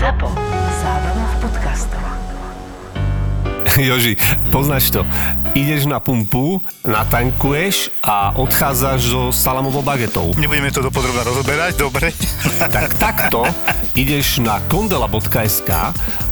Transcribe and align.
ZAPO. 0.00 0.32
Zábrná 0.80 1.26
v 1.28 1.36
podcastov. 1.44 2.00
Joži, 3.92 4.16
poznáš 4.48 4.88
to. 4.96 5.04
Ideš 5.52 5.84
na 5.84 6.00
pumpu, 6.00 6.64
natankuješ 6.88 7.92
a 8.00 8.32
odchádzaš 8.32 9.00
so 9.12 9.22
salamovou 9.28 9.84
bagetou. 9.84 10.32
Nebudeme 10.40 10.72
to 10.72 10.80
dopodrobne 10.80 11.20
rozoberať, 11.20 11.76
dobre? 11.76 12.16
Tak 12.56 12.96
takto 12.96 13.44
ideš 13.92 14.40
na 14.40 14.64
kondela.sk, 14.72 15.68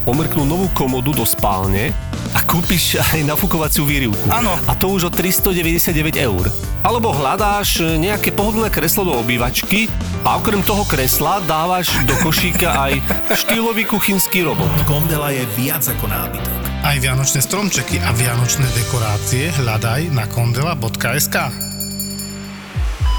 omrknú 0.08 0.48
novú 0.48 0.72
komodu 0.72 1.12
do 1.12 1.28
spálne 1.28 1.92
a 2.32 2.40
kúpiš 2.40 2.96
aj 2.96 3.28
nafukovaciu 3.28 3.84
výrivku. 3.84 4.32
Áno. 4.32 4.56
A 4.64 4.72
to 4.72 4.88
už 4.88 5.08
o 5.08 5.10
399 5.12 6.16
eur. 6.16 6.48
Alebo 6.80 7.12
hľadáš 7.12 7.84
nejaké 8.00 8.32
pohodlné 8.32 8.72
kreslo 8.72 9.04
do 9.04 9.12
obývačky 9.20 9.92
a 10.24 10.40
okrem 10.40 10.64
toho 10.64 10.88
kresla 10.88 11.44
dávaš 11.44 11.92
do 12.08 12.16
košíka 12.24 12.88
aj 12.88 12.92
štýlový 13.36 13.84
kuchynský 13.84 14.48
robot. 14.48 14.72
Kondela 14.88 15.28
je 15.28 15.44
viac 15.60 15.84
ako 15.84 16.08
nábytok. 16.08 16.54
Aj 16.78 16.96
vianočné 16.96 17.44
stromčeky 17.44 18.00
a 18.00 18.14
vianočné 18.16 18.64
dekorácie 18.64 19.52
hľadaj 19.60 20.08
na 20.14 20.24
kondela.sk 20.30 21.36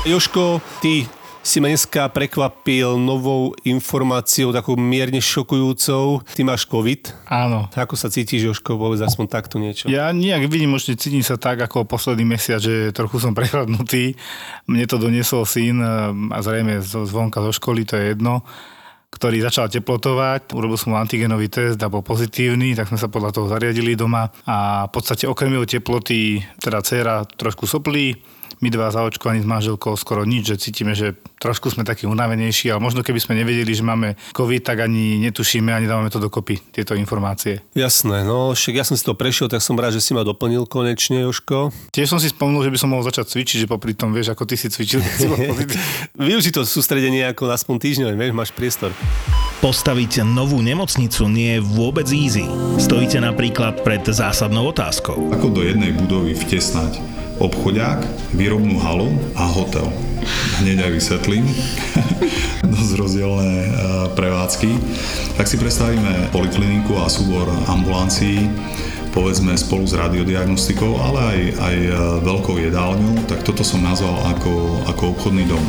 Joško, 0.08 0.64
ty 0.80 1.19
si 1.42 1.58
ma 1.64 1.72
dneska 1.72 2.12
prekvapil 2.12 3.00
novou 3.00 3.56
informáciou, 3.64 4.52
takou 4.52 4.76
mierne 4.76 5.24
šokujúcou. 5.24 6.22
Ty 6.24 6.42
máš 6.44 6.68
COVID. 6.68 7.30
Áno. 7.32 7.72
Ako 7.72 7.96
sa 7.96 8.12
cítiš, 8.12 8.52
Joško? 8.52 8.76
Povedz 8.76 9.02
aspoň 9.02 9.26
takto 9.32 9.56
niečo. 9.58 9.88
Ja 9.88 10.12
nejak 10.12 10.52
vidím, 10.52 10.76
možno 10.76 11.00
cítim 11.00 11.24
sa 11.24 11.40
tak 11.40 11.64
ako 11.64 11.88
posledný 11.88 12.28
mesiac, 12.28 12.60
že 12.60 12.92
trochu 12.92 13.24
som 13.24 13.32
prehľadnutý. 13.32 14.14
Mne 14.68 14.86
to 14.86 15.00
doniesol 15.00 15.48
syn 15.48 15.80
a 16.30 16.38
zrejme 16.44 16.84
zvonka 16.84 17.40
zo 17.40 17.52
školy, 17.56 17.88
to 17.88 17.96
je 17.98 18.16
jedno 18.16 18.44
ktorý 19.10 19.42
začal 19.42 19.66
teplotovať, 19.74 20.54
urobil 20.54 20.78
som 20.78 20.94
mu 20.94 21.02
antigenový 21.02 21.50
test 21.50 21.82
a 21.82 21.90
bol 21.90 22.06
pozitívny, 22.06 22.78
tak 22.78 22.94
sme 22.94 23.02
sa 23.02 23.10
podľa 23.10 23.34
toho 23.34 23.50
zariadili 23.50 23.98
doma 23.98 24.30
a 24.46 24.86
v 24.86 24.92
podstate 24.94 25.26
okrem 25.26 25.50
jeho 25.50 25.66
teploty, 25.66 26.38
teda 26.62 26.86
dcera 26.86 27.26
trošku 27.26 27.66
soplí, 27.66 28.14
my 28.60 28.68
dva 28.68 28.92
zaočkovaní 28.92 29.40
s 29.44 29.48
manželkou 29.48 29.96
skoro 29.96 30.28
nič, 30.28 30.52
že 30.52 30.56
cítime, 30.60 30.92
že 30.92 31.16
trošku 31.40 31.72
sme 31.72 31.88
takí 31.88 32.04
unavenejší, 32.04 32.76
ale 32.76 32.84
možno 32.84 33.02
keby 33.02 33.20
sme 33.20 33.40
nevedeli, 33.40 33.72
že 33.72 33.84
máme 33.84 34.20
COVID, 34.36 34.62
tak 34.64 34.84
ani 34.84 35.20
netušíme, 35.24 35.72
ani 35.72 35.88
dávame 35.88 36.12
to 36.12 36.20
dokopy, 36.20 36.60
tieto 36.76 36.94
informácie. 37.00 37.64
Jasné, 37.72 38.28
no 38.28 38.52
však 38.52 38.76
ja 38.76 38.84
som 38.84 39.00
si 39.00 39.04
to 39.08 39.16
prešiel, 39.16 39.48
tak 39.48 39.64
som 39.64 39.80
rád, 39.80 39.96
že 39.96 40.04
si 40.04 40.12
ma 40.12 40.28
doplnil 40.28 40.68
konečne, 40.68 41.24
Joško. 41.24 41.72
Tiež 41.96 42.12
som 42.12 42.20
si 42.20 42.28
spomenul, 42.28 42.68
že 42.68 42.74
by 42.76 42.78
som 42.78 42.92
mohol 42.92 43.08
začať 43.08 43.32
cvičiť, 43.32 43.58
že 43.64 43.72
popri 43.72 43.96
tom 43.96 44.12
vieš, 44.12 44.36
ako 44.36 44.44
ty 44.44 44.60
si 44.60 44.68
cvičil. 44.68 45.00
Využi 46.20 46.52
to 46.52 46.68
sústredenie 46.68 47.24
ako 47.32 47.48
aspoň 47.48 47.76
týždňové, 47.80 48.14
vieš, 48.20 48.36
máš 48.36 48.52
priestor. 48.52 48.92
Postaviť 49.60 50.24
novú 50.24 50.64
nemocnicu 50.64 51.28
nie 51.28 51.60
je 51.60 51.62
vôbec 51.64 52.08
easy. 52.16 52.48
Stojíte 52.80 53.20
napríklad 53.20 53.84
pred 53.84 54.00
zásadnou 54.08 54.72
otázkou. 54.72 55.36
Ako 55.36 55.52
do 55.52 55.68
jednej 55.68 55.92
budovy 55.92 56.32
vtesnať 56.32 57.20
obchodiák, 57.40 58.04
výrobnú 58.36 58.78
halu 58.80 59.10
a 59.34 59.48
hotel. 59.48 59.88
Hneď 60.60 60.86
aj 60.86 60.92
vysvetlím. 61.00 61.46
Dosť 62.76 62.94
rozdielne 63.00 63.52
e, 63.64 63.70
prevádzky. 64.14 64.70
Tak 65.40 65.48
si 65.48 65.56
predstavíme 65.56 66.30
polikliniku 66.36 67.00
a 67.00 67.08
súbor 67.08 67.48
ambulancií, 67.72 68.52
povedzme 69.16 69.56
spolu 69.56 69.88
s 69.88 69.96
radiodiagnostikou, 69.96 71.00
ale 71.00 71.20
aj, 71.20 71.40
aj 71.58 71.76
e, 71.76 71.92
veľkou 72.28 72.56
jedálňou, 72.60 73.26
tak 73.26 73.42
toto 73.48 73.64
som 73.64 73.82
nazval 73.82 74.20
ako, 74.36 74.84
ako 74.92 75.04
obchodný 75.16 75.48
dom. 75.48 75.64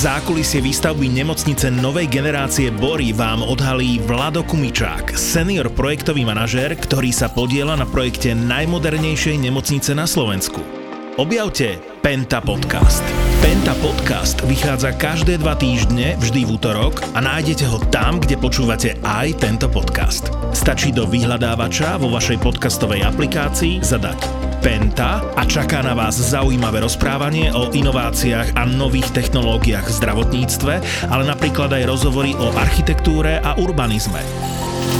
Zákulisie 0.00 0.64
výstavby 0.64 1.12
nemocnice 1.12 1.68
novej 1.68 2.08
generácie 2.08 2.72
Bory 2.72 3.12
vám 3.12 3.44
odhalí 3.44 4.00
Vlado 4.00 4.46
Kumičák, 4.46 5.12
senior 5.18 5.68
projektový 5.68 6.24
manažér, 6.24 6.78
ktorý 6.78 7.12
sa 7.12 7.28
podiela 7.28 7.76
na 7.76 7.84
projekte 7.84 8.32
najmodernejšej 8.32 9.36
nemocnice 9.36 9.92
na 9.92 10.08
Slovensku. 10.08 10.79
Objavte 11.20 11.76
Penta 12.00 12.40
Podcast. 12.40 13.04
Penta 13.44 13.76
Podcast 13.76 14.40
vychádza 14.40 14.96
každé 14.96 15.36
dva 15.36 15.52
týždne, 15.52 16.16
vždy 16.16 16.48
v 16.48 16.56
útorok 16.56 17.04
a 17.12 17.20
nájdete 17.20 17.68
ho 17.68 17.76
tam, 17.92 18.24
kde 18.24 18.40
počúvate 18.40 18.96
aj 19.04 19.36
tento 19.36 19.68
podcast. 19.68 20.32
Stačí 20.56 20.88
do 20.96 21.04
vyhľadávača 21.04 22.00
vo 22.00 22.08
vašej 22.08 22.40
podcastovej 22.40 23.04
aplikácii 23.04 23.84
zadať 23.84 24.16
Penta 24.64 25.20
a 25.36 25.44
čaká 25.44 25.84
na 25.84 25.92
vás 25.92 26.16
zaujímavé 26.16 26.80
rozprávanie 26.80 27.52
o 27.52 27.68
inováciách 27.68 28.56
a 28.56 28.64
nových 28.64 29.12
technológiách 29.12 29.92
v 29.92 29.96
zdravotníctve, 30.00 30.74
ale 31.04 31.24
napríklad 31.28 31.68
aj 31.76 31.84
rozhovory 31.84 32.32
o 32.40 32.48
architektúre 32.56 33.44
a 33.44 33.60
urbanizme. 33.60 34.24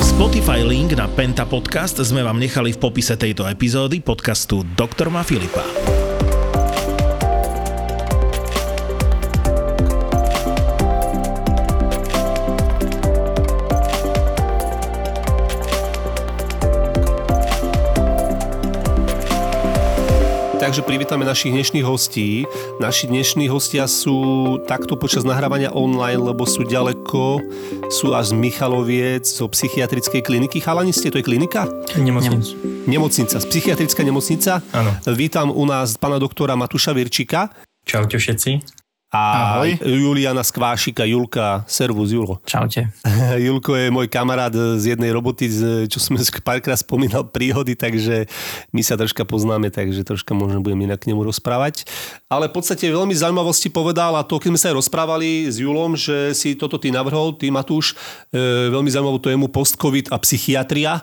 Spotify 0.05 0.61
link 0.61 0.93
na 0.93 1.09
Penta 1.09 1.49
Podcast 1.49 1.97
sme 2.05 2.21
vám 2.21 2.37
nechali 2.37 2.77
v 2.77 2.79
popise 2.81 3.17
tejto 3.17 3.49
epizódy 3.49 4.05
podcastu 4.05 4.69
Dr. 4.77 5.09
Ma 5.09 5.25
Filipa. 5.25 6.00
Takže 20.71 20.87
privítame 20.87 21.27
našich 21.27 21.51
dnešných 21.51 21.83
hostí. 21.83 22.47
Naši 22.79 23.11
dnešní 23.11 23.51
hostia 23.51 23.91
sú 23.91 24.55
takto 24.71 24.95
počas 24.95 25.27
nahrávania 25.27 25.75
online, 25.75 26.23
lebo 26.23 26.47
sú 26.47 26.63
ďaleko, 26.63 27.43
sú 27.91 28.15
až 28.15 28.31
z 28.31 28.39
Michaloviec, 28.39 29.27
zo 29.27 29.51
psychiatrickej 29.51 30.23
kliniky. 30.23 30.63
Chalani 30.63 30.95
ste, 30.95 31.11
to 31.11 31.19
je 31.19 31.27
klinika? 31.27 31.67
Nemocnicu. 31.99 32.55
Nemocnica, 32.87 33.43
psychiatrická 33.43 34.07
nemocnica. 34.07 34.63
Áno. 34.71 34.95
Vítam 35.11 35.51
u 35.51 35.67
nás 35.67 35.99
pána 35.99 36.23
doktora 36.23 36.55
Matúša 36.55 36.95
Virčika 36.95 37.51
Čaute 37.91 38.23
všetci. 38.23 38.80
A 39.11 39.59
Ahoj. 39.59 39.75
Juliana 39.83 40.47
Skvášika. 40.47 41.03
Julka, 41.03 41.67
servus 41.67 42.15
Julo. 42.15 42.39
Čaute. 42.47 42.95
Julko 43.47 43.75
je 43.75 43.91
môj 43.91 44.07
kamarát 44.07 44.55
z 44.55 44.95
jednej 44.95 45.11
roboty, 45.11 45.51
čo 45.91 45.99
sme 45.99 46.23
párkrát 46.47 46.79
spomínal 46.79 47.27
príhody, 47.27 47.75
takže 47.75 48.31
my 48.71 48.87
sa 48.87 48.95
troška 48.95 49.27
poznáme, 49.27 49.75
takže 49.75 50.07
troška 50.07 50.31
možno 50.31 50.63
budem 50.63 50.87
inak 50.87 51.03
k 51.03 51.11
nemu 51.11 51.27
rozprávať. 51.27 51.91
Ale 52.31 52.47
v 52.47 52.63
podstate 52.63 52.87
veľmi 52.87 53.11
zaujímavosti 53.11 53.67
povedal 53.67 54.15
a 54.15 54.23
to, 54.23 54.39
keď 54.39 54.49
sme 54.55 54.61
sa 54.63 54.67
aj 54.71 54.79
rozprávali 54.79 55.51
s 55.51 55.59
Julom, 55.59 55.99
že 55.99 56.31
si 56.31 56.55
toto 56.55 56.79
ty 56.79 56.95
navrhol, 56.95 57.35
ty 57.35 57.51
Matúš, 57.51 57.99
e, 58.31 58.71
veľmi 58.71 58.95
zaujímavú 58.95 59.19
tému 59.19 59.51
post-covid 59.51 60.15
a 60.15 60.23
psychiatria, 60.23 61.03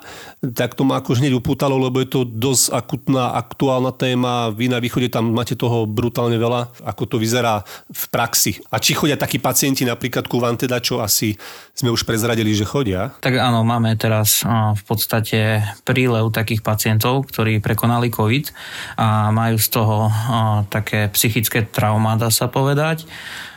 tak 0.56 0.80
to 0.80 0.88
ma 0.88 1.04
ako 1.04 1.20
hneď 1.20 1.36
upútalo, 1.36 1.76
lebo 1.76 2.00
je 2.00 2.08
to 2.08 2.24
dosť 2.24 2.72
akutná, 2.72 3.36
aktuálna 3.36 3.92
téma. 3.92 4.48
Vy 4.56 4.72
na 4.72 4.80
východe 4.80 5.12
tam 5.12 5.36
máte 5.36 5.60
toho 5.60 5.84
brutálne 5.84 6.40
veľa, 6.40 6.72
ako 6.88 7.04
to 7.04 7.16
vyzerá 7.20 7.68
v 7.98 8.06
praxi. 8.14 8.62
A 8.70 8.78
či 8.78 8.94
chodia 8.94 9.18
takí 9.18 9.42
pacienti 9.42 9.82
napríklad 9.82 10.30
ku 10.30 10.38
vám 10.38 10.54
teda, 10.54 10.78
čo 10.78 11.02
asi 11.02 11.34
sme 11.74 11.90
už 11.90 12.06
prezradili, 12.06 12.54
že 12.54 12.62
chodia? 12.62 13.10
Tak 13.18 13.42
áno, 13.42 13.66
máme 13.66 13.98
teraz 13.98 14.46
v 14.46 14.84
podstate 14.86 15.66
prílev 15.82 16.30
takých 16.30 16.62
pacientov, 16.62 17.26
ktorí 17.34 17.58
prekonali 17.58 18.14
COVID 18.14 18.46
a 19.02 19.34
majú 19.34 19.58
z 19.58 19.70
toho 19.74 19.96
také 20.70 21.10
psychické 21.10 21.66
trauma, 21.66 22.14
dá 22.14 22.30
sa 22.30 22.46
povedať. 22.46 23.10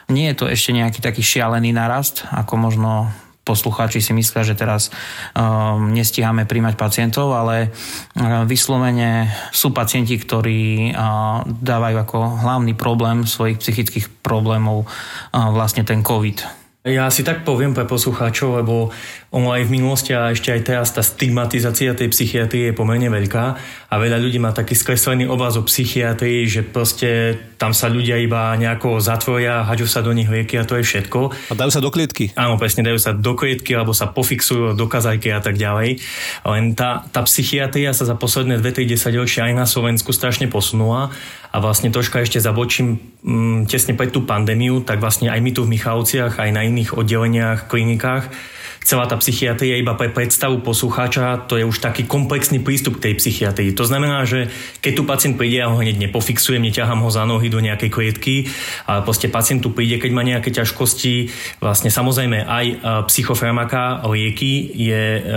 Nie 0.08 0.32
je 0.32 0.42
to 0.42 0.46
ešte 0.48 0.72
nejaký 0.72 1.04
taký 1.04 1.20
šialený 1.20 1.76
narast, 1.76 2.24
ako 2.32 2.56
možno 2.56 3.12
poslucháči 3.50 3.98
si 3.98 4.14
myslia, 4.14 4.46
že 4.46 4.54
teraz 4.54 4.94
um, 5.34 5.90
nestíhame 5.90 6.46
príjmať 6.46 6.78
pacientov, 6.78 7.34
ale 7.34 7.74
uh, 7.74 8.46
vyslovene 8.46 9.26
sú 9.50 9.74
pacienti, 9.74 10.14
ktorí 10.14 10.94
uh, 10.94 11.42
dávajú 11.42 11.96
ako 11.98 12.18
hlavný 12.46 12.78
problém 12.78 13.26
svojich 13.26 13.58
psychických 13.58 14.06
problémov 14.22 14.86
uh, 14.86 15.50
vlastne 15.50 15.82
ten 15.82 16.06
COVID. 16.06 16.62
Ja 16.80 17.12
si 17.12 17.20
tak 17.20 17.44
poviem 17.44 17.76
pre 17.76 17.84
poslucháčov, 17.84 18.64
lebo 18.64 18.88
ono 19.30 19.54
aj 19.54 19.62
v 19.62 19.78
minulosti 19.78 20.10
a 20.10 20.34
ešte 20.34 20.50
aj 20.50 20.62
teraz 20.66 20.90
tá 20.90 21.06
stigmatizácia 21.06 21.94
tej 21.94 22.10
psychiatrie 22.10 22.70
je 22.70 22.74
pomerne 22.74 23.06
veľká 23.06 23.44
a 23.86 23.94
veľa 23.94 24.18
ľudí 24.18 24.42
má 24.42 24.50
taký 24.50 24.74
skreslený 24.74 25.30
obraz 25.30 25.54
o 25.54 25.62
psychiatrii, 25.62 26.50
že 26.50 26.66
proste 26.66 27.38
tam 27.54 27.70
sa 27.70 27.86
ľudia 27.86 28.18
iba 28.18 28.50
nejako 28.58 28.98
zatvoria, 28.98 29.62
haďú 29.62 29.86
sa 29.86 30.02
do 30.02 30.10
nich 30.10 30.26
lieky 30.26 30.58
a 30.58 30.66
to 30.66 30.74
je 30.78 30.82
všetko. 30.82 31.30
A 31.30 31.54
dajú 31.54 31.70
sa 31.70 31.78
do 31.78 31.94
klietky. 31.94 32.34
Áno, 32.34 32.58
presne, 32.58 32.82
dajú 32.82 32.98
sa 32.98 33.14
do 33.14 33.38
klietky 33.38 33.70
alebo 33.78 33.94
sa 33.94 34.10
pofixujú 34.10 34.74
do 34.74 34.86
kazajky 34.90 35.30
a 35.30 35.38
tak 35.38 35.54
ďalej. 35.54 36.02
Len 36.42 36.74
tá, 36.74 37.06
tá 37.14 37.22
psychiatria 37.22 37.94
sa 37.94 38.10
za 38.10 38.18
posledné 38.18 38.58
2-3 38.58 39.14
ročia 39.14 39.46
aj 39.46 39.54
na 39.54 39.66
Slovensku 39.66 40.10
strašne 40.10 40.50
posunula 40.50 41.14
a 41.54 41.56
vlastne 41.62 41.94
troška 41.94 42.18
ešte 42.18 42.42
zabočím 42.42 42.98
mm, 43.22 43.70
tesne 43.70 43.94
pred 43.94 44.10
tú 44.10 44.26
pandémiu, 44.26 44.82
tak 44.82 44.98
vlastne 44.98 45.30
aj 45.30 45.38
my 45.38 45.50
tu 45.54 45.62
v 45.62 45.78
Michalovciach, 45.78 46.34
aj 46.34 46.50
na 46.50 46.66
iných 46.66 46.98
oddeleniach, 46.98 47.70
klinikách 47.70 48.58
celá 48.80 49.04
tá 49.04 49.16
psychiatria 49.20 49.76
iba 49.76 49.92
pre 49.92 50.08
predstavu 50.08 50.64
poslucháča, 50.64 51.44
to 51.46 51.60
je 51.60 51.68
už 51.68 51.84
taký 51.84 52.08
komplexný 52.08 52.64
prístup 52.64 52.96
k 52.98 53.12
tej 53.12 53.14
psychiatrii. 53.20 53.76
To 53.76 53.84
znamená, 53.84 54.24
že 54.24 54.48
keď 54.80 54.92
tu 54.96 55.02
pacient 55.04 55.34
príde, 55.36 55.60
ja 55.60 55.68
ho 55.68 55.76
hneď 55.76 56.00
nepofixujem, 56.08 56.64
neťahám 56.64 57.04
ho 57.04 57.10
za 57.12 57.28
nohy 57.28 57.52
do 57.52 57.60
nejakej 57.60 57.90
klietky, 57.92 58.48
ale 58.88 59.04
proste 59.04 59.28
pacient 59.28 59.60
tu 59.60 59.76
príde, 59.76 60.00
keď 60.00 60.10
má 60.16 60.24
nejaké 60.24 60.48
ťažkosti, 60.48 61.28
vlastne 61.60 61.92
samozrejme 61.92 62.48
aj 62.48 62.66
e, 62.66 62.74
psychofarmaka, 63.04 64.08
lieky 64.08 64.72
je, 64.72 65.04
e, 65.22 65.32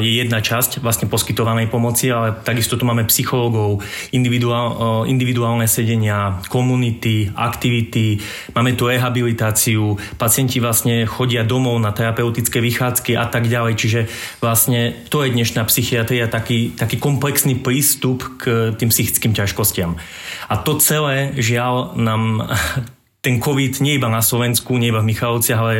je 0.00 0.12
jedna 0.24 0.40
časť 0.40 0.80
vlastne 0.80 1.06
poskytovanej 1.12 1.68
pomoci, 1.68 2.08
ale 2.08 2.32
takisto 2.32 2.80
tu 2.80 2.88
máme 2.88 3.04
psychológov, 3.12 3.84
individuál, 4.16 5.04
e, 5.04 5.12
individuálne 5.12 5.68
sedenia, 5.68 6.40
komunity, 6.48 7.28
aktivity, 7.36 8.18
máme 8.56 8.72
tu 8.72 8.88
rehabilitáciu, 8.88 10.00
pacienti 10.16 10.64
vlastne 10.64 11.04
chodia 11.04 11.44
domov 11.44 11.76
na 11.76 11.92
terapeutické 11.92 12.58
vychádzky 12.86 13.18
a 13.18 13.26
tak 13.26 13.50
ďalej. 13.50 13.74
Čiže 13.74 14.00
vlastne 14.38 14.94
to 15.10 15.26
je 15.26 15.34
dnešná 15.34 15.66
psychiatria, 15.66 16.30
taký, 16.30 16.70
taký 16.78 17.02
komplexný 17.02 17.58
prístup 17.58 18.22
k 18.38 18.70
tým 18.78 18.94
psychickým 18.94 19.34
ťažkostiam. 19.34 19.98
A 20.46 20.54
to 20.62 20.78
celé, 20.78 21.34
žiaľ, 21.34 21.98
nám 21.98 22.46
ten 23.26 23.42
COVID 23.42 23.82
nie 23.82 23.98
iba 23.98 24.06
na 24.06 24.22
Slovensku, 24.22 24.78
nie 24.78 24.94
iba 24.94 25.02
v 25.02 25.10
Michalovciach, 25.10 25.58
ale 25.58 25.74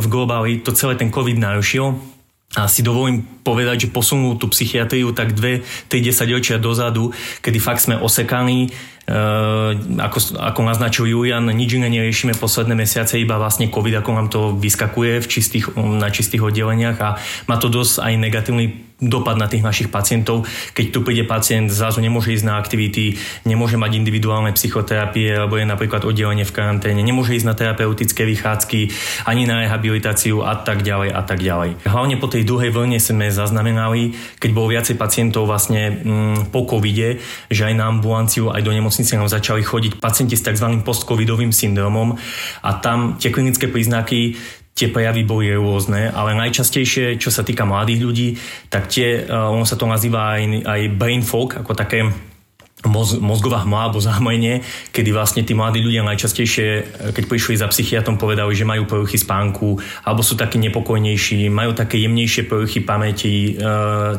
v 0.00 0.06
globáli, 0.08 0.64
to 0.64 0.72
celé 0.72 0.96
ten 0.96 1.12
COVID 1.12 1.36
narušil. 1.36 1.92
A 2.56 2.64
si 2.64 2.80
dovolím 2.80 3.28
povedať, 3.44 3.84
že 3.84 3.92
posunul 3.92 4.40
tú 4.40 4.48
psychiatriu 4.48 5.12
tak 5.12 5.36
dve, 5.36 5.60
tri 5.84 6.00
desaťročia 6.00 6.56
dozadu, 6.56 7.12
kedy 7.44 7.60
fakt 7.60 7.84
sme 7.84 8.00
osekaní, 8.00 8.72
ako, 9.08 10.18
ako 10.36 10.60
naznačil 10.68 11.08
Julian, 11.08 11.48
nič 11.48 11.80
iné 11.80 11.88
neriešime 11.88 12.36
posledné 12.36 12.76
mesiace, 12.76 13.16
iba 13.16 13.40
vlastne 13.40 13.72
COVID, 13.72 14.04
ako 14.04 14.10
nám 14.12 14.28
to 14.28 14.40
vyskakuje 14.52 15.24
v 15.24 15.26
čistých, 15.26 15.72
na 15.76 16.12
čistých 16.12 16.44
oddeleniach 16.44 16.98
a 17.00 17.16
má 17.48 17.56
to 17.56 17.72
dosť 17.72 18.04
aj 18.04 18.12
negatívny 18.20 18.88
dopad 18.98 19.38
na 19.38 19.46
tých 19.46 19.62
našich 19.62 19.88
pacientov. 19.94 20.42
Keď 20.74 20.86
tu 20.90 21.06
príde 21.06 21.22
pacient, 21.22 21.70
zrazu 21.70 22.02
nemôže 22.02 22.34
ísť 22.34 22.46
na 22.46 22.58
aktivity, 22.58 23.14
nemôže 23.46 23.78
mať 23.78 23.94
individuálne 23.94 24.50
psychoterapie, 24.50 25.38
alebo 25.38 25.54
je 25.54 25.70
napríklad 25.70 26.02
oddelenie 26.02 26.42
v 26.42 26.54
karanténe, 26.54 26.98
nemôže 26.98 27.38
ísť 27.38 27.46
na 27.46 27.54
terapeutické 27.54 28.26
vychádzky, 28.26 28.90
ani 29.30 29.46
na 29.46 29.62
rehabilitáciu 29.62 30.42
a 30.42 30.58
tak 30.58 30.82
ďalej 30.82 31.14
a 31.14 31.22
tak 31.22 31.38
ďalej. 31.38 31.78
Hlavne 31.86 32.18
po 32.18 32.26
tej 32.26 32.42
druhej 32.42 32.74
vlne 32.74 32.98
sme 32.98 33.30
zaznamenali, 33.30 34.18
keď 34.42 34.50
bolo 34.50 34.74
viacej 34.74 34.98
pacientov 34.98 35.46
vlastne 35.46 35.94
mm, 35.94 36.50
po 36.50 36.66
covide, 36.66 37.22
že 37.54 37.70
aj 37.70 37.74
na 37.78 37.86
ambulanciu, 37.86 38.50
aj 38.50 38.66
do 38.66 38.74
nemocnice 38.74 38.97
nám 39.04 39.28
začali 39.28 39.62
chodiť 39.62 40.02
pacienti 40.02 40.34
s 40.34 40.46
tzv. 40.46 40.80
postcovidovým 40.82 41.52
syndromom 41.52 42.16
a 42.64 42.70
tam 42.78 43.20
tie 43.20 43.28
klinické 43.28 43.68
príznaky 43.68 44.38
tie 44.78 44.94
prejavy 44.94 45.26
boli 45.26 45.50
rôzne, 45.50 46.14
ale 46.14 46.38
najčastejšie, 46.38 47.18
čo 47.18 47.34
sa 47.34 47.42
týka 47.42 47.66
mladých 47.66 48.00
ľudí, 48.06 48.28
tak 48.70 48.86
tie, 48.86 49.26
uh, 49.26 49.50
ono 49.50 49.66
sa 49.66 49.74
to 49.74 49.90
nazýva 49.90 50.38
aj, 50.38 50.62
aj 50.62 50.80
brain 50.94 51.26
fog, 51.26 51.58
ako 51.58 51.74
také 51.74 52.06
moz, 52.86 53.18
mozgová 53.18 53.66
hmla 53.66 53.90
alebo 53.90 53.98
zahmlenie, 53.98 54.62
kedy 54.94 55.10
vlastne 55.10 55.42
tí 55.42 55.50
mladí 55.50 55.82
ľudia 55.82 56.06
najčastejšie, 56.06 56.66
e, 56.70 56.82
keď 57.10 57.24
prišli 57.26 57.58
za 57.58 57.66
psychiatrom, 57.66 58.14
povedali, 58.14 58.54
že 58.54 58.68
majú 58.68 58.86
poruchy 58.86 59.18
spánku, 59.18 59.82
alebo 60.06 60.22
sú 60.22 60.38
takí 60.38 60.62
nepokojnejší, 60.62 61.50
majú 61.50 61.74
také 61.74 61.98
jemnejšie 61.98 62.46
poruchy 62.46 62.86
pamäti, 62.86 63.58
e, 63.58 63.66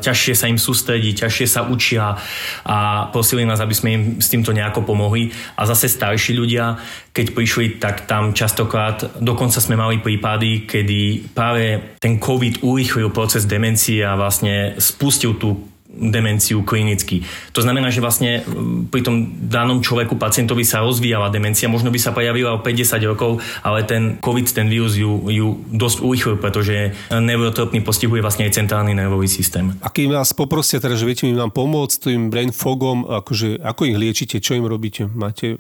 ťažšie 0.04 0.34
sa 0.36 0.52
im 0.52 0.60
sústredí, 0.60 1.16
ťažšie 1.16 1.48
sa 1.48 1.64
učia 1.64 2.20
a 2.68 3.08
prosili 3.16 3.48
nás, 3.48 3.64
aby 3.64 3.76
sme 3.76 3.90
im 3.96 4.04
s 4.20 4.28
týmto 4.28 4.52
nejako 4.52 4.84
pomohli. 4.84 5.32
A 5.56 5.64
zase 5.64 5.88
starší 5.88 6.36
ľudia, 6.36 6.76
keď 7.16 7.32
prišli, 7.32 7.80
tak 7.80 8.12
tam 8.12 8.36
častokrát, 8.36 9.24
dokonca 9.24 9.64
sme 9.64 9.80
mali 9.80 10.04
prípady, 10.04 10.68
kedy 10.68 11.32
práve 11.32 11.96
ten 12.04 12.20
COVID 12.20 12.60
urýchlil 12.64 13.08
proces 13.16 13.48
demencie 13.48 14.04
a 14.04 14.20
vlastne 14.20 14.76
spustil 14.80 15.40
tú 15.40 15.79
demenciu 16.00 16.64
klinicky. 16.64 17.28
To 17.52 17.60
znamená, 17.60 17.92
že 17.92 18.00
vlastne 18.00 18.42
pri 18.88 19.04
tom 19.04 19.36
danom 19.52 19.84
človeku, 19.84 20.16
pacientovi 20.16 20.64
sa 20.64 20.82
rozvíjala 20.82 21.28
demencia, 21.30 21.68
možno 21.68 21.92
by 21.92 22.00
sa 22.00 22.16
prejavila 22.16 22.56
o 22.56 22.64
50 22.64 23.04
rokov, 23.04 23.44
ale 23.62 23.84
ten 23.84 24.18
COVID, 24.24 24.48
ten 24.50 24.72
vírus 24.72 24.96
ju, 24.96 25.28
ju 25.28 25.60
dosť 25.70 25.98
urýchlil, 26.00 26.36
pretože 26.40 26.96
neurotropný 27.12 27.84
postihuje 27.84 28.24
vlastne 28.24 28.48
aj 28.48 28.56
centrálny 28.56 28.96
nervový 28.96 29.28
systém. 29.28 29.76
Aký 29.84 30.08
vás 30.08 30.32
poprosia 30.32 30.80
teda, 30.80 30.96
že 30.96 31.06
viete 31.06 31.28
mi 31.28 31.36
vám 31.36 31.52
pomôcť 31.52 32.10
tým 32.10 32.32
brain 32.32 32.56
fogom, 32.56 33.04
akože, 33.04 33.60
ako 33.60 33.82
ich 33.92 33.98
liečite, 34.00 34.40
čo 34.40 34.56
im 34.56 34.66
robíte? 34.66 35.06
Máte 35.06 35.60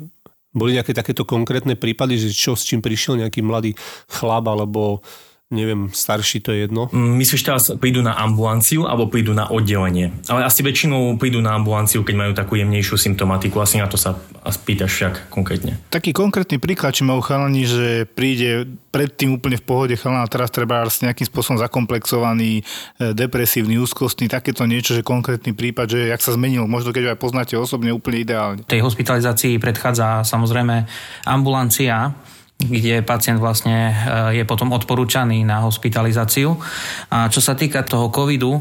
boli 0.49 0.73
nejaké 0.73 0.97
takéto 0.97 1.29
konkrétne 1.29 1.77
prípady, 1.77 2.17
že 2.17 2.33
čo 2.33 2.57
s 2.57 2.65
čím 2.65 2.81
prišiel 2.81 3.21
nejaký 3.21 3.45
mladý 3.45 3.77
chlap 4.09 4.49
alebo 4.49 5.05
neviem, 5.49 5.89
starší 5.89 6.45
to 6.45 6.53
je 6.53 6.69
jedno. 6.69 6.93
Mm, 6.93 7.17
myslíš 7.17 7.41
teraz 7.41 7.63
prídu 7.81 8.05
na 8.05 8.13
ambulanciu 8.13 8.85
alebo 8.85 9.09
prídu 9.09 9.33
na 9.33 9.49
oddelenie? 9.49 10.13
Ale 10.29 10.45
asi 10.45 10.61
väčšinou 10.61 11.17
prídu 11.17 11.41
na 11.41 11.57
ambulanciu, 11.57 12.05
keď 12.05 12.15
majú 12.15 12.31
takú 12.37 12.53
jemnejšiu 12.53 13.01
symptomatiku. 13.01 13.57
Asi 13.57 13.81
na 13.81 13.89
to 13.89 13.97
sa 13.97 14.13
pýtaš 14.61 14.91
však 14.93 15.13
konkrétne. 15.33 15.81
Taký 15.89 16.13
konkrétny 16.13 16.61
príklad, 16.61 16.93
či 16.93 17.01
majú 17.01 17.25
chalani, 17.25 17.65
že 17.65 18.05
príde 18.05 18.69
predtým 18.93 19.41
úplne 19.41 19.57
v 19.57 19.65
pohode 19.65 19.95
chalana 19.97 20.29
teraz 20.29 20.53
treba 20.53 20.85
nejakým 20.85 21.25
spôsobom 21.25 21.57
zakomplexovaný, 21.57 22.61
e, 22.61 23.13
depresívny, 23.17 23.81
úzkostný, 23.81 24.29
takéto 24.29 24.69
niečo, 24.69 24.93
že 24.93 25.01
konkrétny 25.01 25.57
prípad, 25.57 25.85
že 25.89 25.99
jak 26.13 26.21
sa 26.21 26.37
zmenil, 26.37 26.69
možno 26.69 26.93
keď 26.93 27.17
aj 27.17 27.21
poznáte 27.21 27.53
osobne 27.57 27.89
úplne 27.89 28.21
ideálne. 28.21 28.61
Tej 28.69 28.85
hospitalizácii 28.85 29.57
predchádza 29.57 30.21
samozrejme 30.25 30.85
ambulancia, 31.25 32.13
kde 32.59 32.99
pacient 33.07 33.39
vlastne 33.39 33.95
eh, 33.95 33.95
je 34.35 34.43
potom 34.43 34.75
odporúčaný 34.75 35.47
na 35.47 35.63
hospitalizáciu. 35.63 36.59
A 37.07 37.31
čo 37.31 37.39
sa 37.39 37.55
týka 37.55 37.87
toho 37.87 38.11
covidu, 38.11 38.59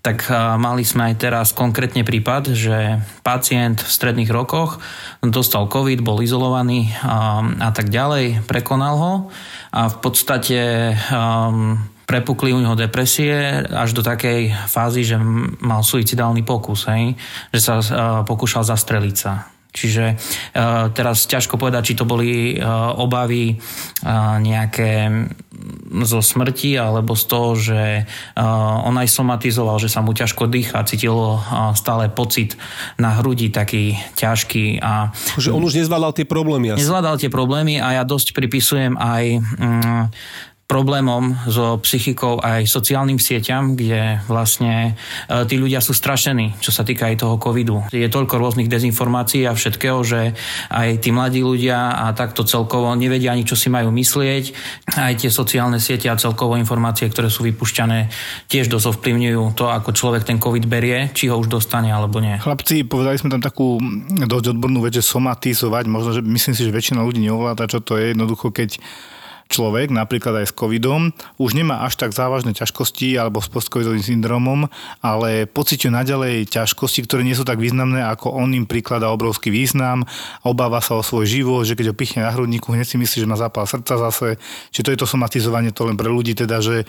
tak 0.00 0.30
eh, 0.30 0.34
mali 0.56 0.86
sme 0.86 1.10
aj 1.10 1.14
teraz 1.18 1.46
konkrétne 1.50 2.06
prípad, 2.06 2.54
že 2.54 3.02
pacient 3.26 3.82
v 3.82 3.90
stredných 3.90 4.30
rokoch 4.30 4.78
dostal 5.20 5.66
COVID, 5.66 6.00
bol 6.00 6.22
izolovaný 6.22 6.94
a, 7.02 7.42
a 7.42 7.70
tak 7.74 7.90
ďalej, 7.90 8.46
prekonal 8.46 8.94
ho 8.96 9.14
a 9.70 9.86
v 9.86 9.96
podstate 10.02 10.94
um, 11.14 11.78
prepukli 12.10 12.50
u 12.50 12.58
neho 12.58 12.74
depresie 12.74 13.62
až 13.70 13.94
do 13.94 14.02
takej 14.02 14.50
fázy, 14.66 15.06
že 15.06 15.14
mal 15.62 15.86
suicidálny 15.86 16.42
pokus, 16.42 16.90
hej? 16.90 17.14
že 17.54 17.60
sa 17.62 17.78
uh, 17.78 17.86
pokúšal 18.26 18.66
zastreliť 18.66 19.14
sa. 19.14 19.59
Čiže 19.70 20.18
uh, 20.18 20.90
teraz 20.90 21.26
ťažko 21.30 21.56
povedať, 21.56 21.92
či 21.92 21.98
to 21.98 22.04
boli 22.04 22.58
uh, 22.58 22.94
obavy 22.98 23.56
uh, 23.56 24.36
nejaké 24.42 25.10
zo 26.06 26.24
smrti 26.24 26.78
alebo 26.80 27.12
z 27.12 27.24
toho, 27.26 27.50
že 27.58 27.80
on 28.86 28.94
aj 28.96 29.08
somatizoval, 29.10 29.76
že 29.76 29.92
sa 29.92 30.00
mu 30.00 30.16
ťažko 30.16 30.48
dýcha, 30.48 30.86
cítilo 30.88 31.42
stále 31.76 32.08
pocit 32.08 32.56
na 32.96 33.20
hrudi 33.20 33.52
taký 33.52 33.98
ťažký. 34.16 34.80
A, 34.80 35.12
že 35.36 35.52
on 35.52 35.60
už 35.60 35.76
nezvládal 35.76 36.16
tie 36.16 36.24
problémy. 36.24 36.72
Asi. 36.72 36.86
Nezvládal 36.86 37.20
tie 37.20 37.28
problémy 37.28 37.76
a 37.76 38.00
ja 38.00 38.02
dosť 38.08 38.32
pripisujem 38.32 38.96
aj 38.96 39.24
um, 39.36 40.08
problémom 40.70 41.34
so 41.50 41.82
psychikou 41.82 42.38
aj 42.38 42.70
sociálnym 42.70 43.18
sieťam, 43.18 43.74
kde 43.74 44.22
vlastne 44.30 44.94
e, 45.26 45.42
tí 45.50 45.58
ľudia 45.58 45.82
sú 45.82 45.90
strašení, 45.90 46.62
čo 46.62 46.70
sa 46.70 46.86
týka 46.86 47.10
aj 47.10 47.26
toho 47.26 47.34
covidu. 47.42 47.82
Je 47.90 48.06
toľko 48.06 48.38
rôznych 48.38 48.70
dezinformácií 48.70 49.50
a 49.50 49.58
všetkého, 49.58 49.98
že 50.06 50.38
aj 50.70 51.02
tí 51.02 51.10
mladí 51.10 51.42
ľudia 51.42 52.06
a 52.06 52.14
takto 52.14 52.46
celkovo 52.46 52.86
nevedia 52.94 53.34
ani, 53.34 53.42
čo 53.42 53.58
si 53.58 53.66
majú 53.66 53.90
myslieť. 53.90 54.54
Aj 54.94 55.10
tie 55.18 55.26
sociálne 55.26 55.82
siete 55.82 56.06
a 56.06 56.14
celkovo 56.14 56.54
informácie, 56.54 57.10
ktoré 57.10 57.26
sú 57.26 57.42
vypušťané, 57.50 58.06
tiež 58.46 58.70
dosť 58.70 58.94
ovplyvňujú 58.94 59.58
to, 59.58 59.66
ako 59.66 59.90
človek 59.90 60.22
ten 60.22 60.38
covid 60.38 60.70
berie, 60.70 61.10
či 61.10 61.26
ho 61.26 61.34
už 61.34 61.50
dostane 61.50 61.90
alebo 61.90 62.22
nie. 62.22 62.38
Chlapci, 62.38 62.86
povedali 62.86 63.18
sme 63.18 63.34
tam 63.34 63.42
takú 63.42 63.82
dosť 64.06 64.54
odbornú 64.54 64.86
vec, 64.86 64.94
že 64.94 65.02
somatizovať. 65.02 65.90
Možno, 65.90 66.14
že 66.14 66.22
myslím 66.22 66.54
si, 66.54 66.62
že 66.62 66.70
väčšina 66.70 67.02
ľudí 67.02 67.26
neovláda, 67.26 67.66
čo 67.66 67.82
to 67.82 67.98
je. 67.98 68.14
Jednoducho, 68.14 68.54
keď 68.54 68.78
človek, 69.50 69.90
napríklad 69.90 70.40
aj 70.40 70.46
s 70.48 70.56
covidom, 70.56 71.10
už 71.42 71.58
nemá 71.58 71.82
až 71.82 71.98
tak 71.98 72.14
závažné 72.14 72.54
ťažkosti 72.54 73.18
alebo 73.18 73.42
s 73.42 73.50
postcovidovým 73.50 74.00
syndromom, 74.00 74.70
ale 75.02 75.50
pociťuje 75.50 75.90
naďalej 75.90 76.34
ťažkosti, 76.54 77.04
ktoré 77.10 77.26
nie 77.26 77.34
sú 77.34 77.42
tak 77.42 77.58
významné, 77.58 78.06
ako 78.06 78.30
on 78.30 78.54
im 78.54 78.64
prikladá 78.64 79.10
obrovský 79.10 79.50
význam, 79.50 80.06
obáva 80.46 80.78
sa 80.78 80.94
o 80.94 81.02
svoj 81.02 81.26
život, 81.26 81.66
že 81.66 81.74
keď 81.74 81.90
ho 81.90 81.98
pichne 81.98 82.22
na 82.22 82.30
hrudníku, 82.30 82.70
hneď 82.70 82.86
si 82.86 82.96
myslí, 82.96 83.26
že 83.26 83.30
má 83.30 83.34
zápal 83.34 83.66
srdca 83.66 83.98
zase. 83.98 84.38
Čiže 84.70 84.86
to 84.86 84.92
je 84.94 85.00
to 85.02 85.10
somatizovanie, 85.10 85.74
to 85.74 85.84
len 85.84 85.98
pre 85.98 86.06
ľudí 86.06 86.38
teda, 86.38 86.62
že 86.62 86.86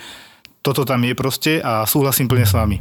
toto 0.61 0.85
tam 0.85 1.01
je 1.01 1.17
proste 1.17 1.57
a 1.57 1.89
súhlasím 1.89 2.29
plne 2.29 2.45
s 2.45 2.53
vami. 2.53 2.77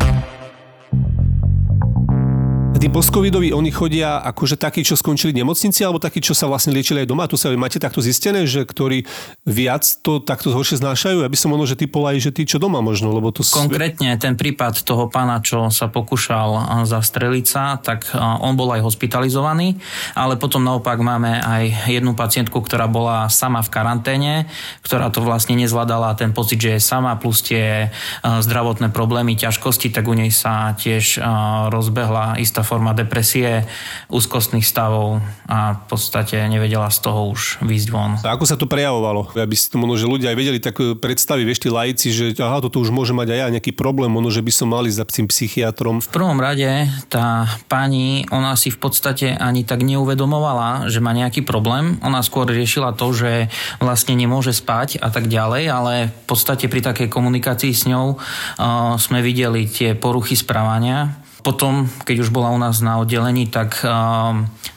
Tí 2.71 2.89
postcovidoví, 2.89 3.53
oni 3.53 3.69
chodia 3.75 4.23
akože 4.25 4.57
takí, 4.57 4.81
čo 4.81 4.97
skončili 4.97 5.37
v 5.37 5.45
nemocnici, 5.45 5.85
alebo 5.85 6.01
takí, 6.01 6.25
čo 6.25 6.33
sa 6.33 6.49
vlastne 6.49 6.73
liečili 6.73 7.05
aj 7.05 7.09
doma? 7.13 7.29
Tu 7.29 7.37
sa 7.37 7.53
máte 7.53 7.77
takto 7.77 8.01
zistené, 8.01 8.49
že 8.49 8.65
ktorí 8.65 9.05
viac 9.45 9.85
to 10.01 10.17
takto 10.17 10.49
horšie 10.49 10.81
znášajú? 10.81 11.21
Ja 11.21 11.29
by 11.29 11.37
som 11.37 11.53
možno, 11.53 11.69
že 11.69 11.77
typol 11.77 12.09
aj, 12.09 12.25
že 12.25 12.31
tí, 12.33 12.49
čo 12.49 12.57
doma 12.57 12.81
možno, 12.81 13.13
lebo 13.13 13.37
to... 13.37 13.45
Konkrétne 13.45 14.17
ten 14.17 14.33
prípad 14.33 14.81
toho 14.81 15.13
pána, 15.13 15.45
čo 15.45 15.69
sa 15.69 15.93
pokúšal 15.93 16.81
zastreliť 16.89 17.45
sa, 17.45 17.77
tak 17.77 18.17
on 18.17 18.57
bol 18.57 18.73
aj 18.73 18.81
hospitalizovaný, 18.81 19.77
ale 20.17 20.41
potom 20.41 20.65
naopak 20.65 21.05
máme 21.05 21.37
aj 21.37 21.85
jednu 21.85 22.17
pacientku, 22.17 22.65
ktorá 22.65 22.89
bola 22.89 23.29
sama 23.29 23.61
v 23.61 23.73
karanténe, 23.77 24.49
ktorá 24.81 25.13
to 25.13 25.21
vlastne 25.21 25.53
nezvládala 25.61 26.17
ten 26.17 26.33
pocit, 26.33 26.57
že 26.57 26.71
je 26.77 26.81
sama, 26.81 27.13
plus 27.21 27.45
tie 27.45 27.93
zdravotné 28.25 28.89
problémy, 28.89 29.37
ťažkosti, 29.37 29.93
tak 29.93 30.09
u 30.09 30.17
nej 30.17 30.33
sa 30.33 30.73
tiež 30.73 31.21
rozbehla 31.69 32.41
istá 32.41 32.60
forma 32.63 32.93
depresie, 32.93 33.65
úzkostných 34.11 34.67
stavov 34.67 35.23
a 35.47 35.79
v 35.79 35.85
podstate 35.89 36.41
nevedela 36.47 36.89
z 36.91 36.99
toho 37.05 37.31
už 37.33 37.63
výjsť 37.65 37.89
von. 37.91 38.17
A 38.23 38.35
ako 38.35 38.45
sa 38.47 38.57
to 38.57 38.71
prejavovalo? 38.71 39.33
Aby 39.37 39.55
si 39.57 39.69
to 39.69 39.77
možno, 39.77 39.97
že 40.01 40.07
ľudia 40.11 40.33
aj 40.33 40.39
vedeli 40.39 40.59
tak 40.63 40.77
predstaviť, 40.79 41.45
vieš, 41.45 41.63
tí 41.65 41.71
laici, 41.71 42.09
že 42.11 42.25
aha, 42.39 42.63
toto 42.65 42.81
už 42.81 42.91
môže 42.95 43.13
mať 43.13 43.35
aj 43.35 43.39
ja 43.39 43.47
nejaký 43.53 43.73
problém, 43.77 44.11
možno, 44.11 44.31
že 44.33 44.45
by 44.45 44.53
som 44.53 44.69
mali 44.73 44.91
za 44.91 45.05
tým 45.07 45.27
psychiatrom. 45.29 46.03
V 46.03 46.11
prvom 46.11 46.39
rade 46.39 46.89
tá 47.13 47.47
pani, 47.67 48.25
ona 48.31 48.55
si 48.55 48.71
v 48.71 48.79
podstate 48.79 49.35
ani 49.37 49.63
tak 49.63 49.83
neuvedomovala, 49.85 50.89
že 50.89 51.03
má 51.03 51.13
nejaký 51.13 51.45
problém. 51.45 52.01
Ona 52.01 52.25
skôr 52.25 52.49
riešila 52.49 52.97
to, 52.97 53.13
že 53.13 53.53
vlastne 53.79 54.17
nemôže 54.17 54.55
spať 54.57 54.99
a 55.01 55.09
tak 55.13 55.29
ďalej, 55.31 55.63
ale 55.69 55.93
v 56.11 56.25
podstate 56.27 56.67
pri 56.67 56.81
takej 56.83 57.09
komunikácii 57.13 57.73
s 57.73 57.87
ňou 57.87 58.17
uh, 58.17 58.95
sme 58.97 59.21
videli 59.21 59.67
tie 59.69 59.93
poruchy 59.95 60.35
správania 60.35 61.20
potom, 61.41 61.89
keď 62.05 62.17
už 62.25 62.31
bola 62.31 62.53
u 62.53 62.59
nás 62.61 62.81
na 62.85 63.01
oddelení, 63.01 63.49
tak 63.49 63.81
uh, 63.83 64.37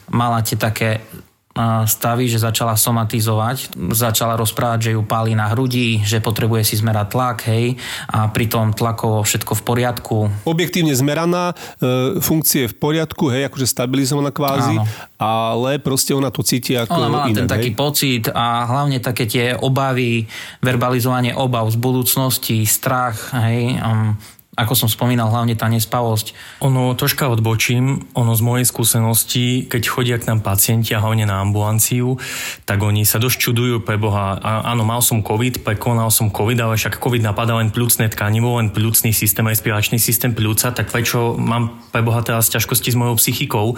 mala 0.09 0.39
tie 0.41 0.55
také 0.55 1.03
stavy, 1.85 2.25
že 2.25 2.41
začala 2.41 2.73
somatizovať, 2.73 3.77
začala 3.93 4.33
rozprávať, 4.33 4.89
že 4.89 4.93
ju 4.97 5.05
páli 5.05 5.37
na 5.37 5.53
hrudi, 5.53 6.01
že 6.01 6.17
potrebuje 6.17 6.65
si 6.65 6.81
zmerať 6.81 7.07
tlak, 7.13 7.37
hej, 7.45 7.77
a 8.09 8.33
pritom 8.33 8.73
tlakovo 8.73 9.21
všetko 9.21 9.53
v 9.53 9.61
poriadku. 9.61 10.17
Objektívne 10.49 10.97
zmeraná, 10.97 11.53
e, 11.77 12.17
funkcie 12.17 12.65
v 12.65 12.75
poriadku, 12.81 13.29
hej, 13.29 13.53
akože 13.53 13.69
stabilizovaná 13.69 14.33
kvázi, 14.33 14.81
Áno. 14.81 14.89
ale 15.21 15.77
proste 15.77 16.17
ona 16.17 16.33
to 16.33 16.41
cíti 16.41 16.73
ako 16.73 16.97
Ona 16.97 17.09
mala 17.13 17.29
iné, 17.29 17.37
ten 17.37 17.45
hej? 17.45 17.53
taký 17.53 17.71
pocit 17.77 18.33
a 18.33 18.65
hlavne 18.65 18.97
také 18.97 19.29
tie 19.29 19.53
obavy, 19.53 20.25
verbalizovanie 20.57 21.37
obav 21.37 21.69
z 21.69 21.77
budúcnosti, 21.77 22.65
strach, 22.65 23.29
hej, 23.37 23.77
um, 23.77 24.17
ako 24.53 24.77
som 24.77 24.89
spomínal, 24.89 25.33
hlavne 25.33 25.57
tá 25.57 25.65
nespavosť. 25.65 26.61
Ono 26.61 26.93
troška 26.93 27.25
odbočím, 27.25 28.13
ono 28.13 28.37
z 28.37 28.41
mojej 28.45 28.65
skúsenosti, 28.69 29.65
keď 29.65 29.81
chodia 29.89 30.17
k 30.21 30.29
nám 30.29 30.45
pacienti 30.45 30.93
a 30.93 31.01
hlavne 31.01 31.25
na 31.25 31.41
ambulanciu, 31.41 32.21
tak 32.69 32.77
oni 32.85 33.01
sa 33.01 33.17
dosť 33.17 33.49
čudujú 33.49 33.81
pre 33.81 33.97
Boha. 33.97 34.37
A, 34.37 34.69
áno, 34.69 34.85
mal 34.85 35.01
som 35.01 35.25
COVID, 35.25 35.65
prekonal 35.65 36.13
som 36.13 36.29
COVID, 36.29 36.61
ale 36.61 36.77
však 36.77 37.01
COVID 37.01 37.25
napadá 37.25 37.57
len 37.57 37.73
plúcne 37.73 38.05
tkanivo, 38.05 38.61
len 38.61 38.69
plúcný 38.69 39.09
systém, 39.09 39.41
respiračný 39.41 39.97
systém 39.97 40.37
plúca, 40.37 40.69
tak 40.69 40.93
prečo 40.93 41.33
mám 41.33 41.89
pre 41.89 42.05
Boha 42.05 42.21
teraz 42.21 42.53
ťažkosti 42.53 42.93
s 42.93 42.99
mojou 42.99 43.17
psychikou? 43.17 43.73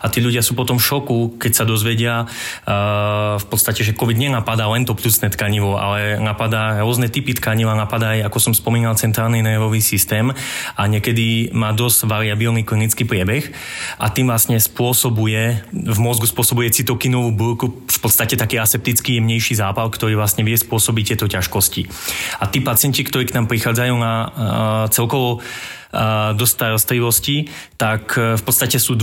A 0.00 0.08
tí 0.08 0.24
ľudia 0.24 0.40
sú 0.40 0.56
potom 0.56 0.80
v 0.80 0.88
šoku, 0.88 1.36
keď 1.36 1.52
sa 1.52 1.68
dozvedia 1.68 2.24
uh, 2.24 3.36
v 3.36 3.46
podstate, 3.52 3.84
že 3.84 3.92
COVID 3.92 4.16
nenapadá 4.16 4.72
len 4.72 4.88
to 4.88 4.96
plúcne 4.96 5.28
tkanivo, 5.28 5.76
ale 5.76 6.16
napadá 6.16 6.80
rôzne 6.80 7.12
typy 7.12 7.36
tkaniva, 7.36 7.76
napadá 7.76 8.16
aj, 8.16 8.32
ako 8.32 8.38
som 8.40 8.54
spomínal, 8.56 8.96
centrálny 8.96 9.44
nervový 9.44 9.84
systém 9.84 10.13
systém 10.14 10.30
a 10.78 10.82
niekedy 10.86 11.50
má 11.50 11.74
dosť 11.74 12.06
variabilný 12.06 12.62
klinický 12.62 13.02
priebeh 13.02 13.50
a 13.98 14.06
tým 14.14 14.30
vlastne 14.30 14.54
spôsobuje, 14.54 15.66
v 15.74 15.98
mozgu 15.98 16.30
spôsobuje 16.30 16.70
cytokinovú 16.70 17.34
búrku, 17.34 17.66
v 17.82 17.98
podstate 17.98 18.38
taký 18.38 18.62
aseptický 18.62 19.18
jemnejší 19.18 19.58
zápal, 19.58 19.90
ktorý 19.90 20.14
vlastne 20.14 20.46
vie 20.46 20.54
spôsobiť 20.54 21.04
tieto 21.14 21.26
ťažkosti. 21.26 21.82
A 22.38 22.46
tí 22.46 22.62
pacienti, 22.62 23.02
ktorí 23.02 23.26
k 23.26 23.34
nám 23.34 23.50
prichádzajú 23.50 23.94
na 23.98 24.14
uh, 24.14 24.30
celkovo 24.94 25.42
do 26.34 26.46
starostlivosti, 26.46 27.48
tak 27.78 28.18
e, 28.18 28.34
v 28.34 28.42
podstate 28.42 28.82
sú 28.82 28.98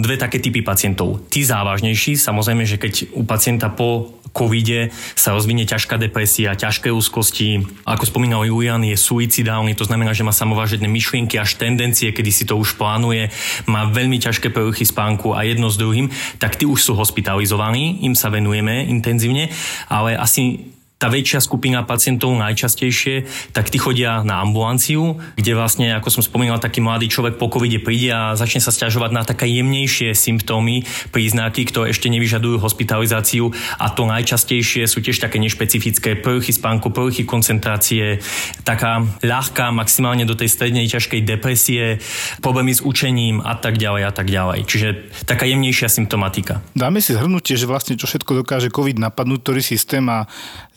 dve 0.00 0.16
také 0.16 0.38
typy 0.38 0.62
pacientov. 0.62 1.26
Tí 1.26 1.42
závažnejší, 1.42 2.14
samozrejme, 2.14 2.62
že 2.62 2.78
keď 2.78 3.16
u 3.18 3.26
pacienta 3.26 3.68
po 3.72 4.16
covide 4.36 4.92
sa 5.16 5.32
rozvinie 5.32 5.64
ťažká 5.64 5.96
depresia, 5.96 6.52
ťažké 6.52 6.92
úzkosti, 6.92 7.64
ako 7.88 8.04
spomínal 8.04 8.44
Julian, 8.44 8.84
je 8.84 8.92
suicidálny, 8.92 9.72
to 9.72 9.88
znamená, 9.88 10.12
že 10.12 10.28
má 10.28 10.36
samovážedné 10.36 10.84
myšlienky 10.84 11.40
až 11.40 11.56
tendencie, 11.56 12.12
kedy 12.12 12.28
si 12.28 12.44
to 12.44 12.60
už 12.60 12.76
plánuje, 12.76 13.32
má 13.64 13.88
veľmi 13.88 14.20
ťažké 14.20 14.52
poruchy 14.52 14.84
spánku 14.84 15.32
a 15.32 15.48
jedno 15.48 15.72
s 15.72 15.80
druhým, 15.80 16.12
tak 16.36 16.60
tí 16.60 16.68
už 16.68 16.84
sú 16.84 16.92
hospitalizovaní, 16.92 18.04
im 18.04 18.12
sa 18.12 18.28
venujeme 18.28 18.84
intenzívne, 18.84 19.48
ale 19.88 20.20
asi 20.20 20.75
tá 20.96 21.12
väčšia 21.12 21.44
skupina 21.44 21.84
pacientov 21.84 22.32
najčastejšie, 22.40 23.28
tak 23.52 23.68
tí 23.68 23.76
chodia 23.76 24.24
na 24.24 24.40
ambulanciu, 24.40 25.20
kde 25.36 25.52
vlastne, 25.52 25.92
ako 25.92 26.08
som 26.08 26.22
spomínal, 26.24 26.56
taký 26.56 26.80
mladý 26.80 27.12
človek 27.12 27.36
po 27.36 27.52
covide 27.52 27.84
príde 27.84 28.16
a 28.16 28.32
začne 28.32 28.64
sa 28.64 28.72
stiažovať 28.72 29.10
na 29.12 29.20
také 29.20 29.44
jemnejšie 29.44 30.16
symptómy, 30.16 30.88
príznaky, 31.12 31.68
ktoré 31.68 31.92
ešte 31.92 32.08
nevyžadujú 32.08 32.56
hospitalizáciu 32.64 33.52
a 33.76 33.92
to 33.92 34.08
najčastejšie 34.08 34.88
sú 34.88 35.04
tiež 35.04 35.20
také 35.20 35.36
nešpecifické 35.36 36.16
poruchy 36.16 36.56
spánku, 36.56 36.88
poruchy 36.88 37.28
koncentrácie, 37.28 38.24
taká 38.64 39.04
ľahká, 39.20 39.68
maximálne 39.76 40.24
do 40.24 40.32
tej 40.32 40.48
strednej 40.48 40.88
ťažkej 40.88 41.20
depresie, 41.28 42.00
problémy 42.40 42.72
s 42.72 42.80
učením 42.80 43.44
a 43.44 43.52
tak 43.60 43.76
ďalej 43.76 44.02
a 44.08 44.12
tak 44.16 44.32
ďalej. 44.32 44.64
Čiže 44.64 44.88
taká 45.28 45.44
jemnejšia 45.44 45.92
symptomatika. 45.92 46.64
Dáme 46.72 47.04
si 47.04 47.12
zhrnutie, 47.12 47.60
že 47.60 47.68
vlastne 47.68 48.00
čo 48.00 48.08
všetko 48.08 48.40
dokáže 48.40 48.72
COVID 48.72 48.96
napadnúť, 48.96 49.44
ktorý 49.44 49.60
systém 49.60 50.08
a 50.08 50.24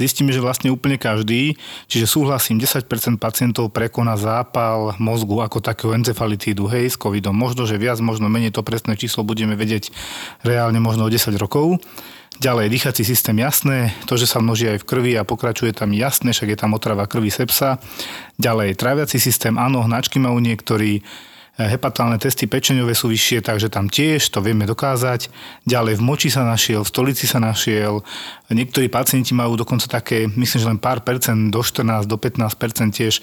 zistíme, 0.10 0.34
že 0.34 0.42
vlastne 0.42 0.74
úplne 0.74 0.98
každý, 0.98 1.54
čiže 1.86 2.10
súhlasím, 2.10 2.58
10% 2.58 2.89
pacientov 3.22 3.70
prekoná 3.70 4.18
zápal 4.18 4.98
mozgu 4.98 5.46
ako 5.46 5.62
takého 5.62 5.94
encefalitídu, 5.94 6.66
hej, 6.66 6.89
s 6.89 6.98
covidom. 6.98 7.38
Možno, 7.38 7.70
že 7.70 7.78
viac, 7.78 8.01
možno 8.01 8.25
menej 8.25 8.50
to 8.50 8.66
presné 8.66 8.98
číslo 8.98 9.22
budeme 9.22 9.54
vedieť 9.54 9.94
reálne 10.42 10.82
možno 10.82 11.06
o 11.06 11.13
10 11.13 11.38
rokov. 11.38 11.78
Ďalej, 12.39 12.72
dýchací 12.72 13.04
systém 13.04 13.36
jasné, 13.38 13.92
to, 14.08 14.16
že 14.16 14.24
sa 14.24 14.39
množí 14.39 14.66
aj 14.72 14.82
v 14.82 14.88
krvi 14.88 15.12
a 15.20 15.28
pokračuje 15.28 15.75
tam 15.75 15.92
jasné, 15.92 16.32
však 16.32 16.56
je 16.56 16.58
tam 16.58 16.72
otrava 16.72 17.04
krvi 17.04 17.28
sepsa. 17.28 17.84
Ďalej, 18.39 18.80
tráviaci 18.80 19.20
systém, 19.20 19.60
áno, 19.60 19.84
hnačky 19.84 20.24
majú 20.24 20.39
niektorí, 20.39 21.04
Hepatálne 21.60 22.16
testy 22.16 22.48
pečeňové 22.48 22.96
sú 22.96 23.12
vyššie, 23.12 23.44
takže 23.44 23.68
tam 23.68 23.92
tiež 23.92 24.32
to 24.32 24.39
vieme 24.39 24.63
dokázať. 24.63 25.28
Ďalej 25.68 26.00
v 26.00 26.04
moči 26.08 26.32
sa 26.32 26.48
našiel, 26.48 26.88
v 26.88 26.89
stolici 26.89 27.28
sa 27.28 27.44
našiel. 27.44 28.00
Niektorí 28.48 28.88
pacienti 28.88 29.36
majú 29.36 29.60
dokonca 29.60 29.92
také, 29.92 30.32
myslím, 30.39 30.60
že 30.63 30.70
len 30.72 30.80
pár 30.80 31.04
percent, 31.04 31.51
do 31.51 31.60
14, 31.60 32.08
do 32.08 32.16
15 32.16 32.56
percent 32.56 32.92
tiež 32.96 33.20
e, 33.20 33.22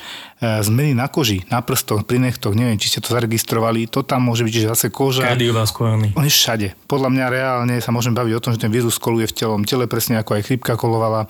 zmeny 0.61 0.93
na 0.93 1.09
koži, 1.09 1.49
na 1.49 1.65
prstoch, 1.65 2.05
pri 2.05 2.21
nechtoch. 2.21 2.53
Neviem, 2.53 2.77
či 2.77 2.93
ste 2.93 3.01
to 3.01 3.17
zaregistrovali. 3.17 3.89
To 3.89 4.05
tam 4.05 4.29
môže 4.29 4.45
byť, 4.45 4.53
že 4.53 4.69
zase 4.69 4.87
koža. 4.93 5.25
Kardiovaskulárny. 5.25 6.13
On 6.13 6.21
je 6.21 6.29
všade. 6.29 6.77
Podľa 6.85 7.09
mňa 7.09 7.25
reálne 7.33 7.75
sa 7.81 7.89
môžem 7.89 8.13
baviť 8.13 8.33
o 8.37 8.43
tom, 8.45 8.53
že 8.53 8.61
ten 8.61 8.69
vírus 8.69 9.01
koluje 9.01 9.33
v 9.33 9.37
telom 9.37 9.65
tele, 9.65 9.89
presne 9.89 10.21
ako 10.21 10.37
aj 10.37 10.45
chrypka 10.45 10.77
kolovala 10.77 11.25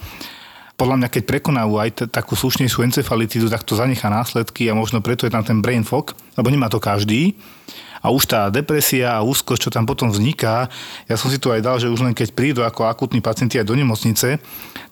podľa 0.76 0.96
mňa, 1.00 1.08
keď 1.08 1.22
prekonajú 1.24 1.72
aj 1.80 1.90
t- 1.96 2.08
takú 2.08 2.36
slušnejšiu 2.36 2.84
encefalitídu, 2.92 3.48
tak 3.48 3.64
to 3.64 3.74
zanechá 3.74 4.12
následky 4.12 4.68
a 4.68 4.76
možno 4.76 5.00
preto 5.00 5.24
je 5.24 5.32
tam 5.32 5.42
ten 5.42 5.64
brain 5.64 5.82
fog, 5.82 6.12
lebo 6.36 6.52
nemá 6.52 6.68
to 6.68 6.76
každý. 6.76 7.32
A 8.04 8.12
už 8.12 8.28
tá 8.28 8.52
depresia 8.52 9.18
a 9.18 9.24
úzkosť, 9.24 9.66
čo 9.66 9.70
tam 9.72 9.88
potom 9.88 10.12
vzniká, 10.12 10.70
ja 11.10 11.16
som 11.18 11.26
si 11.32 11.40
tu 11.42 11.50
aj 11.50 11.64
dal, 11.64 11.80
že 11.80 11.90
už 11.90 12.06
len 12.06 12.14
keď 12.14 12.28
prídu 12.36 12.60
ako 12.62 12.86
akutní 12.86 13.18
pacienti 13.18 13.58
aj 13.58 13.66
do 13.66 13.74
nemocnice, 13.74 14.38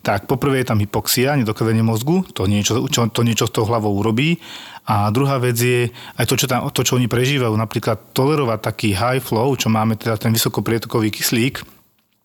tak 0.03 0.27
poprvé 0.27 0.65
je 0.65 0.73
tam 0.73 0.81
hypoxia, 0.83 1.39
nedokrvenie 1.39 1.85
mozgu, 1.85 2.27
to 2.35 2.49
niečo, 2.51 2.89
čo, 2.91 3.07
to 3.07 3.21
niečo 3.23 3.47
s 3.47 3.55
tou 3.55 3.69
hlavou 3.69 3.95
urobí. 3.95 4.41
A 4.89 5.09
druhá 5.15 5.39
vec 5.39 5.55
je 5.55 5.95
aj 6.19 6.27
to, 6.27 6.35
čo, 6.35 6.47
tam, 6.51 6.67
to, 6.75 6.83
čo 6.83 6.97
oni 6.99 7.07
prežívajú, 7.07 7.55
napríklad 7.55 8.13
tolerovať 8.17 8.59
taký 8.61 8.89
high 8.97 9.23
flow, 9.23 9.55
čo 9.55 9.71
máme 9.71 9.95
teda 9.95 10.19
ten 10.19 10.35
vysokoprietokový 10.35 11.15
kyslík, 11.15 11.63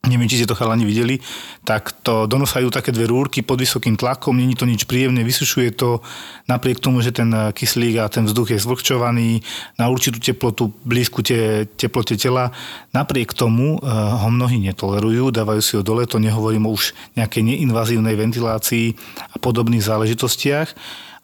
neviem, 0.07 0.31
či 0.31 0.39
ste 0.39 0.47
to 0.47 0.55
chalani 0.55 0.87
videli, 0.87 1.19
tak 1.67 1.91
to 1.91 2.23
donosajú 2.23 2.71
také 2.71 2.95
dve 2.95 3.11
rúrky 3.11 3.43
pod 3.43 3.59
vysokým 3.59 3.99
tlakom, 3.99 4.31
není 4.31 4.55
to 4.55 4.63
nič 4.63 4.87
príjemné, 4.87 5.27
vysušuje 5.27 5.75
to 5.75 5.99
napriek 6.47 6.79
tomu, 6.79 7.03
že 7.03 7.11
ten 7.11 7.27
kyslík 7.27 7.99
a 7.99 8.07
ten 8.07 8.23
vzduch 8.23 8.55
je 8.55 8.63
zvlhčovaný 8.63 9.43
na 9.75 9.91
určitú 9.91 10.23
teplotu, 10.23 10.71
blízku 10.87 11.19
te, 11.19 11.67
teplote 11.75 12.15
tela. 12.15 12.55
Napriek 12.95 13.35
tomu 13.35 13.75
eh, 13.75 13.85
ho 13.91 14.29
mnohí 14.31 14.63
netolerujú, 14.71 15.35
dávajú 15.35 15.61
si 15.61 15.75
ho 15.75 15.83
dole, 15.83 16.07
to 16.07 16.15
nehovorím 16.15 16.71
už 16.71 16.95
nejakej 17.19 17.43
neinvazívnej 17.43 18.15
ventilácii 18.15 18.95
a 19.29 19.37
podobných 19.37 19.83
záležitostiach. 19.83 20.67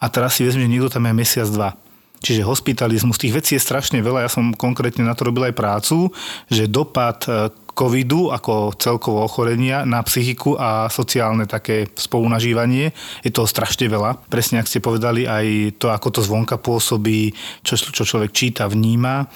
A 0.03 0.05
teraz 0.11 0.35
si 0.35 0.43
vezme, 0.43 0.67
že 0.67 0.71
niekto 0.75 0.91
tam 0.91 1.07
je 1.07 1.15
mesiac, 1.15 1.47
dva. 1.47 1.79
Čiže 2.23 2.47
hospitalizmus, 2.47 3.19
tých 3.19 3.35
vecí 3.35 3.51
je 3.57 3.63
strašne 3.63 3.99
veľa. 3.99 4.25
Ja 4.25 4.31
som 4.31 4.55
konkrétne 4.55 5.05
na 5.05 5.13
to 5.13 5.27
robil 5.29 5.47
aj 5.49 5.55
prácu, 5.57 6.09
že 6.49 6.71
dopad 6.71 7.23
eh, 7.27 7.51
covidu 7.75 8.31
ako 8.31 8.79
celkovo 8.79 9.19
ochorenia 9.27 9.83
na 9.83 9.99
psychiku 10.01 10.55
a 10.55 10.87
sociálne 10.87 11.43
také 11.43 11.91
spolunažívanie. 11.91 12.95
Je 13.21 13.35
toho 13.35 13.45
strašne 13.45 13.91
veľa. 13.91 14.31
Presne, 14.31 14.63
ak 14.63 14.71
ste 14.71 14.79
povedali, 14.79 15.27
aj 15.27 15.75
to, 15.75 15.91
ako 15.91 16.07
to 16.15 16.21
zvonka 16.23 16.55
pôsobí, 16.55 17.35
čo, 17.61 17.75
čo 17.75 18.07
človek 18.07 18.31
číta, 18.31 18.71
vníma 18.71 19.27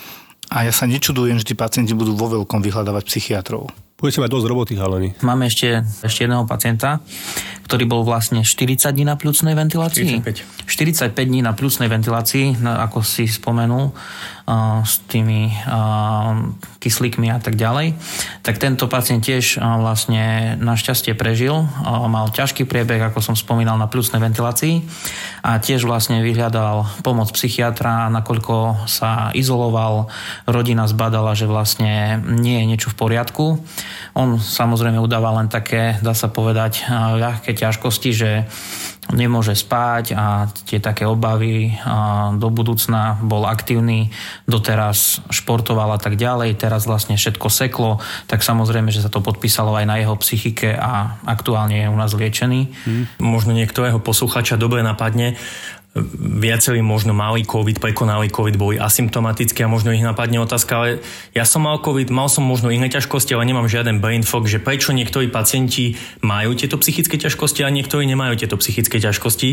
A 0.49 0.65
ja 0.65 0.73
sa 0.73 0.89
nečudujem, 0.89 1.37
že 1.37 1.53
tí 1.53 1.55
pacienti 1.59 1.93
budú 1.93 2.15
vo 2.15 2.31
veľkom 2.41 2.63
vyhľadávať 2.63 3.03
psychiatrov. 3.05 3.69
Budete 3.99 4.23
mať 4.23 4.31
dosť 4.31 4.47
roboty, 4.47 4.73
halani. 4.79 5.11
Máme 5.19 5.51
ešte, 5.51 5.83
ešte 6.07 6.23
jedného 6.23 6.47
pacienta, 6.47 7.03
ktorý 7.67 7.83
bol 7.83 8.01
vlastne 8.07 8.47
40 8.47 8.95
dní 8.95 9.03
na 9.03 9.19
plúcnej 9.19 9.59
ventilácii. 9.59 10.23
45. 10.23 10.71
45 11.11 11.19
dní 11.19 11.43
na 11.43 11.51
plúcnej 11.51 11.91
ventilácii, 11.91 12.63
ako 12.63 13.03
si 13.03 13.27
spomenul, 13.27 13.91
s 14.81 15.05
tými 15.05 15.53
kyslíkmi 16.81 17.29
a 17.29 17.37
tak 17.37 17.53
ďalej. 17.53 17.93
Tak 18.41 18.57
tento 18.57 18.89
pacient 18.89 19.21
tiež 19.21 19.61
vlastne 19.61 20.55
našťastie 20.57 21.13
prežil. 21.13 21.53
Mal 21.85 22.33
ťažký 22.33 22.65
priebeh, 22.65 22.97
ako 22.97 23.21
som 23.21 23.35
spomínal, 23.37 23.77
na 23.77 23.85
plúcnej 23.85 24.17
ventilácii 24.17 24.81
a 25.45 25.61
tiež 25.61 25.85
vlastne 25.85 26.25
vyhľadal 26.25 27.03
pomoc 27.05 27.29
psychiatra, 27.37 28.09
nakoľko 28.09 28.89
sa 28.89 29.29
izoloval, 29.37 30.09
rodina 30.49 30.89
zbadala, 30.89 31.37
že 31.37 31.45
vlastne 31.45 32.17
nie 32.23 32.63
je 32.63 32.65
niečo 32.65 32.89
v 32.89 32.99
poriadku. 33.05 33.61
On 34.17 34.41
samozrejme 34.41 34.97
udáva 34.97 35.35
len 35.37 35.47
také, 35.47 36.01
dá 36.01 36.17
sa 36.17 36.27
povedať, 36.31 36.89
ľahké 36.91 37.53
ťažkosti, 37.53 38.09
že 38.15 38.49
nemôže 39.09 39.57
spať 39.57 40.13
a 40.13 40.49
tie 40.69 40.77
také 40.77 41.09
obavy 41.09 41.73
do 42.37 42.47
budúcna 42.53 43.17
bol 43.25 43.49
aktívny, 43.49 44.13
doteraz 44.45 45.25
športoval 45.33 45.97
a 45.97 45.99
tak 45.99 46.13
ďalej, 46.13 46.61
teraz 46.61 46.85
vlastne 46.85 47.17
všetko 47.17 47.47
seklo, 47.49 47.97
tak 48.29 48.45
samozrejme, 48.45 48.93
že 48.93 49.01
sa 49.01 49.09
to 49.09 49.25
podpísalo 49.25 49.73
aj 49.73 49.85
na 49.89 49.97
jeho 49.97 50.13
psychike 50.21 50.77
a 50.77 51.17
aktuálne 51.25 51.85
je 51.85 51.87
u 51.89 51.97
nás 51.97 52.13
liečený. 52.13 52.61
Hmm. 52.85 53.05
Možno 53.17 53.57
niektorého 53.57 53.97
posluchača 53.97 54.61
dobre 54.61 54.85
napadne, 54.85 55.35
viacerí 55.97 56.85
možno 56.85 57.17
mali 57.17 57.41
COVID, 57.41 57.81
prekonali 57.81 58.29
COVID, 58.29 58.61
boli 58.61 58.77
asymptomatickí 58.77 59.65
a 59.65 59.71
možno 59.71 59.89
ich 59.89 60.05
napadne 60.05 60.37
otázka, 60.37 60.71
ale 60.77 60.89
ja 61.33 61.49
som 61.49 61.65
mal 61.65 61.81
COVID, 61.81 62.13
mal 62.13 62.29
som 62.29 62.45
možno 62.45 62.69
iné 62.69 62.93
ťažkosti, 62.93 63.33
ale 63.33 63.49
nemám 63.49 63.65
žiaden 63.65 63.97
brain 63.97 64.21
fog, 64.21 64.45
že 64.45 64.61
prečo 64.61 64.93
niektorí 64.93 65.33
pacienti 65.33 65.97
majú 66.21 66.53
tieto 66.53 66.77
psychické 66.77 67.17
ťažkosti 67.17 67.65
a 67.65 67.73
niektorí 67.73 68.05
nemajú 68.05 68.37
tieto 68.37 68.61
psychické 68.61 69.01
ťažkosti. 69.01 69.49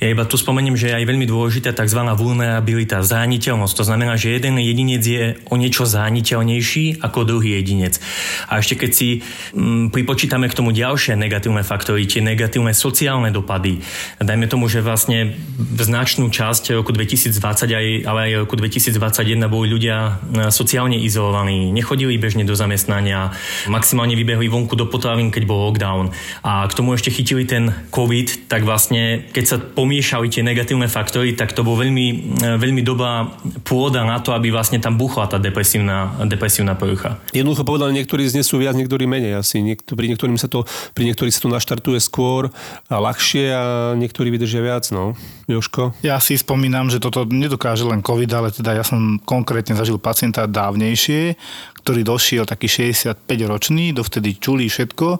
Ja 0.00 0.08
iba 0.08 0.24
tu 0.24 0.40
spomeniem, 0.40 0.72
že 0.72 0.88
je 0.88 0.96
aj 0.96 1.04
veľmi 1.04 1.28
dôležitá 1.28 1.76
tzv. 1.76 2.00
vulnerabilita, 2.16 3.04
zraniteľnosť. 3.04 3.74
To 3.76 3.84
znamená, 3.84 4.16
že 4.16 4.40
jeden 4.40 4.56
jedinec 4.56 5.04
je 5.04 5.36
o 5.52 5.60
niečo 5.60 5.84
zraniteľnejší 5.84 7.04
ako 7.04 7.28
druhý 7.28 7.60
jedinec. 7.60 8.00
A 8.48 8.64
ešte 8.64 8.80
keď 8.80 8.90
si 8.96 9.08
m, 9.52 9.92
mm, 9.92 9.92
pripočítame 9.92 10.48
k 10.48 10.56
tomu 10.56 10.72
ďalšie 10.72 11.12
negatívne 11.12 11.60
faktory, 11.60 12.08
tie 12.08 12.24
negatívne 12.24 12.72
sociálne 12.72 13.28
dopady, 13.28 13.84
dajme 14.16 14.48
tomu, 14.48 14.72
že 14.72 14.80
vlastne 14.80 15.36
značnú 15.82 16.30
časť 16.30 16.76
roku 16.78 16.94
2020, 16.94 17.34
aj, 17.70 17.86
ale 18.06 18.20
aj 18.30 18.46
roku 18.46 18.54
2021 18.54 19.50
boli 19.50 19.66
ľudia 19.72 19.96
e, 19.98 20.10
sociálne 20.54 20.94
izolovaní, 21.00 21.74
nechodili 21.74 22.14
bežne 22.20 22.46
do 22.46 22.54
zamestnania, 22.54 23.34
maximálne 23.66 24.14
vybehli 24.14 24.46
vonku 24.46 24.78
do 24.78 24.86
potravín, 24.86 25.34
keď 25.34 25.42
bol 25.48 25.66
lockdown. 25.70 26.14
A 26.44 26.68
k 26.70 26.76
tomu 26.76 26.94
ešte 26.94 27.10
chytili 27.10 27.48
ten 27.48 27.74
COVID, 27.90 28.46
tak 28.46 28.62
vlastne, 28.62 29.26
keď 29.32 29.44
sa 29.44 29.56
pomiešali 29.58 30.30
tie 30.30 30.46
negatívne 30.46 30.86
faktory, 30.86 31.34
tak 31.34 31.56
to 31.56 31.66
bol 31.66 31.74
veľmi, 31.74 32.06
e, 32.38 32.46
veľmi 32.60 32.82
dobrá 32.86 33.26
pôda 33.64 34.04
na 34.04 34.20
to, 34.20 34.36
aby 34.36 34.54
vlastne 34.54 34.78
tam 34.78 34.94
buchla 35.00 35.26
tá 35.26 35.40
depresívna, 35.40 36.14
depresívna 36.28 36.76
porucha. 36.78 37.18
Jednoducho 37.34 37.64
povedané, 37.64 37.96
niektorí 38.04 38.28
znesú 38.28 38.60
viac, 38.60 38.76
niektorí 38.76 39.08
menej 39.08 39.40
asi. 39.40 39.64
Niekto, 39.64 39.96
pri, 39.96 40.12
niektorým 40.12 40.36
sa 40.36 40.46
to, 40.46 40.68
pri 40.92 41.08
niektorých 41.08 41.32
sa 41.32 41.42
to 41.42 41.48
naštartuje 41.48 41.98
skôr 41.98 42.52
a 42.92 42.96
ľahšie 43.00 43.44
a 43.50 43.62
niektorí 43.96 44.28
vydržia 44.28 44.60
viac. 44.60 44.84
No. 44.92 45.16
Joško? 45.64 45.96
Ja 46.04 46.20
si 46.20 46.36
spomínam, 46.36 46.92
že 46.92 47.00
toto 47.00 47.24
nedokáže 47.24 47.88
len 47.88 48.04
COVID, 48.04 48.30
ale 48.36 48.48
teda 48.52 48.76
ja 48.76 48.84
som 48.84 49.16
konkrétne 49.24 49.72
zažil 49.72 49.96
pacienta 49.96 50.44
dávnejšie, 50.44 51.40
ktorý 51.80 52.04
došiel 52.04 52.44
taký 52.44 52.92
65 52.92 53.24
ročný, 53.48 53.96
dovtedy 53.96 54.36
čulí 54.36 54.68
všetko 54.68 55.16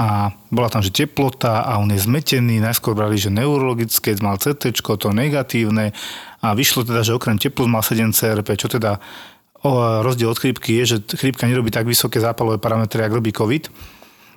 a 0.00 0.32
bola 0.48 0.72
tam, 0.72 0.80
že 0.80 0.88
teplota 0.88 1.68
a 1.68 1.76
on 1.76 1.92
je 1.92 2.00
zmetený, 2.00 2.64
najskôr 2.64 2.96
brali, 2.96 3.20
že 3.20 3.28
neurologické, 3.28 4.16
mal 4.24 4.40
CT, 4.40 4.72
to 4.72 5.08
negatívne 5.12 5.92
a 6.40 6.56
vyšlo 6.56 6.88
teda, 6.88 7.04
že 7.04 7.12
okrem 7.12 7.36
teplot 7.36 7.68
mal 7.68 7.84
7 7.84 8.08
CRP, 8.16 8.56
čo 8.56 8.72
teda 8.72 8.96
o, 9.68 10.00
rozdiel 10.00 10.32
od 10.32 10.40
chrípky 10.40 10.80
je, 10.80 10.96
že 10.96 10.96
chrípka 11.12 11.44
nerobí 11.44 11.68
tak 11.68 11.84
vysoké 11.84 12.24
zápalové 12.24 12.56
parametre, 12.56 13.04
ako 13.04 13.20
robí 13.20 13.36
COVID 13.36 13.93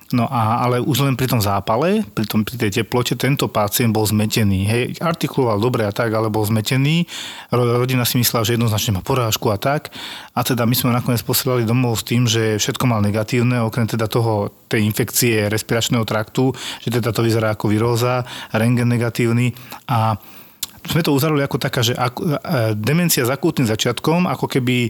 No 0.08 0.24
a, 0.24 0.64
ale 0.64 0.80
už 0.80 1.04
len 1.04 1.20
pri 1.20 1.28
tom 1.28 1.36
zápale, 1.36 2.00
pri, 2.16 2.24
tom, 2.24 2.40
pri 2.40 2.56
tej 2.56 2.80
teplote, 2.80 3.12
tento 3.12 3.44
pacient 3.44 3.92
bol 3.92 4.08
zmetený. 4.08 4.64
Hej, 4.64 4.82
artikuloval 5.04 5.60
dobre 5.60 5.84
a 5.84 5.92
tak, 5.92 6.16
ale 6.16 6.32
bol 6.32 6.48
zmetený. 6.48 7.04
Rodina 7.52 8.08
si 8.08 8.16
myslela, 8.16 8.48
že 8.48 8.56
jednoznačne 8.56 8.96
má 8.96 9.02
porážku 9.04 9.52
a 9.52 9.60
tak. 9.60 9.92
A 10.32 10.40
teda 10.40 10.64
my 10.64 10.72
sme 10.72 10.96
nakoniec 10.96 11.20
posielali 11.20 11.68
domov 11.68 12.00
s 12.00 12.08
tým, 12.08 12.24
že 12.24 12.56
všetko 12.56 12.88
mal 12.88 13.04
negatívne, 13.04 13.60
okrem 13.60 13.84
teda 13.84 14.08
toho, 14.08 14.48
tej 14.64 14.88
infekcie 14.88 15.52
respiračného 15.52 16.08
traktu, 16.08 16.56
že 16.80 16.88
teda 16.88 17.12
to 17.12 17.20
vyzerá 17.20 17.52
ako 17.52 17.68
viróza, 17.68 18.24
rengen 18.56 18.88
negatívny 18.88 19.52
a 19.92 20.16
sme 20.88 21.04
to 21.04 21.12
uzavreli 21.12 21.44
ako 21.44 21.60
taká, 21.60 21.84
že 21.84 21.92
e, 21.92 22.00
demencia 22.72 23.26
s 23.26 23.28
akútnym 23.28 23.68
začiatkom, 23.68 24.24
ako 24.24 24.48
keby 24.48 24.88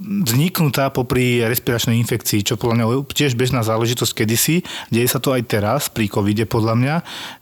vzniknutá 0.00 0.88
popri 0.88 1.44
respiračnej 1.44 2.00
infekcii, 2.00 2.40
čo 2.48 2.56
podľa 2.56 2.80
mňa 2.80 2.86
tiež 3.12 3.36
bežná 3.36 3.60
záležitosť 3.60 4.12
kedysi. 4.24 4.64
Deje 4.88 5.08
sa 5.08 5.20
to 5.20 5.36
aj 5.36 5.42
teraz 5.44 5.92
pri 5.92 6.08
covide 6.08 6.48
podľa 6.48 6.74
mňa, 6.78 6.94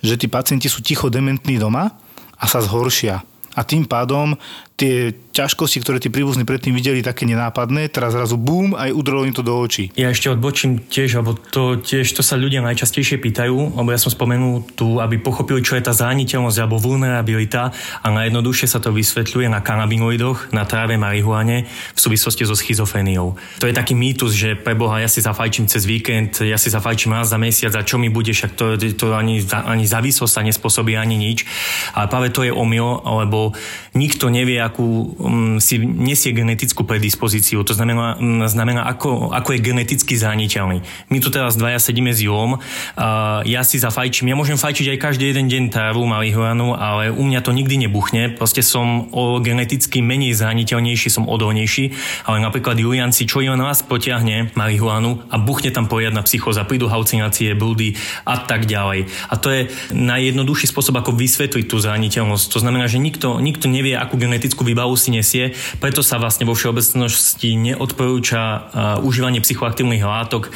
že 0.03 0.19
tí 0.19 0.27
pacienti 0.27 0.67
sú 0.67 0.83
ticho 0.83 1.07
dementní 1.07 1.63
doma 1.63 1.95
a 2.35 2.45
sa 2.51 2.59
zhoršia. 2.59 3.23
A 3.55 3.67
tým 3.67 3.83
pádom 3.83 4.39
tie 4.81 5.13
ťažkosti, 5.13 5.85
ktoré 5.85 6.01
tí 6.01 6.09
príbuzní 6.09 6.49
predtým 6.49 6.73
videli 6.73 7.05
také 7.05 7.29
nenápadné, 7.29 7.93
teraz 7.93 8.17
zrazu 8.17 8.41
bum, 8.41 8.73
aj 8.73 8.97
udrolo 8.97 9.29
im 9.29 9.37
to 9.37 9.45
do 9.45 9.53
očí. 9.53 9.93
Ja 9.93 10.09
ešte 10.09 10.33
odbočím 10.33 10.81
tiež, 10.89 11.21
alebo 11.21 11.37
to 11.37 11.77
tiež 11.77 12.09
to 12.17 12.25
sa 12.25 12.41
ľudia 12.41 12.65
najčastejšie 12.65 13.21
pýtajú, 13.21 13.77
lebo 13.77 13.89
ja 13.93 14.01
som 14.01 14.09
spomenul 14.09 14.65
tu, 14.73 14.97
aby 14.97 15.21
pochopili, 15.21 15.61
čo 15.61 15.77
je 15.77 15.85
tá 15.85 15.93
zraniteľnosť 15.93 16.59
alebo 16.65 16.81
vulnerabilita 16.81 17.77
a 18.01 18.07
najjednoduchšie 18.09 18.73
sa 18.73 18.81
to 18.81 18.91
vysvetľuje 18.91 19.53
na 19.53 19.61
kanabinoidoch, 19.61 20.51
na 20.57 20.65
tráve 20.65 20.97
marihuane 20.97 21.69
v 21.69 22.01
súvislosti 22.01 22.49
so 22.49 22.57
schizoféniou. 22.57 23.37
To 23.61 23.69
je 23.69 23.77
taký 23.77 23.93
mýtus, 23.93 24.33
že 24.33 24.57
preboha, 24.57 25.05
ja 25.05 25.13
si 25.13 25.21
zafajčím 25.21 25.69
cez 25.69 25.85
víkend, 25.85 26.41
ja 26.41 26.57
si 26.57 26.73
zafajčím 26.73 27.13
raz 27.13 27.29
za 27.29 27.37
mesiac 27.37 27.77
a 27.77 27.85
čo 27.85 28.01
mi 28.01 28.09
bude, 28.09 28.33
však 28.33 28.57
to, 28.57 28.81
to 28.97 29.13
ani, 29.13 29.45
ani 29.45 29.85
závislosť 29.85 30.33
sa 30.33 30.43
nespôsobí 30.43 30.97
ani 30.97 31.21
nič. 31.21 31.45
Ale 31.93 32.09
práve 32.09 32.33
to 32.33 32.43
je 32.43 32.51
omyl, 32.51 33.05
lebo 33.05 33.53
nikto 33.93 34.33
nevie, 34.33 34.70
akú 34.71 35.19
um, 35.19 35.59
si 35.59 35.83
nesie 35.83 36.31
genetickú 36.31 36.87
predispozíciu. 36.87 37.67
To 37.67 37.75
znamená, 37.75 38.17
um, 38.17 38.47
znamená 38.47 38.87
ako, 38.87 39.35
ako 39.35 39.59
je 39.59 39.61
geneticky 39.61 40.15
zraniteľný. 40.15 40.81
My 41.11 41.19
tu 41.19 41.29
teraz 41.35 41.59
dvaja 41.59 41.83
sedíme 41.83 42.15
s 42.15 42.23
Jom, 42.23 42.63
ja 43.45 43.63
si 43.67 43.77
zafajčím, 43.83 44.31
ja 44.31 44.39
môžem 44.39 44.61
fajčiť 44.61 44.95
aj 44.95 44.99
každý 45.03 45.33
jeden 45.33 45.51
deň 45.51 45.63
trávu 45.75 46.07
marihuanu, 46.07 46.79
ale 46.79 47.11
u 47.11 47.27
mňa 47.27 47.41
to 47.43 47.51
nikdy 47.51 47.81
nebuchne. 47.81 48.37
Proste 48.39 48.63
som 48.63 49.11
o 49.11 49.43
geneticky 49.43 50.05
menej 50.05 50.39
zraniteľnejší, 50.39 51.09
som 51.11 51.27
odolnejší, 51.27 51.91
ale 52.29 52.39
napríklad 52.45 52.79
Julian 52.79 53.11
si 53.11 53.27
čo 53.27 53.43
len 53.43 53.59
raz 53.59 53.83
potiahne 53.83 54.53
marihuanu 54.55 55.27
a 55.33 55.41
buchne 55.41 55.73
tam 55.73 55.89
poriadna 55.89 56.23
psychoza, 56.23 56.69
prídu 56.69 56.87
halucinácie, 56.87 57.57
blúdy 57.57 57.97
a 58.29 58.39
tak 58.39 58.69
ďalej. 58.69 59.09
A 59.33 59.35
to 59.41 59.49
je 59.51 59.61
najjednoduchší 59.97 60.69
spôsob, 60.71 61.01
ako 61.01 61.17
vysvetliť 61.17 61.67
tú 61.67 61.81
zraniteľnosť. 61.81 62.45
To 62.53 62.59
znamená, 62.61 62.87
že 62.87 63.01
nikto, 63.01 63.41
nikto 63.41 63.67
nevie, 63.67 63.97
akú 63.97 64.21
genetickú 64.21 64.60
genetickú 64.61 64.69
výbavu 64.69 64.95
si 64.97 65.09
nesie, 65.11 65.57
preto 65.81 66.05
sa 66.05 66.21
vlastne 66.21 66.45
vo 66.45 66.53
všeobecnosti 66.53 67.57
neodporúča 67.57 68.69
užívanie 69.01 69.41
psychoaktívnych 69.41 70.05
látok, 70.05 70.53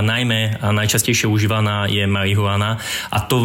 najmä 0.00 0.56
a 0.64 0.72
najčastejšie 0.72 1.28
užívaná 1.28 1.84
je 1.92 2.08
marihuana. 2.08 2.80
A 3.12 3.20
to 3.20 3.44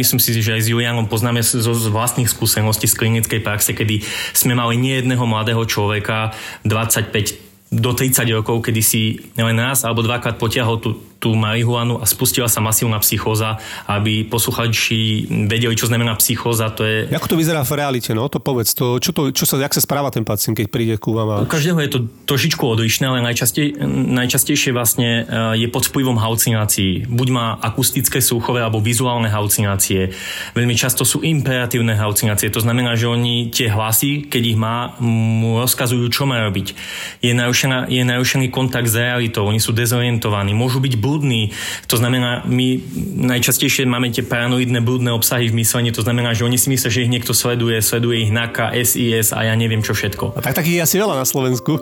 myslím 0.00 0.20
si, 0.20 0.40
že 0.40 0.56
aj 0.56 0.62
s 0.64 0.72
Julianom 0.72 1.06
poznáme 1.12 1.44
zo 1.44 1.76
z 1.76 1.86
vlastných 1.92 2.32
skúseností 2.32 2.88
z 2.88 2.96
klinickej 2.96 3.40
praxe, 3.44 3.76
kedy 3.76 4.00
sme 4.32 4.56
mali 4.56 4.80
nie 4.80 4.96
jedného 4.96 5.28
mladého 5.28 5.60
človeka 5.68 6.32
25 6.64 7.44
do 7.66 7.90
30 7.92 8.30
rokov, 8.30 8.62
kedy 8.62 8.80
si 8.80 9.18
len 9.36 9.58
raz 9.58 9.82
alebo 9.82 10.00
dvakrát 10.00 10.38
potiahol 10.38 10.78
tú 10.78 10.96
tú 11.16 11.32
marihuanu 11.32 11.98
a 11.98 12.04
spustila 12.04 12.46
sa 12.46 12.60
masívna 12.60 13.00
psychóza, 13.00 13.56
aby 13.88 14.28
posluchači 14.28 15.26
vedeli, 15.48 15.72
čo 15.72 15.88
znamená 15.88 16.12
psychóza. 16.20 16.68
To 16.76 16.84
je... 16.84 17.08
Ako 17.08 17.32
to 17.32 17.40
vyzerá 17.40 17.64
v 17.64 17.72
realite? 17.76 18.12
No, 18.12 18.28
to 18.28 18.38
povedz. 18.38 18.76
To, 18.76 19.00
čo, 19.00 19.16
to, 19.16 19.32
čo 19.32 19.48
sa, 19.48 19.56
jak 19.56 19.72
sa 19.72 19.80
správa 19.80 20.12
ten 20.12 20.22
pacient, 20.22 20.52
keď 20.52 20.66
príde 20.68 20.94
ku 21.00 21.16
vám? 21.16 21.28
A... 21.32 21.36
U 21.44 21.48
každého 21.48 21.80
je 21.80 21.90
to 21.90 21.98
trošičku 22.28 22.60
odlišné, 22.60 23.08
ale 23.08 23.24
najčastej, 23.24 23.80
najčastejšie 24.12 24.70
vlastne 24.76 25.24
e, 25.24 25.62
je 25.64 25.68
pod 25.72 25.88
vplyvom 25.88 26.20
halucinácií. 26.20 27.08
Buď 27.08 27.28
má 27.32 27.46
akustické, 27.60 28.20
sluchové 28.20 28.60
alebo 28.60 28.82
vizuálne 28.82 29.30
halucinácie. 29.30 30.10
Veľmi 30.52 30.74
často 30.74 31.06
sú 31.06 31.22
imperatívne 31.22 31.94
halucinácie. 31.94 32.50
To 32.50 32.60
znamená, 32.60 32.98
že 32.98 33.06
oni 33.06 33.48
tie 33.54 33.70
hlasy, 33.70 34.26
keď 34.26 34.42
ich 34.42 34.58
má, 34.58 34.98
mu 34.98 35.62
rozkazujú, 35.62 36.10
čo 36.10 36.26
má 36.26 36.42
robiť. 36.42 36.74
Je 37.22 37.32
narušený, 37.32 37.88
je 37.88 38.02
narušený 38.02 38.46
kontakt 38.50 38.90
s 38.90 38.98
realitou. 38.98 39.46
Oni 39.46 39.62
sú 39.62 39.70
dezorientovaní. 39.70 40.52
Môžu 40.52 40.82
byť 40.82 40.94
blúdny. 41.06 41.54
To 41.86 41.94
znamená, 41.94 42.42
my 42.50 42.82
najčastejšie 43.30 43.86
máme 43.86 44.10
tie 44.10 44.26
paranoidné 44.26 44.82
blúdne 44.82 45.14
obsahy 45.14 45.46
v 45.46 45.62
myslení, 45.62 45.94
to 45.94 46.02
znamená, 46.02 46.34
že 46.34 46.42
oni 46.42 46.58
si 46.58 46.66
myslia, 46.74 46.90
že 46.90 47.06
ich 47.06 47.12
niekto 47.14 47.30
sleduje, 47.30 47.78
sleduje 47.78 48.26
ich 48.26 48.34
NAKA, 48.34 48.74
SIS 48.74 49.30
a 49.30 49.46
ja 49.46 49.54
neviem 49.54 49.86
čo 49.86 49.94
všetko. 49.94 50.34
A 50.34 50.42
tak 50.42 50.58
takých 50.58 50.82
je 50.82 50.84
asi 50.90 50.96
veľa 50.98 51.14
na 51.14 51.26
Slovensku. 51.28 51.78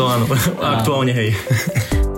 To 0.00 0.02
áno, 0.08 0.24
aktuálne 0.80 1.12
hej. 1.12 1.36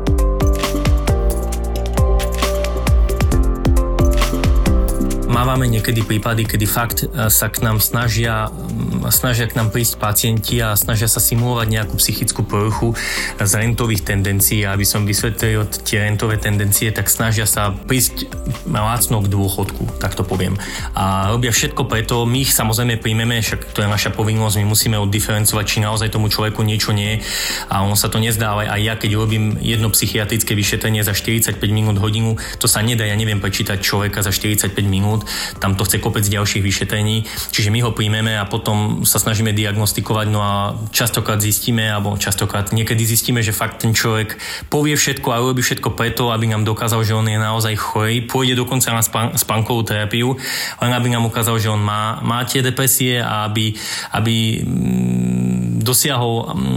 Mávame 5.35 5.67
niekedy 5.67 6.07
prípady, 6.07 6.47
kedy 6.47 6.63
fakt 6.63 6.99
e, 7.03 7.27
sa 7.27 7.51
k 7.51 7.67
nám 7.67 7.83
snažia, 7.83 8.55
m, 8.55 9.11
snažia 9.11 9.51
k 9.51 9.59
nám 9.59 9.75
prísť 9.75 9.99
pacienti 9.99 10.63
a 10.63 10.79
snažia 10.79 11.11
sa 11.11 11.19
simulovať 11.19 11.75
nejakú 11.75 11.99
psychickú 11.99 12.47
poruchu 12.47 12.95
z 13.43 13.53
rentových 13.59 14.07
tendencií. 14.07 14.63
Aby 14.63 14.87
som 14.87 15.03
vysvetlil 15.03 15.67
tie 15.83 16.07
rentové 16.07 16.39
tendencie, 16.39 16.95
tak 16.95 17.11
snažia 17.11 17.51
sa 17.51 17.75
prísť 17.75 18.31
lácno 18.63 19.27
k 19.27 19.27
dôchodku, 19.27 19.99
tak 19.99 20.15
to 20.15 20.23
poviem. 20.23 20.55
A 20.95 21.35
robia 21.35 21.51
všetko 21.51 21.83
preto, 21.91 22.23
my 22.31 22.47
ich 22.47 22.55
samozrejme 22.55 23.03
príjmeme, 23.03 23.43
však 23.43 23.75
to 23.75 23.83
je 23.83 23.91
naša 23.91 24.15
povinnosť, 24.15 24.63
my 24.63 24.67
musíme 24.71 25.03
oddiferencovať, 25.03 25.65
či 25.67 25.83
naozaj 25.83 26.15
tomu 26.15 26.31
človeku 26.31 26.63
niečo 26.63 26.95
nie 26.95 27.19
je. 27.19 27.27
A 27.75 27.83
ono 27.83 27.99
sa 27.99 28.07
to 28.07 28.23
nezdá, 28.23 28.55
ale 28.55 28.71
aj 28.71 28.81
ja, 28.87 28.95
keď 28.95 29.11
robím 29.19 29.59
jedno 29.59 29.91
psychiatrické 29.91 30.55
vyšetrenie 30.55 31.03
za 31.03 31.11
45 31.11 31.59
minút 31.75 31.99
hodinu, 31.99 32.39
to 32.63 32.71
sa 32.71 32.87
nedá, 32.87 33.03
ja 33.03 33.19
neviem 33.19 33.43
prečítať 33.43 33.83
človeka 33.83 34.23
za 34.23 34.31
45 34.31 34.71
minút, 34.87 35.24
tam 35.59 35.75
to 35.75 35.85
chce 35.85 35.99
kopec 35.99 36.25
ďalších 36.25 36.63
vyšetrení, 36.65 37.25
čiže 37.51 37.71
my 37.71 37.81
ho 37.85 37.91
príjmeme 37.93 38.37
a 38.37 38.45
potom 38.49 39.03
sa 39.03 39.19
snažíme 39.19 39.53
diagnostikovať, 39.57 40.27
no 40.31 40.41
a 40.41 40.53
častokrát 40.91 41.41
zistíme, 41.41 41.87
alebo 41.87 42.17
častokrát 42.17 42.71
niekedy 42.75 43.03
zistíme, 43.05 43.41
že 43.41 43.55
fakt 43.55 43.83
ten 43.83 43.93
človek 43.93 44.37
povie 44.69 44.95
všetko 44.95 45.29
a 45.31 45.43
robí 45.43 45.61
všetko 45.61 45.95
preto, 45.95 46.31
aby 46.31 46.51
nám 46.51 46.67
dokázal, 46.67 47.05
že 47.05 47.17
on 47.17 47.27
je 47.27 47.39
naozaj 47.39 47.75
chorý, 47.77 48.25
pôjde 48.25 48.59
dokonca 48.59 48.91
na 48.95 49.03
spán- 49.03 49.35
spánkovú 49.35 49.85
terapiu, 49.85 50.37
len 50.81 50.93
aby 50.93 51.09
nám 51.13 51.29
ukázal, 51.29 51.61
že 51.61 51.69
on 51.71 51.81
má, 51.81 52.21
má 52.25 52.43
tie 52.47 52.65
depresie 52.65 53.21
a 53.21 53.47
aby, 53.47 53.75
aby 54.17 54.65
mm, 54.65 55.85
dosiahol 55.85 56.49
mm, 56.49 56.77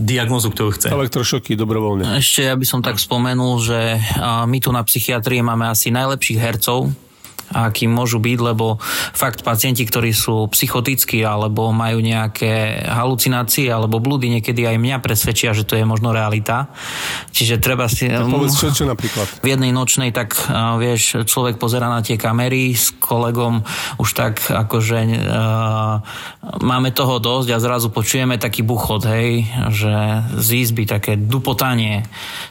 diagnózu, 0.00 0.48
ktorú 0.50 0.70
chce. 0.74 0.88
Elektrošoky 0.88 1.54
dobrovoľne. 1.54 2.16
Ešte 2.16 2.48
ja 2.48 2.54
by 2.56 2.66
som 2.66 2.80
tak 2.80 2.96
spomenul, 2.96 3.60
že 3.60 4.00
my 4.20 4.58
tu 4.58 4.72
na 4.72 4.80
psychiatrii 4.82 5.44
máme 5.44 5.68
asi 5.68 5.92
najlepších 5.92 6.40
hercov, 6.40 6.90
aký 7.50 7.90
môžu 7.90 8.22
byť, 8.22 8.38
lebo 8.40 8.78
fakt 9.14 9.42
pacienti, 9.42 9.82
ktorí 9.82 10.14
sú 10.14 10.46
psychotickí 10.50 11.22
alebo 11.26 11.74
majú 11.74 11.98
nejaké 11.98 12.86
halucinácie 12.86 13.68
alebo 13.70 13.98
blúdy, 13.98 14.30
niekedy 14.30 14.66
aj 14.66 14.76
mňa 14.78 14.96
presvedčia, 15.02 15.54
že 15.54 15.66
to 15.66 15.74
je 15.74 15.84
možno 15.84 16.14
realita. 16.14 16.70
Čiže 17.34 17.58
treba 17.58 17.90
si... 17.90 18.06
Tak 18.06 18.30
povedz, 18.30 18.54
čo, 18.56 18.70
čo 18.70 18.84
napríklad? 18.86 19.26
v 19.42 19.46
jednej 19.46 19.72
nočnej, 19.74 20.10
tak 20.14 20.36
uh, 20.36 20.76
vieš, 20.78 21.26
človek 21.26 21.56
pozera 21.56 21.90
na 21.90 22.04
tie 22.04 22.20
kamery 22.20 22.74
s 22.76 22.94
kolegom, 22.94 23.62
už 23.98 24.08
tak 24.14 24.42
akože 24.46 24.98
uh, 25.26 26.02
máme 26.60 26.90
toho 26.94 27.18
dosť 27.18 27.48
a 27.56 27.62
zrazu 27.62 27.88
počujeme 27.90 28.36
taký 28.36 28.62
buchot, 28.62 29.06
hej, 29.08 29.48
že 29.72 29.94
z 30.38 30.48
izby 30.66 30.84
také 30.84 31.16
dupotanie, 31.16 32.04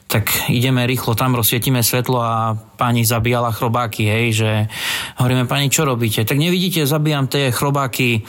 tak 0.09 0.29
ideme 0.49 0.85
rýchlo 0.89 1.13
tam, 1.13 1.37
rozsvietime 1.37 1.85
svetlo 1.85 2.17
a 2.19 2.57
pani 2.79 3.05
zabíjala 3.05 3.53
chrobáky, 3.53 4.09
hej, 4.09 4.25
že 4.33 4.51
hovoríme, 5.19 5.45
pani, 5.45 5.67
čo 5.67 5.83
robíte? 5.83 6.23
Tak 6.23 6.37
nevidíte, 6.39 6.87
zabíjam 6.87 7.27
tie 7.27 7.51
chrobáky. 7.51 8.23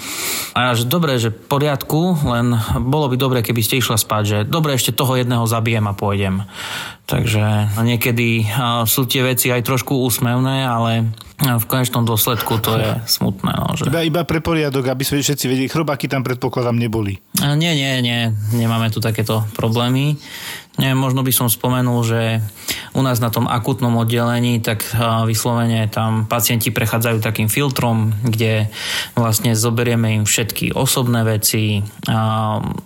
A 0.54 0.70
ja, 0.70 0.72
že 0.74 0.88
dobre, 0.88 1.16
že 1.16 1.30
poriadku, 1.30 2.18
len 2.26 2.56
bolo 2.82 3.10
by 3.10 3.16
dobre, 3.16 3.38
keby 3.40 3.62
ste 3.62 3.78
išla 3.78 3.96
spať, 3.96 4.22
že 4.24 4.38
dobre, 4.46 4.74
ešte 4.74 4.94
toho 4.94 5.14
jedného 5.16 5.44
zabijem 5.46 5.86
a 5.86 5.94
pôjdem. 5.94 6.44
Takže 7.10 7.74
niekedy 7.82 8.46
sú 8.86 9.02
tie 9.10 9.26
veci 9.26 9.50
aj 9.50 9.66
trošku 9.66 9.98
úsmevné, 9.98 10.62
ale 10.62 11.10
v 11.40 11.64
konečnom 11.64 12.04
dôsledku 12.04 12.60
to 12.60 12.76
je 12.76 12.90
smutné. 13.18 13.50
No, 13.50 13.74
že... 13.74 13.88
Iba, 13.88 14.04
iba 14.04 14.22
pre 14.28 14.44
poriadok, 14.44 14.92
aby 14.92 15.02
sme 15.02 15.24
všetci 15.24 15.44
vedeli, 15.48 15.66
chrobáky 15.72 16.06
tam 16.06 16.20
predpokladám 16.20 16.76
neboli. 16.76 17.18
Nie, 17.40 17.72
nie, 17.72 17.98
nie, 18.04 18.30
nemáme 18.52 18.92
tu 18.92 19.00
takéto 19.00 19.42
problémy. 19.56 20.20
Nie, 20.78 20.94
možno 20.94 21.26
by 21.26 21.32
som 21.34 21.50
spomenul, 21.50 22.00
že 22.06 22.20
u 22.94 23.02
nás 23.02 23.18
na 23.18 23.28
tom 23.28 23.50
akutnom 23.50 23.98
oddelení, 23.98 24.62
tak 24.62 24.86
vyslovene 25.26 25.90
tam 25.90 26.30
pacienti 26.30 26.70
prechádzajú 26.70 27.18
takým 27.20 27.50
filtrom, 27.50 28.14
kde 28.22 28.70
vlastne 29.18 29.58
zoberieme 29.58 30.22
im 30.22 30.24
všetky 30.24 30.72
osobné 30.72 31.26
veci, 31.26 31.82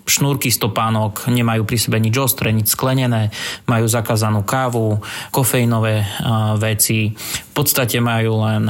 šnúrky 0.08 0.48
stopánok, 0.48 1.28
nemajú 1.28 1.62
pri 1.68 1.78
sebe 1.78 2.00
nič 2.00 2.16
ostré, 2.18 2.56
nič 2.56 2.72
sklenené, 2.72 3.30
majú 3.68 3.86
zakázanú 3.86 4.42
kávu, 4.42 4.98
kofeínové 5.30 6.08
veci, 6.58 7.14
podstate 7.54 8.02
majú 8.02 8.42
len 8.42 8.66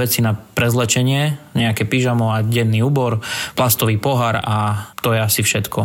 veci 0.00 0.24
na 0.24 0.32
prezlečenie, 0.32 1.52
nejaké 1.52 1.84
pyžamo 1.84 2.32
a 2.32 2.40
denný 2.40 2.80
úbor, 2.80 3.20
plastový 3.52 4.00
pohár 4.00 4.40
a 4.40 4.88
to 5.04 5.12
je 5.12 5.20
asi 5.20 5.44
všetko. 5.44 5.80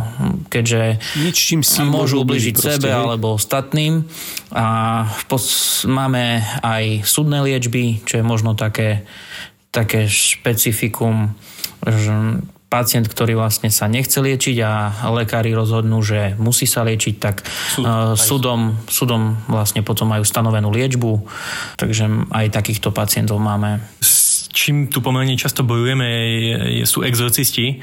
Keďže 0.47 0.81
Nič, 1.19 1.35
čím 1.35 1.61
si 1.61 1.83
môžu 1.83 2.23
ubližiť 2.23 2.55
sebe 2.55 2.87
hej? 2.87 2.95
alebo 2.95 3.35
ostatným. 3.35 4.07
A 4.55 4.65
pos- 5.27 5.83
máme 5.83 6.39
aj 6.63 7.03
súdne 7.03 7.43
liečby, 7.43 8.01
čo 8.07 8.19
je 8.19 8.23
možno 8.23 8.55
také, 8.55 9.03
také 9.75 10.07
špecifikum, 10.07 11.35
že 11.83 12.41
pacient, 12.67 13.07
ktorý 13.07 13.39
vlastne 13.39 13.71
sa 13.71 13.87
nechce 13.87 14.19
liečiť 14.19 14.57
a 14.59 14.71
lekári 15.11 15.55
rozhodnú, 15.55 16.03
že 16.03 16.35
musí 16.35 16.67
sa 16.67 16.83
liečiť, 16.83 17.15
tak 17.15 17.47
Súd, 17.47 17.87
súdom, 18.19 18.75
súdom 18.91 19.39
vlastne 19.47 19.81
potom 19.87 20.11
majú 20.11 20.27
stanovenú 20.27 20.67
liečbu, 20.71 21.23
takže 21.79 22.27
aj 22.31 22.51
takýchto 22.51 22.91
pacientov 22.91 23.39
máme. 23.39 23.79
Čím 24.57 24.89
tu 24.89 25.05
pomerne 25.05 25.37
často 25.37 25.61
bojujeme, 25.61 26.07
je, 26.09 26.81
je, 26.81 26.85
sú 26.89 27.05
exorcisti. 27.05 27.77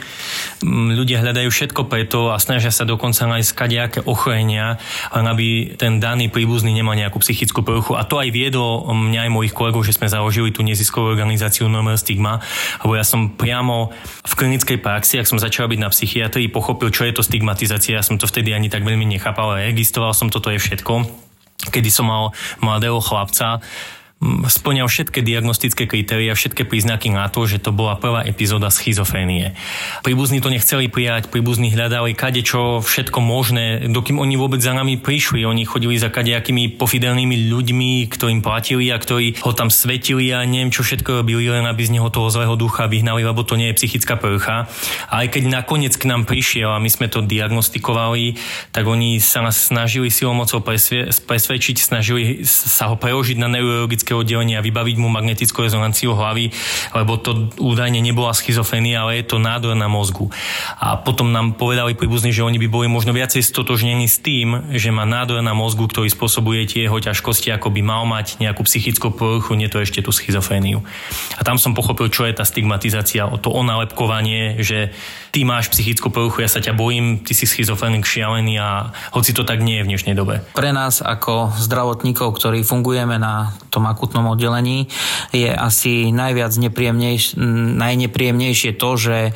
Mm, 0.58 0.98
Ľudia 0.98 1.22
hľadajú 1.22 1.46
všetko 1.46 1.86
preto 1.86 2.34
a 2.34 2.42
snažia 2.42 2.74
sa 2.74 2.82
dokonca 2.82 3.30
nájsť 3.30 3.50
kadejaké 3.54 4.00
ochorenia, 4.02 4.82
aby 5.14 5.78
ten 5.78 6.02
daný 6.02 6.34
príbuzný 6.34 6.74
nemal 6.74 6.98
nejakú 6.98 7.22
psychickú 7.22 7.62
poruchu. 7.62 7.94
A 7.94 8.02
to 8.02 8.18
aj 8.18 8.34
viedlo 8.34 8.90
mňa 8.90 9.30
aj 9.30 9.30
mojich 9.30 9.54
kolegov, 9.54 9.86
že 9.86 9.94
sme 9.94 10.10
založili 10.10 10.50
tú 10.50 10.66
neziskovú 10.66 11.14
organizáciu 11.14 11.70
Normal 11.70 11.94
Stigma, 11.94 12.42
lebo 12.82 12.98
ja 12.98 13.06
som 13.06 13.30
priamo 13.30 13.94
v 14.26 14.32
klinickej 14.34 14.82
praxi, 14.82 15.22
ak 15.22 15.30
som 15.30 15.38
začal 15.38 15.70
byť 15.70 15.78
na 15.78 15.94
psychiatrii, 15.94 16.50
pochopil, 16.50 16.90
čo 16.90 17.06
je 17.06 17.14
to 17.14 17.22
stigmatizácia. 17.22 18.02
Ja 18.02 18.02
som 18.02 18.18
to 18.18 18.26
vtedy 18.26 18.50
ani 18.50 18.66
tak 18.66 18.82
veľmi 18.82 19.06
nechápal, 19.06 19.62
registroval 19.62 20.10
som 20.10 20.26
toto 20.26 20.50
je 20.50 20.58
všetko. 20.58 21.06
Kedy 21.70 21.86
som 21.86 22.10
mal 22.10 22.34
mladého 22.58 22.98
chlapca, 22.98 23.62
splňal 24.24 24.88
všetky 24.88 25.20
diagnostické 25.20 25.84
kritéria, 25.84 26.32
všetky 26.32 26.64
príznaky 26.64 27.12
na 27.12 27.28
to, 27.28 27.44
že 27.44 27.60
to 27.60 27.76
bola 27.76 28.00
prvá 28.00 28.24
epizóda 28.24 28.72
schizofrénie. 28.72 29.52
Príbuzní 30.00 30.40
to 30.40 30.48
nechceli 30.48 30.88
prijať, 30.88 31.28
príbuzní 31.28 31.68
hľadali 31.76 32.16
kadečo, 32.16 32.80
všetko 32.80 33.20
možné, 33.20 33.84
dokým 33.92 34.16
oni 34.16 34.40
vôbec 34.40 34.64
za 34.64 34.72
nami 34.72 34.96
prišli. 34.96 35.44
Oni 35.44 35.68
chodili 35.68 36.00
za 36.00 36.08
kadejakými 36.08 36.80
pofidelnými 36.80 37.52
ľuďmi, 37.52 38.08
ktorým 38.08 38.40
platili 38.40 38.88
a 38.88 38.96
ktorí 38.96 39.44
ho 39.44 39.52
tam 39.52 39.68
svetili 39.68 40.32
a 40.32 40.40
neviem 40.48 40.72
čo 40.72 40.80
všetko 40.80 41.20
robili, 41.20 41.52
len 41.52 41.68
aby 41.68 41.84
z 41.84 42.00
neho 42.00 42.08
toho 42.08 42.32
zlého 42.32 42.56
ducha 42.56 42.88
vyhnali, 42.88 43.28
lebo 43.28 43.44
to 43.44 43.60
nie 43.60 43.68
je 43.74 43.84
psychická 43.84 44.16
porucha. 44.16 44.72
A 45.12 45.26
aj 45.26 45.36
keď 45.36 45.52
nakoniec 45.52 45.92
k 46.00 46.08
nám 46.08 46.24
prišiel 46.24 46.72
a 46.72 46.80
my 46.80 46.88
sme 46.88 47.12
to 47.12 47.20
diagnostikovali, 47.20 48.40
tak 48.72 48.88
oni 48.88 49.20
sa 49.20 49.44
nás 49.44 49.68
snažili 49.68 50.08
silou 50.08 50.32
mocou 50.32 50.64
presvedčiť, 50.64 51.76
snažili 51.76 52.40
sa 52.48 52.88
ho 52.88 52.96
preložiť 52.96 53.36
na 53.36 53.52
neurologické 53.52 54.03
oddelenie 54.12 54.60
a 54.60 54.64
vybaviť 54.64 54.96
mu 55.00 55.08
magnetickú 55.08 55.64
rezonanciu 55.64 56.12
hlavy, 56.12 56.52
lebo 56.92 57.16
to 57.16 57.48
údajne 57.56 58.04
nebola 58.04 58.36
schizofrenia, 58.36 59.00
ale 59.00 59.24
je 59.24 59.32
to 59.32 59.40
nádor 59.40 59.72
na 59.72 59.88
mozgu. 59.88 60.28
A 60.76 61.00
potom 61.00 61.32
nám 61.32 61.56
povedali 61.56 61.96
príbuzní, 61.96 62.36
že 62.36 62.44
oni 62.44 62.60
by 62.60 62.68
boli 62.68 62.86
možno 62.90 63.16
viacej 63.16 63.40
stotožnení 63.40 64.04
s 64.04 64.20
tým, 64.20 64.76
že 64.76 64.92
má 64.92 65.08
nádor 65.08 65.40
na 65.40 65.56
mozgu, 65.56 65.88
ktorý 65.88 66.12
spôsobuje 66.12 66.68
tie 66.68 66.90
jeho 66.90 67.00
ťažkosti, 67.00 67.54
ako 67.54 67.72
by 67.72 67.80
mal 67.80 68.04
mať 68.04 68.42
nejakú 68.42 68.66
psychickú 68.66 69.14
poruchu, 69.14 69.56
nie 69.56 69.72
to 69.72 69.80
ešte 69.80 70.04
tú 70.04 70.12
schizofréniu. 70.12 70.84
A 71.38 71.46
tam 71.46 71.56
som 71.56 71.72
pochopil, 71.72 72.10
čo 72.10 72.26
je 72.26 72.34
tá 72.34 72.42
stigmatizácia, 72.42 73.30
to 73.38 73.54
onalepkovanie, 73.54 74.58
že 74.58 74.90
ty 75.34 75.42
máš 75.42 75.66
psychickú 75.74 76.14
poruchu, 76.14 76.46
ja 76.46 76.48
sa 76.48 76.62
ťa 76.62 76.78
bojím, 76.78 77.26
ty 77.26 77.34
si 77.34 77.42
schizofrenik 77.42 78.06
šialený 78.06 78.54
a 78.62 78.94
hoci 79.10 79.34
to 79.34 79.42
tak 79.42 79.66
nie 79.66 79.82
je 79.82 79.84
v 79.84 79.90
dnešnej 79.90 80.14
dobe. 80.14 80.46
Pre 80.54 80.70
nás 80.70 81.02
ako 81.02 81.50
zdravotníkov, 81.58 82.38
ktorí 82.38 82.62
fungujeme 82.62 83.18
na 83.18 83.50
tom 83.74 83.90
akutnom 83.90 84.30
oddelení, 84.30 84.86
je 85.34 85.50
asi 85.50 86.14
najviac 86.14 86.54
nepríjemnejš, 86.54 87.34
najnepríjemnejšie 87.82 88.78
to, 88.78 88.94
že 88.94 89.34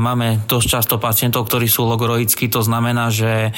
máme 0.00 0.48
dosť 0.48 0.66
často 0.80 0.96
pacientov, 0.96 1.44
ktorí 1.44 1.68
sú 1.68 1.84
logoroickí, 1.84 2.48
to 2.48 2.64
znamená, 2.64 3.12
že 3.12 3.52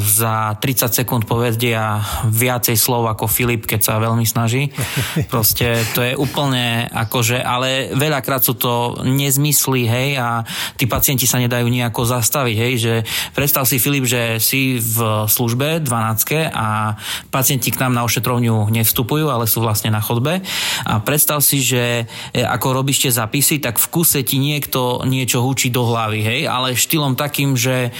za 0.00 0.56
30 0.56 1.04
sekúnd 1.04 1.28
povedia 1.28 2.00
viacej 2.24 2.80
slov 2.80 3.12
ako 3.12 3.28
Filip, 3.28 3.68
keď 3.68 3.80
sa 3.84 4.00
veľmi 4.00 4.24
snaží. 4.24 4.72
Proste 5.32 5.84
to 5.92 6.00
je 6.00 6.16
úplne 6.16 6.88
akože, 6.88 7.44
ale 7.44 7.92
veľakrát 7.92 8.40
sú 8.40 8.56
to 8.56 9.04
nezmysly, 9.04 9.84
hej, 9.84 10.16
a 10.16 10.48
tí 10.78 10.86
pacienti 10.86 11.26
sa 11.26 11.42
nedajú 11.42 11.66
nejako 11.66 12.06
zastaviť, 12.06 12.56
hej, 12.56 12.74
že 12.78 12.94
predstav 13.34 13.66
si 13.66 13.82
Filip, 13.82 14.06
že 14.06 14.38
si 14.38 14.78
v 14.78 15.26
službe 15.26 15.82
12 15.82 16.54
a 16.54 16.94
pacienti 17.34 17.74
k 17.74 17.82
nám 17.82 17.98
na 17.98 18.06
ošetrovňu 18.06 18.70
nevstupujú, 18.70 19.26
ale 19.26 19.50
sú 19.50 19.58
vlastne 19.58 19.90
na 19.90 19.98
chodbe 19.98 20.38
a 20.86 20.92
predstav 21.02 21.42
si, 21.42 21.58
že 21.58 22.06
e, 22.30 22.40
ako 22.46 22.78
robíš 22.78 23.04
tie 23.08 23.12
zapisy, 23.12 23.58
tak 23.58 23.82
v 23.82 23.86
kuse 23.90 24.22
ti 24.22 24.38
niekto 24.38 25.02
niečo 25.02 25.42
hučí 25.42 25.74
do 25.74 25.82
hlavy, 25.82 26.20
hej, 26.22 26.40
ale 26.46 26.78
štýlom 26.78 27.18
takým, 27.18 27.58
že 27.58 27.90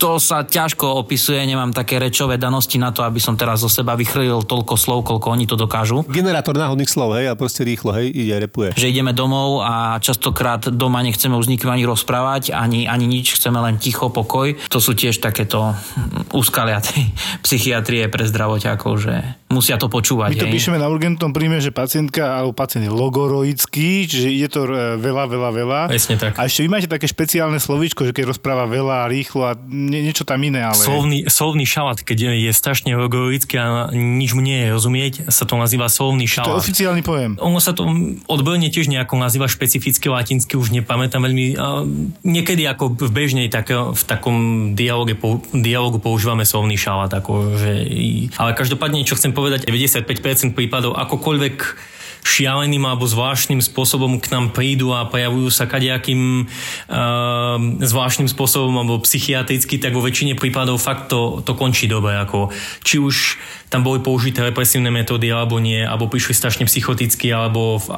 to 0.00 0.16
sa 0.16 0.42
ťažko 0.42 1.04
opisuje, 1.04 1.38
nemám 1.44 1.70
také 1.76 2.00
rečové 2.00 2.40
danosti 2.40 2.80
na 2.80 2.90
to, 2.90 3.04
aby 3.04 3.20
som 3.20 3.36
teraz 3.36 3.60
zo 3.60 3.70
seba 3.70 3.92
vychrlil 3.92 4.42
toľko 4.42 4.74
slov, 4.74 4.98
koľko 5.04 5.26
oni 5.36 5.44
to 5.44 5.54
dokážu. 5.54 6.02
Generátor 6.08 6.56
náhodných 6.56 6.88
slov, 6.88 7.14
hej, 7.20 7.28
a 7.28 7.36
proste 7.36 7.62
rýchlo, 7.62 7.92
hej, 7.94 8.08
ide, 8.10 8.34
repuje. 8.40 8.74
Že 8.74 8.88
ideme 8.88 9.12
domov 9.12 9.60
a 9.62 10.00
častokrát 10.00 10.64
doma 10.72 11.04
nechceme 11.04 11.36
už 11.36 11.46
nikým 11.46 11.70
ani 11.70 11.84
rozprávať, 11.86 12.21
ani, 12.54 12.86
ani 12.86 13.06
nič, 13.06 13.36
chceme 13.36 13.58
len 13.58 13.76
ticho, 13.78 14.08
pokoj. 14.08 14.54
To 14.70 14.78
sú 14.78 14.94
tiež 14.94 15.18
takéto 15.18 15.74
úskalia 16.32 16.78
tej 16.80 17.10
psychiatrie 17.44 18.06
pre 18.08 18.24
zdravoťákov, 18.28 18.92
že 19.02 19.14
musia 19.52 19.76
to 19.76 19.92
počúvať. 19.92 20.32
My 20.32 20.38
to 20.40 20.48
hej. 20.48 20.54
píšeme 20.56 20.78
na 20.80 20.88
urgentnom 20.88 21.30
príjme, 21.30 21.60
že 21.60 21.70
pacientka 21.70 22.40
alebo 22.40 22.56
pacient 22.56 22.88
je 22.88 22.92
logoroický, 22.92 24.08
čiže 24.08 24.28
ide 24.32 24.48
to 24.48 24.64
e, 24.64 24.96
veľa, 24.96 25.28
veľa, 25.28 25.50
veľa. 25.52 25.80
Presne 25.92 26.16
tak. 26.16 26.40
A 26.40 26.48
ešte 26.48 26.64
vy 26.64 26.68
máte 26.72 26.88
také 26.88 27.04
špeciálne 27.04 27.60
slovíčko, 27.60 28.08
že 28.08 28.16
keď 28.16 28.32
rozpráva 28.32 28.64
veľa 28.64 29.04
a 29.04 29.10
rýchlo 29.10 29.42
a 29.44 29.52
nie, 29.68 30.00
niečo 30.02 30.24
tam 30.24 30.40
iné, 30.40 30.64
ale... 30.64 30.80
Slovný, 30.80 31.18
slovný 31.28 31.68
šalát, 31.68 32.00
keď 32.00 32.32
je 32.32 32.50
strašne 32.54 32.96
logoroický 32.96 33.54
a 33.60 33.92
nič 33.92 34.32
mu 34.32 34.40
nie 34.40 34.64
je 34.64 34.68
rozumieť, 34.72 35.14
sa 35.28 35.44
to 35.44 35.60
nazýva 35.60 35.92
slovný 35.92 36.24
To 36.48 36.56
je 36.56 36.62
oficiálny 36.64 37.02
pojem. 37.04 37.36
Ono 37.42 37.58
sa 37.58 37.76
to 37.76 37.84
odborne 38.30 38.64
tiež 38.70 38.88
nejako 38.88 39.18
nazýva 39.18 39.50
špecificky 39.50 40.08
latinsky, 40.08 40.54
už 40.56 40.72
nepamätám 40.72 41.26
veľmi. 41.26 41.44
a 41.58 41.84
Niekedy 42.22 42.64
ako 42.70 42.94
v 42.96 43.10
bežnej, 43.12 43.46
tak 43.50 43.74
v 43.74 44.02
takom 44.06 44.36
dialoge, 44.78 45.18
dialogu 45.52 45.98
používame 45.98 46.46
slovný 46.46 46.78
šalát. 46.78 47.10
Ako, 47.12 47.58
že, 47.58 47.72
ale 48.38 48.54
každopádne, 48.54 49.02
čo 49.02 49.18
chcem 49.18 49.34
povedať, 49.34 49.41
95% 49.50 50.54
prípadov 50.54 50.94
akokoľvek 50.94 51.56
šialeným 52.22 52.86
alebo 52.86 53.04
zvláštnym 53.04 53.58
spôsobom 53.58 54.22
k 54.22 54.30
nám 54.30 54.54
prídu 54.54 54.94
a 54.94 55.04
prejavujú 55.10 55.50
sa 55.50 55.66
kadejakým 55.66 56.46
uh, 56.46 57.58
zvláštnym 57.82 58.30
spôsobom 58.30 58.72
alebo 58.78 59.02
psychiatricky, 59.02 59.82
tak 59.82 59.92
vo 59.92 60.06
väčšine 60.06 60.38
prípadov 60.38 60.78
fakt 60.78 61.10
to, 61.10 61.42
to 61.42 61.58
končí 61.58 61.90
dobre. 61.90 62.14
Ako, 62.22 62.54
či 62.86 63.02
už 63.02 63.36
tam 63.72 63.80
boli 63.80 64.04
použité 64.04 64.44
represívne 64.44 64.92
metódy 64.92 65.32
alebo 65.32 65.56
nie, 65.56 65.80
alebo 65.80 66.04
prišli 66.04 66.36
strašne 66.36 66.68
psychoticky 66.68 67.32
alebo 67.32 67.80
v 67.80 67.86
um, 67.88 67.96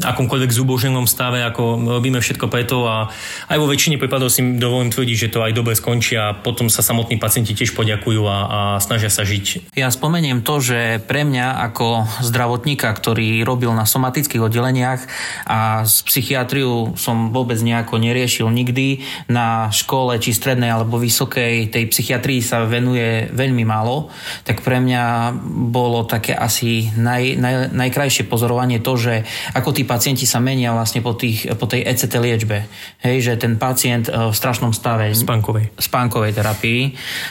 akomkoľvek 0.00 0.50
zúboženom 0.50 1.04
stave, 1.04 1.44
ako 1.44 1.84
robíme 2.00 2.18
všetko 2.18 2.48
preto 2.48 2.88
a 2.88 3.12
aj 3.52 3.56
vo 3.60 3.68
väčšine 3.68 4.00
prípadov 4.00 4.32
si 4.32 4.40
dovolím 4.56 4.88
tvrdiť, 4.88 5.28
že 5.28 5.32
to 5.32 5.44
aj 5.44 5.52
dobre 5.52 5.76
skončí 5.76 6.16
a 6.16 6.32
potom 6.32 6.72
sa 6.72 6.80
samotní 6.80 7.20
pacienti 7.20 7.52
tiež 7.52 7.76
poďakujú 7.76 8.24
a, 8.24 8.38
a 8.42 8.60
snažia 8.80 9.12
sa 9.12 9.22
žiť 9.22 9.74
Ja 9.76 9.92
spomeniem 9.92 10.40
to, 10.40 10.58
že 10.64 10.98
pre 11.04 11.28
mňa 11.28 11.60
ako 11.70 12.08
zdravotníka, 12.24 12.88
ktorý 12.88 13.44
robil 13.52 13.68
na 13.76 13.84
somatických 13.84 14.48
oddeleniach 14.48 15.00
a 15.44 15.84
z 15.84 15.96
psychiatriu 16.08 16.96
som 16.96 17.28
vôbec 17.28 17.60
nejako 17.60 18.00
neriešil 18.00 18.48
nikdy, 18.48 19.04
na 19.28 19.68
škole 19.68 20.16
či 20.16 20.32
strednej 20.32 20.72
alebo 20.72 20.96
vysokej 20.96 21.68
tej 21.68 21.84
psychiatrii 21.92 22.40
sa 22.40 22.64
venuje 22.64 23.28
veľmi 23.28 23.62
málo, 23.68 24.08
tak 24.48 24.64
pre 24.64 24.80
mňa 24.80 25.36
bolo 25.68 26.08
také 26.08 26.32
asi 26.32 26.88
naj, 26.96 27.36
naj, 27.36 27.54
najkrajšie 27.76 28.24
pozorovanie 28.24 28.80
to, 28.80 28.96
že 28.96 29.28
ako 29.52 29.76
tí 29.76 29.84
pacienti 29.84 30.24
sa 30.24 30.40
menia 30.40 30.72
vlastne 30.72 31.04
po, 31.04 31.12
tých, 31.12 31.44
po 31.60 31.68
tej 31.68 31.84
ECT 31.84 32.16
liečbe. 32.16 32.64
Hej, 33.04 33.16
že 33.20 33.32
ten 33.36 33.60
pacient 33.60 34.08
eh, 34.08 34.14
v 34.14 34.34
strašnom 34.34 34.72
stave 34.72 35.12
spánkovej. 35.12 35.76
spánkovej 35.76 36.32
terapii. 36.32 36.80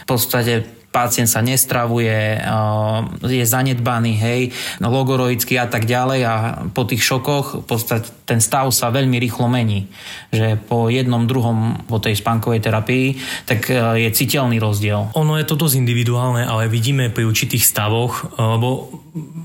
V 0.03 0.07
podstate 0.07 0.80
pacient 0.91 1.31
sa 1.31 1.39
nestravuje, 1.39 2.37
eh, 2.37 2.99
je 3.25 3.45
zanedbaný, 3.47 4.13
hej, 4.19 4.41
logoroický 4.83 5.55
a 5.57 5.65
tak 5.71 5.87
ďalej 5.87 6.21
a 6.27 6.35
po 6.75 6.83
tých 6.83 7.01
šokoch 7.01 7.63
v 7.63 7.65
podstate 7.65 8.11
ten 8.27 8.43
stav 8.43 8.67
sa 8.75 8.91
veľmi 8.91 9.15
rýchlo 9.17 9.47
mení. 9.47 9.87
Že 10.35 10.59
po 10.67 10.91
jednom, 10.91 11.25
druhom, 11.25 11.87
po 11.87 12.03
tej 12.03 12.19
spánkovej 12.19 12.59
terapii, 12.59 13.15
tak 13.47 13.71
eh, 13.71 14.07
je 14.07 14.09
citeľný 14.11 14.59
rozdiel. 14.59 15.15
Ono 15.15 15.39
je 15.39 15.47
to 15.47 15.55
dosť 15.55 15.79
individuálne, 15.79 16.43
ale 16.43 16.67
vidíme 16.67 17.07
pri 17.07 17.23
určitých 17.23 17.63
stavoch, 17.63 18.27
eh, 18.27 18.43
lebo 18.43 19.00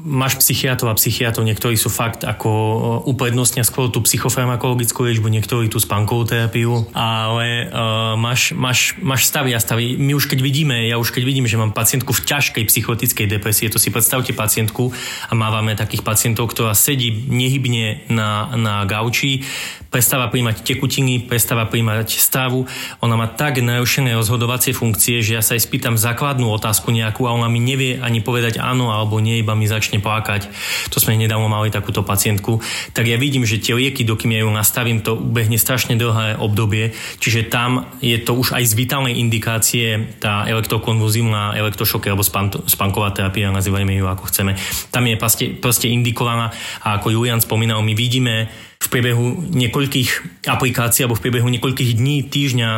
máš 0.07 0.39
psychiatrov 0.39 0.95
a 0.95 0.99
psychiatrov, 0.99 1.43
niektorí 1.43 1.75
sú 1.75 1.91
fakt 1.91 2.23
ako 2.23 2.51
eh, 2.51 2.79
uprednostnia 3.11 3.67
skôr 3.67 3.91
tú 3.91 3.99
psychofarmakologickú 3.99 5.03
liečbu, 5.03 5.27
niektorí 5.27 5.67
tú 5.67 5.83
spánkovú 5.83 6.23
terapiu, 6.23 6.87
ale 6.95 7.67
uh, 7.67 8.15
máš, 8.15 8.55
máš, 8.55 8.95
máš 9.03 9.27
stavy 9.27 9.51
a 9.55 9.61
stavy. 9.61 9.99
My 9.99 10.15
už 10.15 10.31
keď 10.31 10.39
vidíme, 10.39 10.87
ja 10.87 11.03
už 11.03 11.11
keď 11.11 11.23
vidím, 11.27 11.51
že 11.51 11.59
mám 11.59 11.75
pacientku 11.75 12.15
v 12.15 12.23
ťažkej 12.23 12.63
psychotickej 12.63 13.27
depresie, 13.27 13.67
to 13.67 13.83
si 13.83 13.91
predstavte 13.91 14.31
pacientku 14.31 14.95
a 15.27 15.33
mávame 15.35 15.75
takých 15.75 16.07
pacientov, 16.07 16.55
ktorá 16.55 16.71
sedí 16.79 17.11
nehybne 17.11 18.07
na, 18.07 18.55
na 18.55 18.75
gauči, 18.87 19.43
prestáva 19.91 20.31
príjmať 20.31 20.63
tekutiny, 20.63 21.27
prestáva 21.27 21.67
príjmať 21.67 22.21
stravu. 22.21 22.69
Ona 23.01 23.17
má 23.17 23.27
tak 23.33 23.59
narušené 23.65 24.13
rozhodovacie 24.15 24.77
funkcie, 24.77 25.25
že 25.25 25.35
ja 25.35 25.43
sa 25.43 25.57
jej 25.57 25.65
spýtam 25.65 25.99
základnú 25.99 26.53
otázku 26.53 26.93
nejakú 26.93 27.27
a 27.27 27.35
ona 27.35 27.49
mi 27.49 27.59
nevie 27.59 27.99
ani 27.99 28.21
povedať 28.21 28.61
áno 28.61 28.93
alebo 28.93 29.19
nie, 29.19 29.41
iba 29.41 29.56
mi 29.57 29.66
začne 29.66 29.99
plakať. 29.99 30.49
To 30.92 31.01
sme 31.01 31.16
nedávno 31.16 31.49
mali 31.49 31.73
takúto 31.73 32.05
pacientku. 32.05 32.61
Tak 32.92 33.09
ja 33.09 33.16
vidím, 33.16 33.49
že 33.49 33.59
tie 33.59 33.75
lieky, 33.75 34.05
dokým 34.05 34.37
ja 34.37 34.45
ju 34.45 34.51
nastavím, 34.53 35.01
to 35.01 35.16
ubehne 35.16 35.57
strašne 35.57 35.97
dlhé 35.97 36.37
obdobie, 36.38 36.92
čiže 37.19 37.49
tam 37.49 37.88
je 38.05 38.21
to 38.21 38.37
už 38.37 38.53
aj 38.53 38.64
z 38.69 38.73
vitálnej 38.77 39.16
indikácie 39.16 40.16
tá 40.21 40.45
elektrokonvulzívna 40.47 41.57
elektrošoky 41.57 42.12
alebo 42.12 42.23
span, 42.23 42.53
spanková 42.69 43.11
terapia, 43.16 43.49
nazývajme 43.51 43.97
ju 43.97 44.07
ako 44.07 44.25
chceme. 44.29 44.53
Tam 44.92 45.05
je 45.09 45.16
proste, 45.16 45.45
proste 45.57 45.88
indikovaná 45.88 46.53
a 46.85 47.01
ako 47.01 47.16
Julian 47.16 47.40
spomínal, 47.40 47.81
my 47.81 47.97
vidíme 47.97 48.53
v 48.77 48.87
priebehu 48.92 49.51
niekoľkých 49.57 50.45
aplikácií 50.47 51.09
alebo 51.09 51.16
v 51.16 51.25
priebehu 51.25 51.49
niekoľkých 51.49 51.97
dní, 51.97 52.29
týždňa 52.29 52.71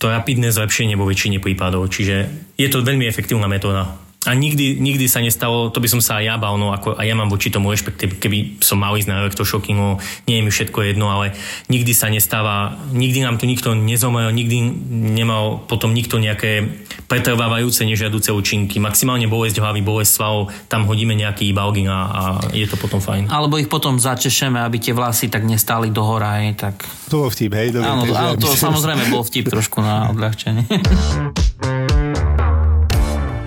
to 0.00 0.10
rapidné 0.10 0.50
zlepšenie 0.50 0.98
vo 0.98 1.06
väčšine 1.06 1.38
prípadov. 1.38 1.88
Čiže 1.88 2.28
je 2.58 2.68
to 2.68 2.82
veľmi 2.82 3.06
efektívna 3.06 3.46
metóda. 3.46 4.03
A 4.24 4.32
nikdy, 4.32 4.80
nikdy 4.80 5.04
sa 5.04 5.20
nestalo, 5.20 5.68
to 5.68 5.84
by 5.84 5.88
som 5.88 6.00
sa 6.00 6.20
aj 6.20 6.24
ja 6.24 6.36
bal, 6.40 6.56
no 6.56 6.72
ako, 6.72 6.96
a 6.96 7.02
ja 7.04 7.12
mám 7.12 7.28
voči 7.28 7.52
tomu 7.52 7.68
rešpekt, 7.68 8.00
keby 8.16 8.56
som 8.64 8.80
mal 8.80 8.96
ísť 8.96 9.12
na 9.12 9.20
elektrošoky, 9.20 9.76
no 9.76 10.00
nie 10.24 10.40
je 10.40 10.44
mi 10.44 10.50
všetko 10.50 10.78
jedno, 10.80 11.12
ale 11.12 11.36
nikdy 11.68 11.92
sa 11.92 12.08
nestáva, 12.08 12.72
nikdy 12.96 13.20
nám 13.20 13.36
tu 13.36 13.44
nikto 13.44 13.76
nezomrel, 13.76 14.32
nikdy 14.32 14.64
nemal 15.12 15.60
potom 15.68 15.92
nikto 15.92 16.16
nejaké 16.16 16.64
pretrvávajúce 17.04 17.84
nežiaduce 17.84 18.32
účinky. 18.32 18.80
Maximálne 18.80 19.28
bolesť 19.28 19.60
hlavy, 19.60 19.84
bolesť 19.84 20.12
svalov, 20.16 20.48
tam 20.72 20.88
hodíme 20.88 21.12
nejaký 21.12 21.52
balgin 21.52 21.92
a, 21.92 22.00
a 22.08 22.22
je 22.56 22.64
to 22.64 22.80
potom 22.80 23.04
fajn. 23.04 23.28
Alebo 23.28 23.60
ich 23.60 23.68
potom 23.68 24.00
začešeme, 24.00 24.56
aby 24.56 24.80
tie 24.80 24.96
vlasy 24.96 25.28
tak 25.28 25.44
nestáli 25.44 25.92
do 25.92 26.00
hora, 26.00 26.40
hej, 26.40 26.56
tak... 26.56 26.80
To 27.12 27.28
bol 27.28 27.30
vtip, 27.30 27.52
hej? 27.52 27.76
Dobre, 27.76 27.86
Áno, 27.86 28.02
áno, 28.08 28.32
to 28.40 28.48
samozrejme 28.56 29.12
bol 29.12 29.20
vtip 29.20 29.52
trošku 29.52 29.84
na 29.84 30.08
odľahčenie. 30.08 30.64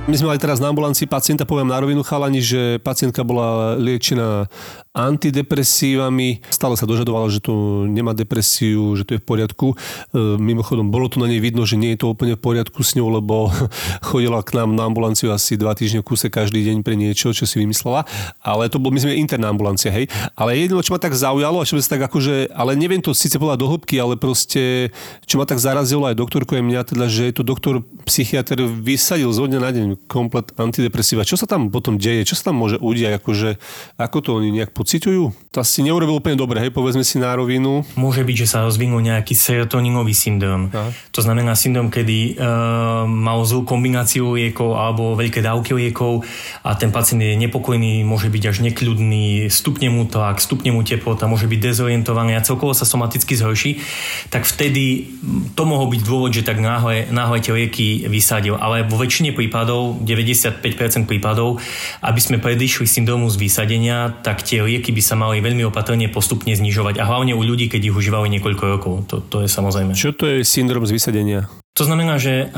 My 0.08 0.16
sme 0.16 0.32
mali 0.32 0.40
teraz 0.40 0.64
na 0.64 0.72
ambulancii 0.72 1.04
pacienta, 1.04 1.44
poviem 1.44 1.68
na 1.68 1.84
rovinu 1.84 2.00
chalani, 2.00 2.40
že 2.40 2.80
pacientka 2.80 3.28
bola 3.28 3.76
liečená 3.76 4.48
antidepresívami, 4.96 6.48
stále 6.48 6.80
sa 6.80 6.88
dožadovala, 6.88 7.28
že 7.28 7.44
tu 7.44 7.84
nemá 7.92 8.16
depresiu, 8.16 8.96
že 8.96 9.04
to 9.04 9.20
je 9.20 9.22
v 9.22 9.28
poriadku. 9.28 9.76
E, 9.76 10.40
Mimochodom, 10.40 10.88
bolo 10.96 11.12
tu 11.12 11.20
na 11.20 11.28
nej 11.28 11.44
vidno, 11.44 11.68
že 11.68 11.76
nie 11.76 11.92
je 11.92 12.08
to 12.08 12.16
úplne 12.16 12.40
v 12.40 12.42
poriadku 12.42 12.88
s 12.88 12.96
ňou, 12.96 13.20
lebo 13.20 13.52
chodila 14.08 14.40
k 14.48 14.56
nám 14.56 14.80
na 14.80 14.88
ambulanciu 14.88 15.36
asi 15.36 15.60
dva 15.60 15.76
týždne 15.76 16.00
kuse 16.00 16.32
každý 16.32 16.64
deň 16.64 16.88
pre 16.88 16.96
niečo, 16.96 17.36
čo 17.36 17.44
si 17.44 17.60
vymyslela. 17.60 18.08
Ale 18.40 18.72
to 18.72 18.80
bol, 18.80 18.96
my 18.96 19.04
sme 19.04 19.20
interná 19.20 19.52
ambulancia, 19.52 19.92
hej. 19.92 20.08
Ale 20.40 20.56
jedno, 20.56 20.80
čo 20.80 20.96
ma 20.96 21.04
tak 21.04 21.20
zaujalo, 21.20 21.60
a 21.60 21.68
čo 21.68 21.76
sa 21.84 22.00
tak 22.00 22.08
akože, 22.08 22.56
ale 22.56 22.80
neviem 22.80 23.04
to 23.04 23.12
síce 23.12 23.36
povedať 23.36 23.60
do 23.60 23.68
hĺbky, 23.76 24.00
ale 24.00 24.16
proste, 24.16 24.88
čo 25.28 25.36
ma 25.36 25.44
tak 25.44 25.60
zarazilo 25.60 26.08
aj 26.08 26.16
doktorku 26.16 26.56
aj 26.56 26.64
mňa, 26.64 26.82
teda, 26.96 27.06
že 27.12 27.28
je 27.28 27.36
to 27.36 27.44
doktor 27.44 27.84
psychiatr 28.08 28.64
vysadil 28.64 29.36
zo 29.36 29.52
na 29.52 29.68
deň 29.68 29.97
komplet 30.06 30.54
antidepresíva. 30.56 31.26
Čo 31.26 31.42
sa 31.42 31.50
tam 31.50 31.74
potom 31.74 31.98
deje? 31.98 32.30
Čo 32.30 32.38
sa 32.38 32.54
tam 32.54 32.62
môže 32.62 32.78
udiať? 32.78 33.18
Akože, 33.18 33.58
ako 33.98 34.18
to 34.22 34.30
oni 34.38 34.54
nejak 34.54 34.72
pociťujú? 34.78 35.54
To 35.54 35.58
asi 35.66 35.82
neurobil 35.82 36.22
úplne 36.22 36.38
dobre, 36.38 36.62
hej, 36.62 36.70
povedzme 36.70 37.02
si 37.02 37.18
na 37.18 37.34
rovinu. 37.34 37.82
Môže 37.98 38.22
byť, 38.22 38.36
že 38.46 38.48
sa 38.48 38.62
rozvinul 38.68 39.02
nejaký 39.02 39.34
serotoninový 39.34 40.14
syndrom. 40.14 40.70
Aha. 40.70 40.92
To 41.16 41.22
znamená 41.24 41.56
syndrom, 41.58 41.88
kedy 41.88 42.38
uh, 42.38 43.08
mal 43.08 43.42
zlú 43.48 43.64
kombináciu 43.64 44.36
liekov 44.36 44.76
alebo 44.76 45.16
veľké 45.16 45.40
dávky 45.40 45.72
liekov 45.74 46.28
a 46.62 46.76
ten 46.76 46.92
pacient 46.92 47.24
je 47.24 47.40
nepokojný, 47.40 48.04
môže 48.04 48.28
byť 48.28 48.44
až 48.52 48.58
nekľudný, 48.68 49.48
stupne 49.48 49.88
mu 49.88 50.04
tlak, 50.04 50.44
stupne 50.44 50.76
mu 50.76 50.84
teplota, 50.84 51.32
môže 51.32 51.48
byť 51.48 51.60
dezorientovaný 51.64 52.36
a 52.36 52.44
celkovo 52.44 52.76
sa 52.76 52.84
somaticky 52.84 53.40
zhorší, 53.40 53.80
tak 54.28 54.44
vtedy 54.44 55.16
to 55.56 55.64
mohol 55.64 55.88
byť 55.88 56.02
dôvod, 56.04 56.36
že 56.36 56.44
tak 56.44 56.60
náhle, 56.60 57.08
náhle 57.10 57.40
tie 57.40 57.56
lieky 57.56 58.10
vysadil. 58.12 58.60
Ale 58.60 58.84
vo 58.84 59.00
väčšine 59.00 59.32
prípadov, 59.32 59.87
95% 59.96 61.08
prípadov, 61.08 61.64
aby 62.04 62.20
sme 62.20 62.44
predišli 62.44 62.84
syndromu 62.84 63.32
z 63.32 63.40
vysadenia, 63.40 64.12
tak 64.26 64.44
tie 64.44 64.60
lieky 64.60 64.92
by 64.92 65.02
sa 65.04 65.16
mali 65.16 65.40
veľmi 65.40 65.64
opatrne 65.70 66.12
postupne 66.12 66.52
znižovať. 66.52 67.00
A 67.00 67.08
hlavne 67.08 67.38
u 67.38 67.42
ľudí, 67.46 67.72
keď 67.72 67.88
ich 67.88 67.96
užívali 67.96 68.28
niekoľko 68.36 68.64
rokov. 68.68 68.94
To, 69.08 69.24
to 69.24 69.46
je 69.46 69.50
samozrejme. 69.52 69.96
Čo 69.96 70.12
to 70.12 70.28
je 70.28 70.44
syndrom 70.44 70.84
z 70.84 70.98
vysadenia? 70.98 71.48
To 71.78 71.86
znamená, 71.86 72.18
že 72.18 72.50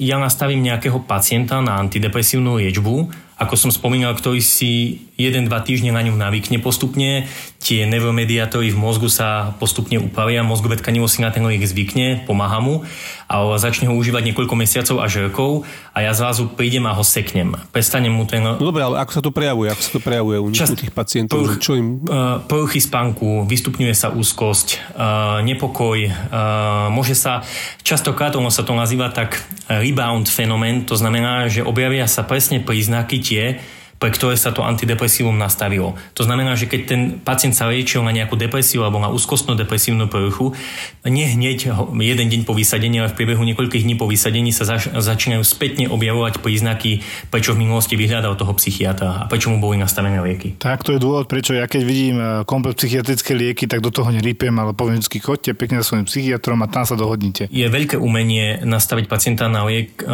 ja 0.00 0.16
nastavím 0.16 0.64
nejakého 0.64 1.04
pacienta 1.04 1.60
na 1.60 1.76
antidepresívnu 1.84 2.56
liečbu, 2.64 3.12
ako 3.36 3.54
som 3.60 3.68
spomínal, 3.68 4.16
ktorý 4.16 4.40
si 4.40 5.04
1-2 5.20 5.52
týždne 5.66 5.92
na 5.92 6.00
ňu 6.00 6.16
navykne 6.16 6.62
postupne, 6.64 7.28
tie 7.64 7.88
neuromediátory 7.88 8.68
v 8.68 8.76
mozgu 8.76 9.08
sa 9.08 9.56
postupne 9.56 9.96
upravia, 9.96 10.44
mozgové 10.44 10.76
tkanivo 10.76 11.08
si 11.08 11.24
na 11.24 11.32
ten 11.32 11.40
liek 11.48 11.64
zvykne, 11.64 12.28
pomáha 12.28 12.60
mu 12.60 12.84
a 13.24 13.40
začne 13.56 13.88
ho 13.88 13.96
užívať 13.96 14.20
niekoľko 14.20 14.52
mesiacov 14.52 15.00
až 15.00 15.32
rokov 15.32 15.64
a 15.96 16.04
ja 16.04 16.12
zrazu 16.12 16.52
prídem 16.52 16.84
a 16.84 16.92
ho 16.92 17.00
seknem. 17.00 17.56
Prestanem 17.72 18.12
mu 18.12 18.28
ten... 18.28 18.44
No 18.44 18.60
dobre, 18.60 18.84
ale 18.84 19.00
ako 19.00 19.12
sa 19.16 19.22
to 19.24 19.32
prejavuje? 19.32 19.72
Ako 19.72 19.80
sa 19.80 19.92
to 19.96 20.00
prejavuje 20.04 20.36
u, 20.44 20.46
Čas, 20.52 20.76
u 20.76 20.76
tých 20.76 20.92
pacientov? 20.92 21.40
Poruch, 21.40 21.56
čo 21.56 21.72
im... 21.72 22.04
Uh, 22.04 22.44
poruchy 22.44 22.84
spánku, 22.84 23.48
vystupňuje 23.48 23.96
sa 23.96 24.12
úzkosť, 24.12 24.68
uh, 24.92 25.40
nepokoj, 25.40 26.04
uh, 26.04 26.92
môže 26.92 27.16
sa, 27.16 27.40
častokrát 27.80 28.36
ono 28.36 28.52
sa 28.52 28.60
to 28.60 28.76
nazýva 28.76 29.08
tak 29.08 29.40
rebound 29.72 30.28
fenomén, 30.28 30.84
to 30.84 31.00
znamená, 31.00 31.48
že 31.48 31.64
objavia 31.64 32.04
sa 32.04 32.28
presne 32.28 32.60
príznaky 32.60 33.24
tie, 33.24 33.56
pre 34.04 34.12
ktoré 34.12 34.36
sa 34.36 34.52
to 34.52 34.60
antidepresívum 34.60 35.32
nastavilo. 35.32 35.96
To 36.12 36.28
znamená, 36.28 36.52
že 36.60 36.68
keď 36.68 36.80
ten 36.84 37.00
pacient 37.24 37.56
sa 37.56 37.72
liečil 37.72 38.04
na 38.04 38.12
nejakú 38.12 38.36
depresiu 38.36 38.84
alebo 38.84 39.00
na 39.00 39.08
úzkostnú 39.08 39.56
depresívnu 39.56 40.12
poruchu, 40.12 40.52
nie 41.08 41.24
hneď 41.24 41.72
jeden 41.88 42.28
deň 42.28 42.44
po 42.44 42.52
vysadení, 42.52 43.00
ale 43.00 43.08
v 43.08 43.16
priebehu 43.16 43.40
niekoľkých 43.40 43.80
dní 43.80 43.96
po 43.96 44.04
vysadení 44.04 44.52
sa 44.52 44.68
zač- 44.68 44.92
začínajú 44.92 45.40
spätne 45.40 45.88
objavovať 45.88 46.44
príznaky, 46.44 47.00
prečo 47.32 47.56
v 47.56 47.64
minulosti 47.64 47.96
vyhľadal 47.96 48.36
toho 48.36 48.52
psychiatra 48.60 49.24
a 49.24 49.28
prečo 49.30 49.48
mu 49.48 49.56
boli 49.56 49.80
nastavené 49.80 50.20
lieky. 50.20 50.60
Tak 50.60 50.84
to 50.84 50.92
je 50.92 51.00
dôvod, 51.00 51.24
prečo 51.24 51.56
ja 51.56 51.64
keď 51.64 51.82
vidím 51.88 52.20
e, 52.20 52.44
komplet 52.44 52.76
psychiatrické 52.76 53.32
lieky, 53.32 53.64
tak 53.64 53.80
do 53.80 53.88
toho 53.88 54.12
nerýpem, 54.12 54.52
ale 54.52 54.76
poviem 54.76 55.00
vždy, 55.00 55.16
chodte 55.16 55.56
pekne 55.56 55.80
za 55.80 55.88
svojím 55.88 56.04
psychiatrom 56.04 56.60
a 56.60 56.68
tam 56.68 56.84
sa 56.84 56.92
dohodnite. 56.92 57.48
Je 57.48 57.64
veľké 57.64 57.96
umenie 57.96 58.60
nastaviť 58.68 59.08
pacienta 59.08 59.48
na, 59.48 59.64
liek, 59.64 59.96
e, 59.96 60.04
e, 60.04 60.12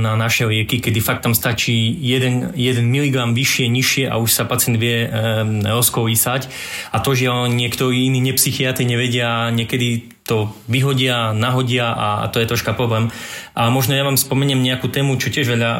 na 0.00 0.16
naše 0.16 0.48
lieky, 0.48 0.80
kedy 0.80 1.04
fakt 1.04 1.28
tam 1.28 1.36
stačí 1.36 1.92
jeden, 2.00 2.56
jeden 2.56 2.85
mg 2.86 3.34
vyššie, 3.34 3.66
nižšie 3.66 4.04
a 4.06 4.16
už 4.22 4.30
sa 4.30 4.46
pacient 4.46 4.78
vie 4.78 5.10
um, 5.10 5.60
rozkolísať. 5.66 6.46
A 6.94 7.02
to, 7.02 7.18
že 7.18 7.26
niektorí 7.30 8.06
iní 8.06 8.22
nepsychiatri 8.22 8.86
nevedia, 8.86 9.50
niekedy 9.50 10.16
to 10.26 10.50
vyhodia, 10.66 11.30
nahodia 11.30 11.94
a, 11.94 12.08
a 12.22 12.26
to 12.28 12.42
je 12.42 12.50
troška 12.50 12.74
problém. 12.74 13.06
A 13.54 13.70
možno 13.70 13.94
ja 13.94 14.02
vám 14.02 14.18
spomeniem 14.18 14.58
nejakú 14.58 14.90
tému, 14.90 15.22
čo 15.22 15.30
tiež 15.30 15.54
veľa, 15.54 15.70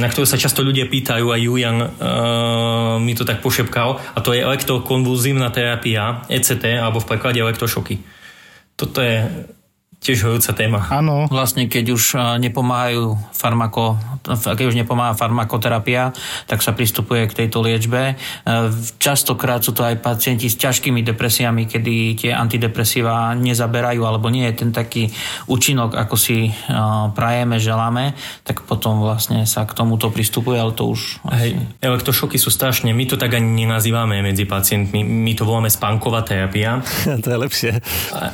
na 0.00 0.08
ktorú 0.08 0.24
sa 0.24 0.40
často 0.40 0.64
ľudia 0.64 0.88
pýtajú 0.88 1.28
a 1.28 1.36
Julian 1.36 1.76
uh, 1.76 2.96
mi 2.96 3.12
to 3.12 3.28
tak 3.28 3.44
pošepkal 3.44 4.00
a 4.00 4.18
to 4.24 4.32
je 4.32 4.40
elektrokonvulzívna 4.40 5.52
terapia, 5.52 6.24
ECT, 6.32 6.80
alebo 6.80 7.04
v 7.04 7.08
preklade 7.12 7.38
elektrošoky. 7.44 8.00
Toto 8.80 9.04
je 9.04 9.28
tiež 10.06 10.22
horúca 10.22 10.54
téma. 10.54 10.86
Áno. 10.94 11.26
Vlastne 11.26 11.66
keď 11.66 11.90
už 11.90 12.04
nepomáhajú 12.38 13.18
farmako, 13.34 13.98
keď 14.34 14.64
už 14.70 14.78
nepomáha 14.78 15.14
farmakoterapia, 15.14 16.14
tak 16.46 16.62
sa 16.62 16.74
pristupuje 16.74 17.26
k 17.26 17.44
tejto 17.44 17.62
liečbe. 17.62 18.14
E, 18.14 18.14
častokrát 18.98 19.62
sú 19.62 19.74
to 19.74 19.86
aj 19.86 20.02
pacienti 20.02 20.50
s 20.50 20.58
ťažkými 20.58 21.02
depresiami, 21.06 21.66
kedy 21.70 21.94
tie 22.18 22.30
antidepresíva 22.34 23.34
nezaberajú, 23.38 24.02
alebo 24.02 24.30
nie 24.30 24.46
je 24.50 24.54
ten 24.66 24.70
taký 24.74 25.10
účinok, 25.46 25.94
ako 25.94 26.14
si 26.18 26.50
e, 26.50 26.52
prajeme, 27.14 27.62
želáme, 27.62 28.18
tak 28.42 28.66
potom 28.66 29.02
vlastne 29.02 29.46
sa 29.46 29.62
k 29.66 29.74
tomuto 29.74 30.10
pristupuje, 30.10 30.58
ale 30.58 30.74
to 30.74 30.90
už... 30.90 31.22
Hej, 31.30 31.58
elektrošoky 31.82 32.38
sú 32.38 32.50
strašne, 32.50 32.90
my 32.90 33.04
to 33.06 33.14
tak 33.14 33.34
ani 33.34 33.66
nenazývame 33.66 34.22
medzi 34.22 34.46
pacientmi, 34.46 35.06
my 35.06 35.32
to 35.38 35.46
voláme 35.46 35.70
spánková 35.70 36.26
terapia. 36.26 36.82
to 37.22 37.28
je 37.30 37.38
lepšie. 37.38 37.72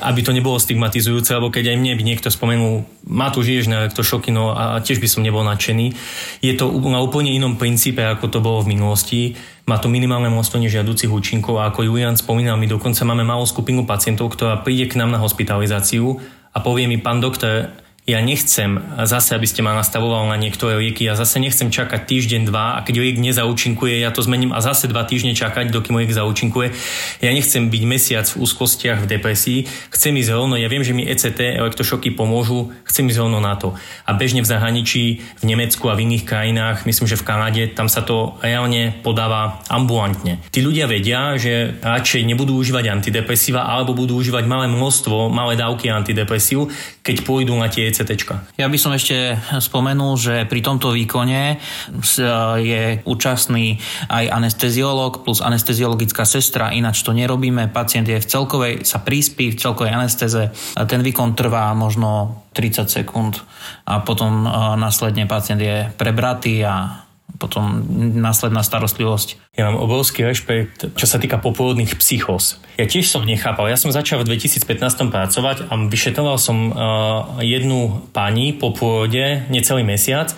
Aby 0.01 0.21
to 0.25 0.33
nebolo 0.33 0.57
stigmatizujúce, 0.57 1.37
lebo 1.37 1.53
keď 1.53 1.62
keď 1.63 1.73
aj 1.73 1.79
mne 1.79 1.95
by 1.95 2.03
niekto 2.03 2.29
spomenul, 2.35 2.83
má 3.07 3.31
tu 3.31 3.47
žiješ 3.47 3.71
na 3.71 3.87
elektrošoky, 3.87 4.35
no 4.35 4.51
a 4.51 4.83
tiež 4.83 4.99
by 4.99 5.07
som 5.07 5.23
nebol 5.23 5.47
nadšený. 5.47 5.95
Je 6.43 6.53
to 6.59 6.67
na 6.91 6.99
úplne 6.99 7.31
inom 7.31 7.55
princípe, 7.55 8.03
ako 8.03 8.27
to 8.27 8.43
bolo 8.43 8.67
v 8.67 8.75
minulosti. 8.75 9.39
Má 9.71 9.79
to 9.79 9.87
minimálne 9.87 10.27
množstvo 10.27 10.59
nežiaducich 10.59 11.07
účinkov 11.07 11.63
a 11.63 11.71
ako 11.71 11.87
Julian 11.87 12.19
spomínal, 12.19 12.59
my 12.59 12.67
dokonca 12.67 13.07
máme 13.07 13.23
malú 13.23 13.47
skupinu 13.47 13.87
pacientov, 13.87 14.35
ktorá 14.35 14.59
príde 14.67 14.91
k 14.91 14.99
nám 14.99 15.15
na 15.15 15.23
hospitalizáciu 15.23 16.19
a 16.51 16.59
povie 16.59 16.91
mi, 16.91 16.99
pán 16.99 17.23
doktor, 17.23 17.71
ja 18.03 18.19
nechcem 18.19 18.83
zase, 19.07 19.39
aby 19.39 19.47
ste 19.47 19.63
ma 19.63 19.79
nastavoval 19.79 20.27
na 20.27 20.35
niektoré 20.35 20.75
lieky, 20.75 21.07
ja 21.07 21.15
zase 21.15 21.39
nechcem 21.39 21.71
čakať 21.71 22.03
týždeň, 22.03 22.51
dva 22.51 22.75
a 22.75 22.83
keď 22.83 22.99
liek 22.99 23.23
nezaučinkuje, 23.23 24.03
ja 24.03 24.11
to 24.11 24.27
zmením 24.27 24.51
a 24.51 24.59
zase 24.59 24.91
dva 24.91 25.07
týždne 25.07 25.39
čakať, 25.39 25.71
dokým 25.71 26.03
liek 26.03 26.11
zaučinkuje. 26.11 26.75
Ja 27.23 27.31
nechcem 27.31 27.71
byť 27.71 27.83
mesiac 27.87 28.27
v 28.27 28.43
úzkostiach, 28.43 29.07
v 29.07 29.07
depresii, 29.07 29.71
chcem 29.95 30.19
ísť 30.19 30.35
rovno, 30.35 30.59
ja 30.59 30.67
viem, 30.67 30.83
že 30.83 30.99
mi 30.99 31.07
ECT, 31.07 31.63
elektrošoky 31.63 32.11
pomôžu, 32.11 32.75
chcem 32.91 33.07
ísť 33.07 33.23
rovno 33.23 33.39
na 33.39 33.55
to. 33.55 33.79
A 34.03 34.19
bežne 34.19 34.43
v 34.43 34.51
zahraničí, 34.51 35.23
v 35.39 35.45
Nemecku 35.47 35.87
a 35.87 35.95
v 35.95 36.03
iných 36.03 36.27
krajinách, 36.27 36.83
myslím, 36.83 37.07
že 37.07 37.15
v 37.15 37.23
Kanade, 37.23 37.63
tam 37.71 37.87
sa 37.87 38.03
to 38.03 38.35
reálne 38.43 38.99
podáva 39.07 39.63
ambulantne. 39.71 40.43
Tí 40.51 40.59
ľudia 40.59 40.91
vedia, 40.91 41.39
že 41.39 41.79
radšej 41.79 42.27
nebudú 42.27 42.59
užívať 42.59 42.91
antidepresíva 42.91 43.63
alebo 43.63 43.95
budú 43.95 44.19
užívať 44.19 44.43
malé 44.51 44.67
množstvo, 44.67 45.31
malé 45.31 45.55
dávky 45.55 45.87
antidepresív, 45.87 46.67
keď 47.07 47.23
pôjdu 47.23 47.55
na 47.55 47.71
tie 47.71 47.92
ECT. 47.93 48.25
Ja 48.57 48.73
by 48.73 48.79
som 48.81 48.97
ešte 48.97 49.37
spomenul, 49.61 50.17
že 50.17 50.49
pri 50.49 50.65
tomto 50.65 50.97
výkone 50.97 51.61
je 52.65 53.05
účastný 53.05 53.77
aj 54.09 54.33
anesteziolog 54.33 55.21
plus 55.21 55.45
anesteziologická 55.45 56.25
sestra, 56.25 56.73
ináč 56.73 57.05
to 57.05 57.13
nerobíme. 57.13 57.69
Pacient 57.69 58.09
je 58.09 58.17
v 58.17 58.25
celkovej, 58.25 58.89
sa 58.89 59.05
príspí 59.05 59.53
v 59.53 59.61
celkovej 59.61 59.93
anestéze. 59.93 60.49
Ten 60.89 61.05
výkon 61.05 61.37
trvá 61.37 61.69
možno 61.77 62.41
30 62.57 62.89
sekúnd 62.89 63.37
a 63.85 64.01
potom 64.01 64.49
následne 64.81 65.29
pacient 65.29 65.61
je 65.61 65.93
prebratý 66.01 66.65
a 66.65 67.02
potom 67.43 67.83
následná 68.23 68.63
starostlivosť. 68.63 69.59
Ja 69.59 69.67
mám 69.67 69.83
obrovský 69.83 70.23
rešpekt, 70.23 70.95
čo 70.95 71.07
sa 71.11 71.19
týka 71.19 71.43
popôvodných 71.43 71.99
psychos. 71.99 72.63
Ja 72.79 72.87
tiež 72.87 73.11
som 73.11 73.27
nechápal. 73.27 73.67
Ja 73.67 73.79
som 73.81 73.91
začal 73.91 74.23
v 74.23 74.39
2015 74.39 75.11
pracovať 75.11 75.57
a 75.67 75.73
vyšetroval 75.91 76.39
som 76.39 76.71
uh, 76.71 76.77
jednu 77.43 78.07
pani 78.15 78.55
po 78.55 78.71
pôrode 78.71 79.49
necelý 79.51 79.83
mesiac 79.83 80.31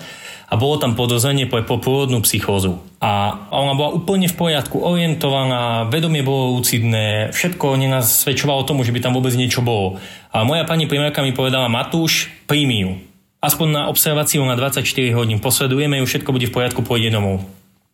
a 0.45 0.53
bolo 0.57 0.77
tam 0.77 0.93
podozrenie 0.93 1.49
pre 1.49 1.65
popôvodnú 1.65 2.21
psychózu. 2.21 2.77
A 3.01 3.33
ona 3.49 3.73
bola 3.73 3.97
úplne 3.97 4.29
v 4.29 4.37
poriadku, 4.37 4.77
orientovaná, 4.77 5.89
vedomie 5.89 6.21
bolo 6.21 6.57
lucidné, 6.61 7.33
všetko 7.33 7.81
nenasvedčovalo 7.81 8.65
tomu, 8.65 8.85
že 8.85 8.93
by 8.93 9.01
tam 9.01 9.17
vôbec 9.17 9.33
niečo 9.33 9.65
bolo. 9.65 9.97
A 10.29 10.45
moja 10.45 10.65
pani 10.65 10.85
primárka 10.85 11.25
mi 11.25 11.33
povedala, 11.33 11.65
Matúš, 11.65 12.29
príjmi 12.45 12.77
ju 12.81 13.14
aspoň 13.45 13.67
na 13.71 13.81
observáciu 13.87 14.41
na 14.43 14.57
24 14.57 14.85
hodín. 15.13 15.37
Posledujeme 15.39 16.01
ju, 16.01 16.05
všetko 16.05 16.29
bude 16.33 16.49
v 16.49 16.53
poriadku, 16.53 16.81
pôjde 16.81 17.13
domov. 17.13 17.45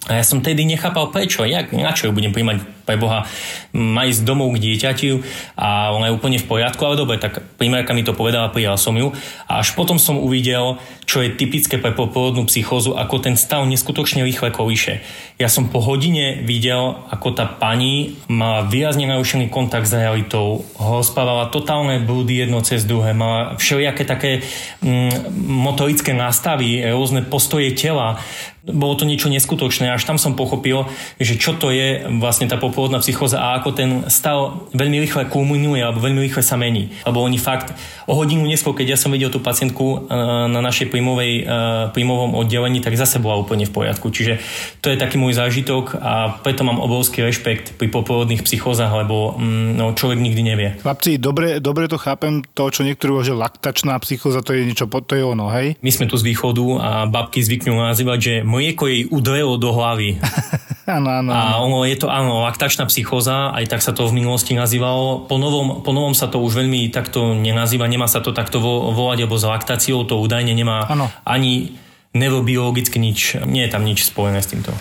A 0.10 0.18
ja 0.18 0.26
som 0.26 0.42
tedy 0.42 0.66
nechápal 0.66 1.14
prečo, 1.14 1.46
jak, 1.46 1.70
na 1.78 1.94
čo 1.94 2.10
ju 2.10 2.18
budem 2.18 2.34
príjmať 2.34 2.66
pre 2.90 2.98
Boha, 2.98 3.30
má 3.70 4.10
ísť 4.10 4.26
domov 4.26 4.58
k 4.58 4.62
dieťaťu 4.66 5.22
a 5.54 5.94
ona 5.94 6.10
je 6.10 6.18
úplne 6.18 6.42
v 6.42 6.50
poriadku, 6.50 6.82
ale 6.82 6.98
dobre, 6.98 7.22
tak 7.22 7.46
primárka 7.62 7.94
mi 7.94 8.02
to 8.02 8.18
povedala, 8.18 8.50
prijal 8.50 8.82
som 8.82 8.98
ju. 8.98 9.14
A 9.46 9.62
až 9.62 9.78
potom 9.78 10.02
som 10.02 10.18
uvidel, 10.18 10.82
čo 11.06 11.22
je 11.22 11.38
typické 11.38 11.78
pre 11.78 11.94
popôvodnú 11.94 12.50
psychózu, 12.50 12.98
ako 12.98 13.22
ten 13.22 13.38
stav 13.38 13.62
neskutočne 13.70 14.26
rýchle 14.26 14.50
kolíše. 14.50 15.06
Ja 15.38 15.46
som 15.54 15.70
po 15.70 15.78
hodine 15.78 16.42
videl, 16.50 16.98
ako 17.14 17.38
tá 17.38 17.46
pani 17.46 18.18
má 18.26 18.66
výrazne 18.66 19.06
narušený 19.06 19.54
kontakt 19.54 19.86
s 19.86 19.94
realitou, 19.94 20.66
rozpávala 20.82 21.54
totálne 21.54 22.02
blúdy 22.02 22.42
jedno 22.42 22.66
cez 22.66 22.90
druhé, 22.90 23.14
mala 23.14 23.54
všelijaké 23.62 24.10
také 24.10 24.32
mm, 24.82 25.30
motorické 25.46 26.18
nástavy, 26.18 26.82
rôzne 26.90 27.22
postoje 27.22 27.78
tela, 27.78 28.18
bolo 28.68 28.94
to 28.94 29.10
niečo 29.10 29.26
neskutočné. 29.34 29.90
Až 29.90 30.06
tam 30.06 30.22
som 30.22 30.38
pochopil, 30.38 30.86
že 31.18 31.34
čo 31.38 31.58
to 31.58 31.74
je 31.74 32.06
vlastne 32.22 32.46
tá 32.46 32.62
popôvodná 32.62 33.02
psychóza 33.02 33.42
a 33.42 33.58
ako 33.58 33.70
ten 33.74 33.90
stav 34.06 34.70
veľmi 34.78 35.02
rýchle 35.02 35.26
kulminuje 35.34 35.82
alebo 35.82 36.06
veľmi 36.06 36.22
rýchle 36.30 36.46
sa 36.46 36.62
mení. 36.62 36.94
Lebo 37.02 37.26
oni 37.26 37.42
fakt 37.42 37.74
o 38.06 38.14
hodinu 38.14 38.46
neskôr, 38.46 38.78
keď 38.78 38.94
ja 38.94 38.98
som 39.00 39.10
videl 39.10 39.34
tú 39.34 39.42
pacientku 39.42 40.06
e, 40.06 40.14
na 40.52 40.62
našej 40.62 40.94
príjmovej, 40.94 41.32
e, 41.42 41.44
príjmovom 41.96 42.38
oddelení, 42.38 42.86
tak 42.86 42.94
zase 42.94 43.18
bola 43.18 43.42
úplne 43.42 43.66
v 43.66 43.74
poriadku. 43.74 44.14
Čiže 44.14 44.38
to 44.84 44.94
je 44.94 45.02
taký 45.02 45.18
môj 45.18 45.34
zážitok 45.38 45.98
a 45.98 46.38
preto 46.46 46.62
mám 46.62 46.78
obrovský 46.78 47.26
rešpekt 47.26 47.82
pri 47.82 47.90
popôvodných 47.90 48.46
psychózach, 48.46 48.94
lebo 48.94 49.38
mm, 49.42 49.80
no, 49.80 49.98
človek 49.98 50.22
nikdy 50.22 50.42
nevie. 50.46 50.70
Chlapci, 50.86 51.18
dobre, 51.18 51.58
dobre 51.58 51.90
to 51.90 51.98
chápem, 51.98 52.46
to, 52.54 52.70
čo 52.70 52.86
niektorí 52.86 53.14
že 53.22 53.36
laktačná 53.36 54.00
psychóza, 54.00 54.40
to 54.40 54.56
je 54.56 54.66
niečo, 54.70 54.88
to 54.88 55.14
je 55.18 55.24
ono, 55.26 55.52
hej? 55.52 55.76
My 55.84 55.92
sme 55.92 56.08
tu 56.08 56.16
z 56.16 56.24
východu 56.32 56.66
a 56.80 56.90
babky 57.10 57.44
zvyknú 57.44 57.76
nazývať, 57.76 58.20
že 58.20 58.34
mlieko 58.52 58.92
jej 58.92 59.08
udrelo 59.08 59.56
do 59.56 59.72
hlavy. 59.72 60.20
áno, 61.00 61.08
áno. 61.08 61.30
A 61.32 61.64
ono 61.64 61.88
je 61.88 61.96
to, 61.96 62.12
áno, 62.12 62.44
laktačná 62.44 62.84
psychóza, 62.92 63.56
aj 63.56 63.72
tak 63.72 63.80
sa 63.80 63.96
to 63.96 64.12
v 64.12 64.20
minulosti 64.20 64.52
nazývalo. 64.52 65.24
Po 65.32 65.40
novom, 65.40 65.80
po 65.80 65.96
novom 65.96 66.12
sa 66.12 66.28
to 66.28 66.44
už 66.44 66.60
veľmi 66.60 66.92
takto 66.92 67.32
nenazýva, 67.32 67.88
nemá 67.88 68.12
sa 68.12 68.20
to 68.20 68.36
takto 68.36 68.60
vo, 68.60 68.92
volať, 68.92 69.24
lebo 69.24 69.40
s 69.40 69.48
laktáciou 69.48 70.04
to 70.04 70.20
údajne 70.20 70.52
nemá 70.52 70.84
Áno. 70.92 71.08
ani 71.24 71.80
neurobiologicky 72.12 73.00
nič, 73.00 73.40
nie 73.48 73.64
je 73.64 73.72
tam 73.72 73.88
nič 73.88 74.04
spojené 74.04 74.44
s 74.44 74.52
týmto. 74.52 74.76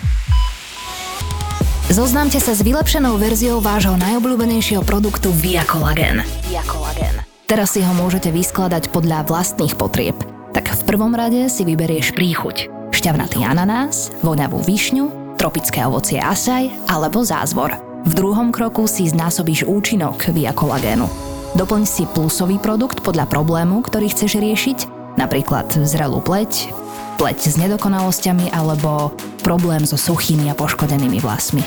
Zoznámte 1.91 2.39
sa 2.39 2.55
s 2.55 2.63
vylepšenou 2.63 3.19
verziou 3.19 3.59
vášho 3.59 3.99
najobľúbenejšieho 3.99 4.83
produktu 4.87 5.27
Via 5.35 5.67
Collagen. 5.67 6.23
Via 6.47 6.63
Collagen. 6.63 7.19
Teraz 7.51 7.75
si 7.75 7.83
ho 7.83 7.91
môžete 7.91 8.31
vyskladať 8.31 8.95
podľa 8.95 9.27
vlastných 9.27 9.75
potrieb. 9.75 10.15
Tak 10.51 10.67
v 10.67 10.81
prvom 10.83 11.15
rade 11.15 11.47
si 11.47 11.63
vyberieš 11.63 12.11
príchuť. 12.11 12.67
Šťavnatý 12.91 13.47
ananás, 13.47 14.11
voňavú 14.19 14.59
višňu, 14.67 15.35
tropické 15.39 15.81
ovocie 15.87 16.19
asaj 16.19 16.67
alebo 16.91 17.23
zázvor. 17.23 17.71
V 18.03 18.11
druhom 18.11 18.51
kroku 18.51 18.83
si 18.83 19.07
znásobíš 19.07 19.63
účinok 19.63 20.27
Via 20.35 20.51
Collagenu. 20.51 21.07
Doplň 21.55 21.83
si 21.87 22.03
plusový 22.03 22.59
produkt 22.59 22.99
podľa 22.99 23.31
problému, 23.31 23.79
ktorý 23.83 24.11
chceš 24.11 24.39
riešiť, 24.39 24.77
napríklad 25.15 25.71
zrelú 25.87 26.19
pleť, 26.19 26.71
pleť 27.15 27.39
s 27.47 27.55
nedokonalosťami 27.59 28.51
alebo 28.51 29.15
problém 29.43 29.83
so 29.87 29.95
suchými 29.95 30.51
a 30.51 30.55
poškodenými 30.55 31.19
vlasmi. 31.23 31.63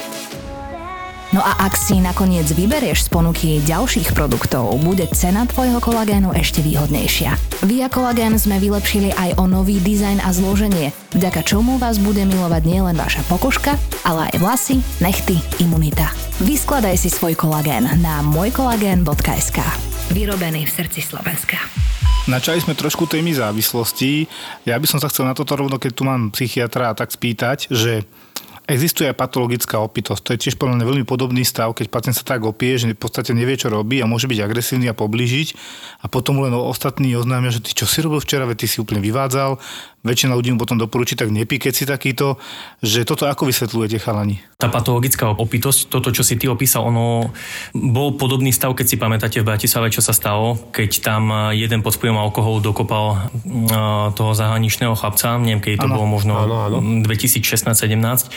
No 1.34 1.42
a 1.42 1.66
ak 1.66 1.74
si 1.74 1.98
nakoniec 1.98 2.46
vyberieš 2.46 3.04
z 3.04 3.08
ponuky 3.10 3.58
ďalších 3.66 4.14
produktov, 4.14 4.70
bude 4.78 5.02
cena 5.10 5.42
tvojho 5.50 5.82
kolagénu 5.82 6.30
ešte 6.30 6.62
výhodnejšia. 6.62 7.34
Via 7.66 7.90
Kolagén 7.90 8.38
sme 8.38 8.62
vylepšili 8.62 9.10
aj 9.18 9.42
o 9.42 9.50
nový 9.50 9.82
dizajn 9.82 10.22
a 10.22 10.30
zloženie, 10.30 10.94
vďaka 11.10 11.42
čomu 11.42 11.74
vás 11.82 11.98
bude 11.98 12.22
milovať 12.22 12.62
nielen 12.70 12.94
vaša 12.94 13.26
pokožka, 13.26 13.74
ale 14.06 14.30
aj 14.30 14.38
vlasy, 14.38 14.78
nechty, 15.02 15.34
imunita. 15.58 16.06
Vyskladaj 16.38 17.02
si 17.02 17.10
svoj 17.10 17.34
kolagén 17.34 17.82
na 17.98 18.22
môjkolagén.sk 18.22 19.58
Vyrobený 20.14 20.70
v 20.70 20.70
srdci 20.70 21.02
Slovenska. 21.02 21.58
Načali 22.30 22.62
sme 22.62 22.78
trošku 22.78 23.10
témy 23.10 23.34
závislosti. 23.34 24.30
Ja 24.70 24.78
by 24.78 24.86
som 24.86 25.02
sa 25.02 25.10
chcel 25.10 25.26
na 25.26 25.34
toto 25.34 25.58
rovno, 25.58 25.82
keď 25.82 25.92
tu 25.98 26.06
mám 26.06 26.30
psychiatra, 26.30 26.94
tak 26.94 27.10
spýtať, 27.10 27.74
že 27.74 28.06
Existuje 28.64 29.12
aj 29.12 29.20
patologická 29.20 29.76
opitosť. 29.84 30.24
To 30.24 30.32
je 30.32 30.42
tiež 30.48 30.56
podľa 30.56 30.80
mňa 30.80 30.88
veľmi 30.88 31.04
podobný 31.04 31.44
stav, 31.44 31.76
keď 31.76 31.92
pacient 31.92 32.16
sa 32.16 32.24
tak 32.24 32.48
opie, 32.48 32.80
že 32.80 32.88
v 32.88 32.96
podstate 32.96 33.36
nevie, 33.36 33.60
čo 33.60 33.68
robí 33.68 34.00
a 34.00 34.08
môže 34.08 34.24
byť 34.24 34.40
agresívny 34.40 34.88
a 34.88 34.96
poblížiť 34.96 35.52
a 36.00 36.08
potom 36.08 36.40
len 36.40 36.56
ostatní 36.56 37.12
oznámia, 37.12 37.52
že 37.52 37.60
ty 37.60 37.76
čo 37.76 37.84
si 37.84 38.00
robil 38.00 38.24
včera, 38.24 38.48
veď 38.48 38.64
ty 38.64 38.66
si 38.72 38.80
úplne 38.80 39.04
vyvádzal. 39.04 39.60
Väčšina 40.04 40.36
ľudí 40.36 40.52
mu 40.52 40.60
potom 40.60 40.76
doporučí, 40.76 41.16
tak 41.16 41.32
nepí, 41.32 41.56
keď 41.56 41.72
si 41.72 41.84
takýto. 41.88 42.36
Že 42.84 43.08
toto 43.08 43.24
ako 43.24 43.48
vysvetľujete 43.48 43.96
chalani? 43.98 44.36
Tá 44.60 44.68
patologická 44.68 45.32
opitosť, 45.32 45.88
toto, 45.88 46.12
čo 46.12 46.20
si 46.20 46.36
ty 46.36 46.44
opísal, 46.44 46.84
ono 46.84 47.32
bol 47.72 48.12
podobný 48.14 48.52
stav, 48.52 48.76
keď 48.76 48.86
si 48.86 48.96
pamätáte 49.00 49.40
v 49.40 49.48
Bratislave, 49.48 49.88
čo 49.88 50.04
sa 50.04 50.12
stalo, 50.12 50.60
keď 50.70 50.90
tam 51.00 51.22
jeden 51.56 51.80
pod 51.80 51.96
vplyvom 51.96 52.20
alkoholu 52.20 52.60
dokopal 52.60 53.32
toho 54.12 54.32
zahraničného 54.36 54.92
chlapca, 54.92 55.40
neviem, 55.40 55.64
keď 55.64 55.84
to 55.84 55.88
Áno. 55.88 55.96
bolo 55.96 56.06
možno 56.06 56.32
Áno, 56.36 56.56
áno. 56.68 56.78
2016-17 57.00 58.28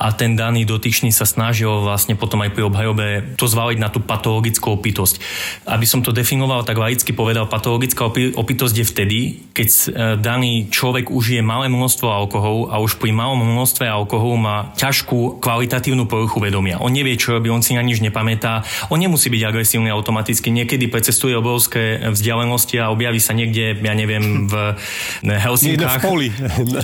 a 0.00 0.06
ten 0.16 0.32
daný 0.32 0.64
dotyčný 0.64 1.12
sa 1.12 1.28
snažil 1.28 1.68
vlastne 1.84 2.16
potom 2.16 2.40
aj 2.40 2.56
pri 2.56 2.64
obhajobe 2.66 3.06
to 3.36 3.44
zvaliť 3.44 3.78
na 3.78 3.92
tú 3.92 4.00
patologickú 4.00 4.80
opitosť. 4.80 5.20
Aby 5.68 5.84
som 5.84 6.00
to 6.00 6.10
definoval, 6.10 6.64
tak 6.64 6.80
laicky 6.80 7.12
povedal, 7.12 7.48
patologická 7.48 8.08
opi- 8.08 8.32
opitosť 8.32 8.74
je 8.80 8.86
vtedy, 8.86 9.18
keď 9.52 9.68
e, 9.68 9.82
daný 10.16 10.72
človek 10.72 11.01
užije 11.08 11.40
malé 11.42 11.72
množstvo 11.72 12.06
alkoholu 12.06 12.68
a 12.70 12.78
už 12.78 13.00
pri 13.00 13.10
malom 13.14 13.42
množstve 13.42 13.88
alkoholu 13.88 14.36
má 14.38 14.56
ťažkú 14.78 15.40
kvalitatívnu 15.42 16.06
poruchu 16.06 16.38
vedomia. 16.38 16.78
On 16.78 16.92
nevie, 16.92 17.18
čo 17.18 17.34
robí, 17.38 17.48
on 17.48 17.64
si 17.64 17.74
na 17.74 17.82
nič 17.82 18.04
nepamätá, 18.04 18.62
on 18.92 19.00
nemusí 19.00 19.32
byť 19.32 19.42
agresívny 19.42 19.88
automaticky, 19.88 20.52
niekedy 20.52 20.86
precestuje 20.86 21.32
obrovské 21.34 22.02
vzdialenosti 22.12 22.78
a 22.78 22.92
objaví 22.92 23.18
sa 23.18 23.32
niekde, 23.32 23.78
ja 23.78 23.94
neviem, 23.96 24.46
v 24.46 24.76
Helsinkách. 25.24 26.02
Niekde 26.02 26.02
v 26.02 26.04
poli. 26.04 26.28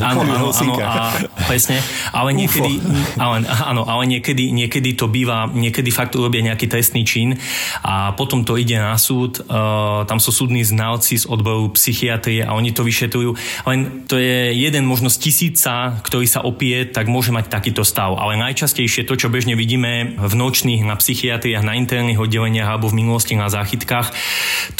Áno, 0.00 0.20
áno, 0.38 0.48
áno, 0.50 0.74
a 0.80 1.14
presne, 1.46 1.78
ale 2.14 2.32
niekedy, 2.32 2.80
ale, 3.20 3.44
áno, 3.44 3.84
ale 3.84 4.08
niekedy, 4.08 4.50
niekedy 4.54 4.96
to 4.96 5.10
býva, 5.10 5.50
niekedy 5.50 5.92
fakt 5.92 6.16
urobia 6.16 6.40
nejaký 6.40 6.70
trestný 6.70 7.02
čin 7.02 7.36
a 7.82 8.14
potom 8.14 8.46
to 8.46 8.56
ide 8.56 8.78
na 8.78 8.96
súd, 8.96 9.42
uh, 9.46 10.06
tam 10.06 10.18
sú 10.22 10.30
súdni 10.30 10.62
znalci 10.62 11.20
z 11.20 11.24
odboru 11.26 11.74
psychiatrie 11.74 12.44
a 12.44 12.54
oni 12.54 12.70
to 12.72 12.86
vyšetrujú. 12.86 13.34
Len 13.66 14.07
to 14.08 14.16
je 14.16 14.56
jeden 14.56 14.88
možno 14.88 15.12
z 15.12 15.28
tisíca, 15.28 16.00
ktorý 16.00 16.24
sa 16.24 16.40
opije, 16.40 16.88
tak 16.88 17.12
môže 17.12 17.28
mať 17.28 17.52
takýto 17.52 17.84
stav. 17.84 18.16
Ale 18.16 18.40
najčastejšie 18.40 19.04
to, 19.04 19.20
čo 19.20 19.28
bežne 19.28 19.52
vidíme 19.52 20.16
v 20.16 20.32
nočných 20.32 20.80
na 20.80 20.96
psychiatriách, 20.96 21.60
na 21.60 21.76
interných 21.76 22.16
oddeleniach 22.16 22.72
alebo 22.72 22.88
v 22.88 23.04
minulosti 23.04 23.36
na 23.36 23.52
záchytkách, 23.52 24.08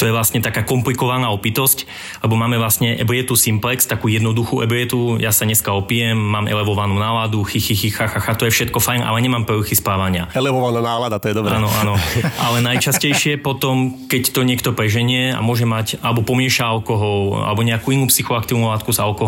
to 0.01 0.09
je 0.09 0.11
vlastne 0.11 0.41
taká 0.41 0.65
komplikovaná 0.65 1.29
opitosť, 1.29 1.85
lebo 2.25 2.33
máme 2.33 2.57
vlastne 2.57 2.97
ebrietu 2.97 3.37
simplex, 3.37 3.85
takú 3.85 4.09
jednoduchú 4.09 4.65
ebrietu, 4.65 5.21
ja 5.21 5.29
sa 5.29 5.45
dneska 5.45 5.69
opijem, 5.77 6.17
mám 6.17 6.49
elevovanú 6.49 6.97
náladu, 6.97 7.45
chy, 7.45 7.61
chy, 7.61 7.77
chy, 7.77 7.89
cha, 7.93 8.09
cha, 8.09 8.19
cha, 8.25 8.33
to 8.33 8.49
je 8.49 8.55
všetko 8.57 8.81
fajn, 8.81 9.05
ale 9.05 9.21
nemám 9.21 9.45
poruchy 9.45 9.77
spávania. 9.77 10.25
Elevovaná 10.33 10.81
nálada, 10.81 11.21
to 11.21 11.29
je 11.29 11.37
dobré. 11.37 11.53
Áno, 11.53 11.69
áno. 11.69 12.01
Ale 12.49 12.65
najčastejšie 12.65 13.37
potom, 13.37 14.09
keď 14.09 14.33
to 14.33 14.41
niekto 14.41 14.73
preženie 14.73 15.37
a 15.37 15.39
môže 15.45 15.69
mať, 15.69 16.01
alebo 16.01 16.25
pomieša 16.25 16.65
alkohol, 16.65 17.45
alebo 17.45 17.61
nejakú 17.61 17.93
inú 17.93 18.09
psychoaktívnu 18.09 18.65
látku 18.65 18.89
s 18.89 18.97
alkoholom, 18.97 19.18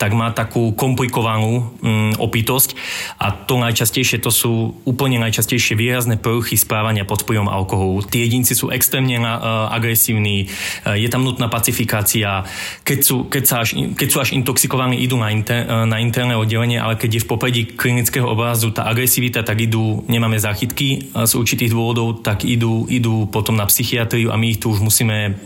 tak 0.00 0.16
má 0.16 0.32
takú 0.34 0.72
komplikovanú 0.74 1.76
mm, 1.78 2.18
opitosť 2.18 2.74
a 3.20 3.30
to 3.30 3.60
najčastejšie, 3.60 4.18
to 4.18 4.32
sú 4.32 4.74
úplne 4.88 5.20
najčastejšie 5.22 5.78
výrazné 5.78 6.16
poruchy 6.16 6.56
správania 6.56 7.06
pod 7.06 7.22
vplyvom 7.22 7.46
alkoholu. 7.46 8.02
Tí 8.06 8.24
jedinci 8.24 8.56
sú 8.56 8.72
extrémne 8.72 9.20
uh, 9.20 9.70
agresívni, 9.70 10.48
uh, 10.48 10.96
je 10.96 11.08
tam 11.12 11.22
nutná 11.22 11.46
pacifikácia, 11.46 12.42
keď 12.82 12.98
sú, 12.98 13.16
keď, 13.28 13.44
sa 13.44 13.56
až, 13.62 13.76
keď 13.94 14.08
sú 14.08 14.18
až 14.18 14.30
intoxikovaní, 14.34 14.98
idú 15.04 15.20
na, 15.20 15.30
inter, 15.30 15.68
uh, 15.68 15.84
na 15.84 16.00
interné 16.00 16.34
oddelenie, 16.34 16.80
ale 16.80 16.96
keď 16.96 17.20
je 17.20 17.24
v 17.24 17.30
popredí 17.30 17.62
klinického 17.76 18.26
obrazu 18.26 18.72
tá 18.72 18.88
agresivita, 18.88 19.44
tak 19.44 19.60
idú, 19.60 20.02
nemáme 20.08 20.40
záchytky 20.40 21.12
z 21.12 21.32
určitých 21.36 21.70
dôvodov, 21.70 22.24
tak 22.24 22.42
idú, 22.48 22.88
idú 22.88 23.28
potom 23.28 23.54
na 23.54 23.68
psychiatriu 23.68 24.32
a 24.32 24.40
my 24.40 24.56
ich 24.56 24.58
tu 24.58 24.72
už 24.72 24.80
musíme, 24.80 25.36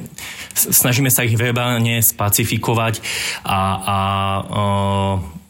snažíme 0.54 1.10
sa 1.10 1.26
ich 1.26 1.34
verbálne 1.34 1.98
spacifikovať 2.00 3.00
a, 3.42 3.58
a 3.64 5.18
mm, 5.18 5.43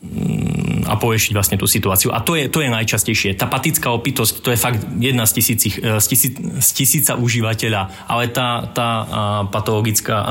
a 0.85 0.95
poriešiť 1.01 1.33
vlastne 1.33 1.57
tú 1.57 1.65
situáciu. 1.65 2.13
A 2.13 2.21
to 2.21 2.37
je, 2.37 2.47
to 2.53 2.61
je 2.61 2.69
najčastejšie. 2.69 3.37
Tá 3.41 3.49
patická 3.49 3.91
opitosť, 3.91 4.45
to 4.45 4.53
je 4.53 4.59
fakt 4.61 4.81
jedna 5.01 5.25
z, 5.25 5.41
tisícich, 5.41 5.75
e, 5.81 5.99
z, 6.01 6.07
tisíc, 6.07 6.33
z 6.39 6.69
tisíca 6.77 7.13
užívateľa, 7.17 8.07
ale 8.09 8.29
tá, 8.29 8.69
tá 8.71 8.89
a, 8.89 9.05
patologická, 9.49 10.17
a, 10.21 10.25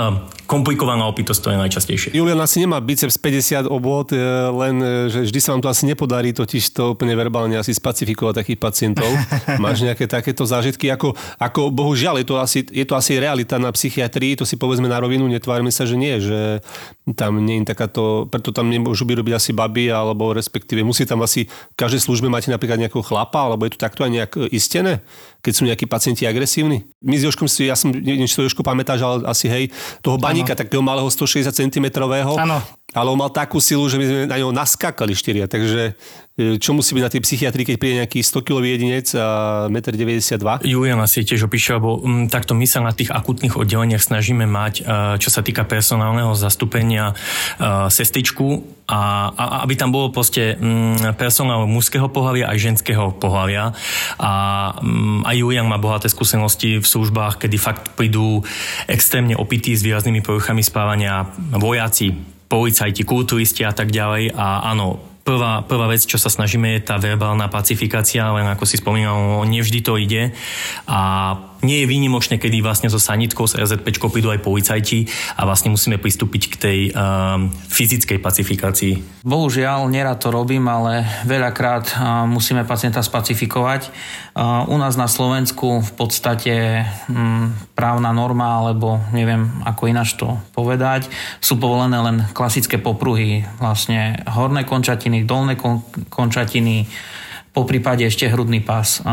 komplikovaná 0.44 1.08
opitosť, 1.10 1.40
to 1.40 1.50
je 1.50 1.58
najčastejšie. 1.58 2.10
Julian 2.14 2.38
asi 2.38 2.62
nemá 2.62 2.78
biceps 2.84 3.18
50 3.18 3.66
obvod, 3.66 4.14
e, 4.14 4.20
len 4.52 4.76
e, 4.78 5.10
že 5.10 5.20
vždy 5.26 5.40
sa 5.42 5.50
vám 5.56 5.62
to 5.64 5.70
asi 5.72 5.84
nepodarí 5.90 6.36
totiž 6.36 6.64
to 6.76 6.94
úplne 6.94 7.18
verbálne 7.18 7.58
asi 7.58 7.74
spacifikovať 7.74 8.46
takých 8.46 8.60
pacientov. 8.60 9.10
Máš 9.64 9.82
nejaké 9.82 10.06
takéto 10.06 10.46
zážitky? 10.46 10.92
Ako, 10.94 11.16
ako 11.40 11.74
bohužiaľ, 11.74 12.22
je 12.22 12.28
to, 12.28 12.36
asi, 12.38 12.60
je 12.68 12.86
to 12.86 12.94
asi 12.94 13.18
realita 13.18 13.58
na 13.58 13.74
psychiatrii, 13.74 14.38
to 14.38 14.46
si 14.46 14.60
povedzme 14.60 14.86
na 14.86 15.02
rovinu, 15.02 15.26
netvárme 15.26 15.72
sa, 15.74 15.88
že 15.88 15.96
nie, 15.98 16.22
že 16.22 16.62
tam 17.18 17.42
nie 17.42 17.64
je 17.64 17.74
takáto, 17.74 18.28
preto 18.28 18.52
tam 18.52 18.70
nemôžu 18.70 19.08
by 19.08 19.24
robiť 19.24 19.34
asi 19.34 19.52
baby, 19.66 19.90
alebo 19.92 20.32
respektíve 20.34 20.84
musí 20.84 21.08
tam 21.08 21.24
asi 21.24 21.48
v 21.48 21.76
každej 21.76 22.02
službe 22.04 22.28
máte 22.30 22.52
napríklad 22.52 22.80
nejakého 22.80 23.04
chlapa, 23.04 23.50
alebo 23.50 23.66
je 23.66 23.76
to 23.76 23.80
takto 23.82 24.04
aj 24.04 24.12
nejak 24.12 24.32
e, 24.38 24.52
istené, 24.54 25.02
keď 25.42 25.54
sú 25.54 25.64
nejakí 25.66 25.86
pacienti 25.90 26.28
agresívni. 26.28 26.86
My 27.02 27.18
s 27.18 27.26
Joškom 27.26 27.48
si, 27.48 27.68
ja 27.68 27.76
som, 27.76 27.92
neviem, 27.92 28.30
či 28.30 28.38
to 28.38 28.46
Joško 28.46 28.62
pamätáš, 28.62 29.02
ale 29.02 29.16
asi 29.26 29.48
hej, 29.48 29.74
toho 30.04 30.20
baníka, 30.22 30.54
takého 30.54 30.84
malého 30.84 31.08
160 31.08 31.52
cm. 31.52 31.88
Áno. 32.38 32.62
Ale 32.94 33.10
on 33.10 33.18
mal 33.18 33.34
takú 33.34 33.58
silu, 33.58 33.90
že 33.90 33.98
my 33.98 34.06
sme 34.06 34.20
na 34.30 34.38
ňo 34.38 34.54
naskákali 34.54 35.18
štyria, 35.18 35.50
takže 35.50 35.98
e, 36.38 36.62
čo 36.62 36.78
musí 36.78 36.94
byť 36.94 37.04
na 37.04 37.12
tej 37.12 37.22
psychiatrii, 37.26 37.66
keď 37.66 37.76
príde 37.82 38.00
nejaký 38.06 38.22
100 38.22 38.46
kg 38.46 38.62
jedinec 38.62 39.08
a 39.18 39.28
1,92 39.68 40.38
m? 40.38 40.50
Julian 40.62 41.02
asi 41.02 41.26
tiež 41.26 41.50
opíše, 41.50 41.74
lebo 41.74 42.06
m, 42.06 42.30
takto 42.30 42.54
my 42.54 42.70
sa 42.70 42.86
na 42.86 42.94
tých 42.94 43.10
akutných 43.10 43.58
oddeleniach 43.58 44.02
snažíme 44.02 44.46
mať, 44.46 44.74
e, 44.80 45.18
čo 45.18 45.34
sa 45.34 45.42
týka 45.42 45.66
personálneho 45.66 46.38
zastúpenia, 46.38 47.18
e, 47.58 47.90
sestričku 47.90 48.62
a, 48.86 49.34
a 49.34 49.44
aby 49.66 49.74
tam 49.74 49.90
bolo 49.90 50.14
proste 50.14 50.54
m, 50.62 50.94
personál 51.18 51.66
mužského 51.66 52.06
pohľavia 52.14 52.54
aj 52.54 52.58
ženského 52.62 53.10
pohľavia. 53.18 53.74
A 54.22 54.32
m, 54.86 55.26
aj 55.26 55.34
Julian 55.34 55.66
má 55.66 55.82
bohaté 55.82 56.14
skúsenosti 56.14 56.78
v 56.78 56.86
službách, 56.86 57.42
kedy 57.42 57.58
fakt 57.58 57.84
prídu 57.98 58.46
extrémne 58.86 59.34
opití 59.34 59.74
s 59.74 59.82
výraznými 59.82 60.22
poruchami 60.22 60.62
spávania 60.62 61.26
vojaci, 61.58 62.33
policajti, 62.54 63.02
kulturisti 63.02 63.66
a 63.66 63.74
tak 63.74 63.90
ďalej. 63.90 64.38
A 64.38 64.70
áno, 64.70 65.02
prvá, 65.26 65.66
prvá 65.66 65.90
vec, 65.90 66.06
čo 66.06 66.22
sa 66.22 66.30
snažíme, 66.30 66.78
je 66.78 66.86
tá 66.86 67.02
verbálna 67.02 67.50
pacifikácia, 67.50 68.30
len 68.30 68.46
ako 68.46 68.70
si 68.70 68.78
spomínal, 68.78 69.42
nevždy 69.50 69.82
to 69.82 69.98
ide. 69.98 70.30
A 70.86 71.34
nie 71.64 71.84
je 71.84 71.90
výnimočné, 71.90 72.38
kedy 72.38 72.60
vlastne 72.60 72.92
so 72.92 73.00
sanitkou, 73.00 73.48
s 73.48 73.56
RZP 73.56 73.98
prídu 74.14 74.30
aj 74.30 74.44
policajti 74.44 75.10
a 75.40 75.48
vlastne 75.48 75.74
musíme 75.74 75.98
pristúpiť 75.98 76.44
k 76.52 76.56
tej 76.60 76.80
um, 76.92 77.50
fyzickej 77.50 78.20
pacifikácii. 78.22 79.24
Bohužiaľ, 79.26 79.90
nerad 79.90 80.22
to 80.22 80.30
robím, 80.30 80.68
ale 80.70 81.08
veľakrát 81.26 81.86
uh, 81.96 81.98
musíme 82.30 82.68
pacienta 82.68 83.02
spacifikovať. 83.02 83.90
Uh, 84.36 84.68
u 84.70 84.78
nás 84.78 84.94
na 85.00 85.10
Slovensku 85.10 85.82
v 85.82 85.92
podstate 85.98 86.86
um, 87.10 87.50
právna 87.74 88.14
norma, 88.14 88.62
alebo 88.62 89.02
neviem 89.16 89.50
ako 89.66 89.84
ináč 89.90 90.14
to 90.20 90.38
povedať, 90.54 91.10
sú 91.42 91.58
povolené 91.58 91.98
len 91.98 92.18
klasické 92.36 92.78
popruhy, 92.78 93.48
vlastne 93.58 94.20
horné 94.30 94.68
končatiny, 94.68 95.26
dolné 95.26 95.58
kon- 95.58 95.82
končatiny, 96.12 96.86
po 97.54 97.70
prípade 97.70 98.02
ešte 98.02 98.26
hrudný 98.26 98.66
pás. 98.66 99.06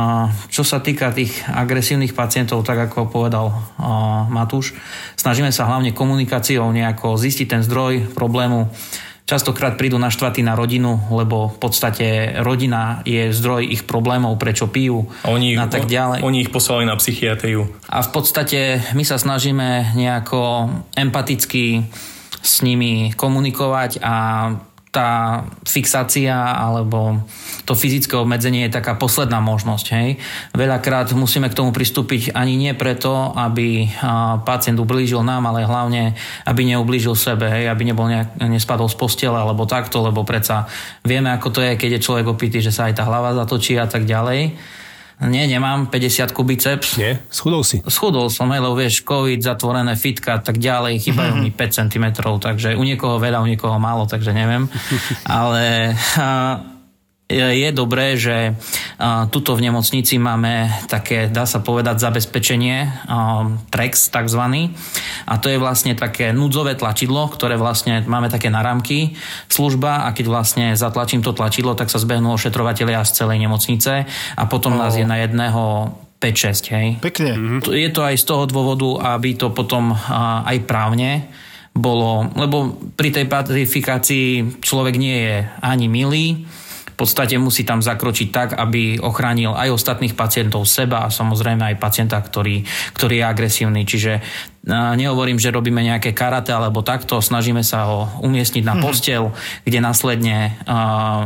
Čo 0.49 0.65
sa 0.65 0.81
týka 0.81 1.13
tých 1.13 1.45
agresívnych 1.45 2.17
pacientov, 2.17 2.65
tak 2.65 2.89
ako 2.89 3.13
povedal 3.13 3.53
Matúš, 4.33 4.73
snažíme 5.21 5.53
sa 5.53 5.69
hlavne 5.69 5.93
komunikáciou 5.93 6.73
nejako 6.73 7.21
zistiť 7.21 7.47
ten 7.47 7.61
zdroj 7.61 8.17
problému. 8.17 8.73
Častokrát 9.29 9.79
prídu 9.79 9.95
naštvatí 9.95 10.43
na 10.43 10.59
rodinu, 10.59 11.07
lebo 11.15 11.55
v 11.55 11.59
podstate 11.63 12.35
rodina 12.43 12.99
je 13.07 13.31
zdroj 13.31 13.63
ich 13.63 13.87
problémov, 13.87 14.35
prečo 14.43 14.67
pijú 14.67 15.07
oni, 15.23 15.55
a 15.55 15.71
tak 15.71 15.87
ďalej. 15.87 16.27
Oni 16.27 16.43
ich 16.43 16.51
poslali 16.51 16.83
na 16.83 16.99
psychiatriu. 16.99 17.71
A 17.87 18.03
v 18.03 18.11
podstate 18.11 18.83
my 18.91 19.07
sa 19.07 19.23
snažíme 19.23 19.95
nejako 19.95 20.67
empaticky 20.99 21.87
s 22.43 22.65
nimi 22.67 23.15
komunikovať 23.15 24.03
a 24.03 24.15
tá 24.91 25.47
fixácia 25.63 26.35
alebo 26.35 27.23
to 27.63 27.79
fyzické 27.79 28.19
obmedzenie 28.19 28.67
je 28.67 28.75
taká 28.75 28.99
posledná 28.99 29.39
možnosť. 29.39 29.87
Hej. 29.95 30.19
Veľakrát 30.51 31.15
musíme 31.15 31.47
k 31.47 31.55
tomu 31.55 31.71
pristúpiť 31.71 32.35
ani 32.35 32.59
nie 32.59 32.75
preto, 32.75 33.31
aby 33.39 33.87
pacient 34.43 34.83
ublížil 34.83 35.23
nám, 35.23 35.47
ale 35.47 35.63
hlavne, 35.63 36.19
aby 36.43 36.75
neublížil 36.75 37.15
sebe, 37.15 37.47
hej, 37.47 37.71
aby 37.71 37.87
nebol 37.87 38.11
nejak, 38.11 38.43
nespadol 38.51 38.91
z 38.91 38.99
postele 38.99 39.39
alebo 39.39 39.63
takto, 39.63 40.03
lebo 40.03 40.27
predsa 40.27 40.67
vieme, 41.07 41.31
ako 41.31 41.55
to 41.55 41.61
je, 41.63 41.79
keď 41.79 41.91
je 41.97 42.05
človek 42.11 42.27
opitý, 42.27 42.59
že 42.59 42.75
sa 42.75 42.91
aj 42.91 42.99
tá 42.99 43.07
hlava 43.07 43.31
zatočí 43.39 43.79
a 43.79 43.87
tak 43.87 44.11
ďalej. 44.11 44.59
Nie, 45.21 45.45
nemám 45.45 45.93
50 45.93 46.33
biceps. 46.49 46.97
Nie, 46.97 47.21
schudol 47.29 47.61
si. 47.61 47.85
Schudol 47.85 48.33
som, 48.33 48.49
lebo 48.49 48.73
vieš, 48.73 49.05
COVID, 49.05 49.45
zatvorené 49.45 49.93
fitka, 49.93 50.41
tak 50.41 50.57
ďalej, 50.57 50.97
chýbajú 50.97 51.45
mi 51.45 51.53
5 51.61 51.77
cm, 51.93 52.07
takže 52.41 52.73
u 52.73 52.83
niekoho 52.83 53.21
veľa, 53.21 53.45
u 53.45 53.49
niekoho 53.49 53.77
málo, 53.77 54.09
takže 54.09 54.33
neviem. 54.33 54.65
Ale 55.29 55.93
je 57.31 57.71
dobré, 57.71 58.19
že 58.19 58.59
tuto 59.31 59.55
v 59.55 59.71
nemocnici 59.71 60.19
máme 60.19 60.67
také, 60.91 61.31
dá 61.31 61.47
sa 61.47 61.63
povedať, 61.63 62.03
zabezpečenie 62.03 63.07
TREX 63.71 64.11
takzvaný. 64.11 64.75
A 65.31 65.39
to 65.39 65.47
je 65.47 65.63
vlastne 65.63 65.95
také 65.95 66.35
núdzové 66.35 66.75
tlačidlo, 66.75 67.31
ktoré 67.31 67.55
vlastne 67.55 68.03
máme 68.03 68.27
také 68.27 68.51
narámky 68.51 69.15
služba 69.47 70.05
a 70.05 70.13
keď 70.13 70.27
vlastne 70.27 70.67
zatlačím 70.75 71.23
to 71.23 71.31
tlačidlo, 71.31 71.79
tak 71.79 71.89
sa 71.89 72.03
zbehnú 72.03 72.35
ošetrovateľia 72.35 73.07
z 73.07 73.15
celej 73.23 73.39
nemocnice 73.47 74.11
a 74.11 74.43
potom 74.51 74.75
oh. 74.75 74.81
nás 74.83 74.99
je 74.99 75.07
na 75.07 75.23
jedného 75.23 75.95
5-6, 76.21 76.75
hej. 76.77 76.89
Pekne. 77.01 77.63
Je 77.73 77.89
to 77.89 78.05
aj 78.05 78.21
z 78.21 78.25
toho 78.29 78.45
dôvodu, 78.45 79.17
aby 79.17 79.39
to 79.39 79.49
potom 79.55 79.97
aj 80.45 80.59
právne 80.69 81.31
bolo, 81.71 82.29
lebo 82.35 82.77
pri 82.99 83.15
tej 83.15 83.31
pacifikácii 83.31 84.59
človek 84.61 84.99
nie 84.99 85.17
je 85.17 85.37
ani 85.63 85.87
milý, 85.87 86.45
podstate 87.01 87.41
musí 87.41 87.65
tam 87.65 87.81
zakročiť 87.81 88.29
tak, 88.29 88.49
aby 88.61 89.01
ochránil 89.01 89.57
aj 89.57 89.73
ostatných 89.73 90.13
pacientov, 90.13 90.69
seba 90.69 91.09
a 91.09 91.13
samozrejme 91.13 91.73
aj 91.73 91.81
pacienta, 91.81 92.21
ktorý, 92.21 92.61
ktorý 92.93 93.25
je 93.25 93.25
agresívny. 93.25 93.89
Čiže 93.89 94.21
nehovorím, 94.69 95.41
že 95.41 95.49
robíme 95.49 95.81
nejaké 95.81 96.13
karate 96.13 96.53
alebo 96.53 96.85
takto, 96.85 97.25
snažíme 97.25 97.65
sa 97.65 97.89
ho 97.89 97.99
umiestniť 98.21 98.65
na 98.69 98.77
mhm. 98.77 98.83
postel, 98.85 99.33
kde 99.65 99.81
následne 99.81 100.61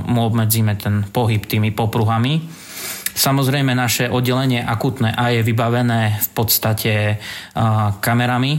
mu 0.06 0.20
obmedzíme 0.22 0.78
ten 0.78 1.02
pohyb 1.10 1.42
tými 1.42 1.74
popruhami. 1.74 2.62
Samozrejme 3.14 3.74
naše 3.74 4.10
oddelenie 4.10 4.62
akutné 4.62 5.14
a 5.14 5.30
je 5.30 5.46
vybavené 5.46 6.18
v 6.18 6.28
podstate 6.34 7.22
kamerami, 8.02 8.58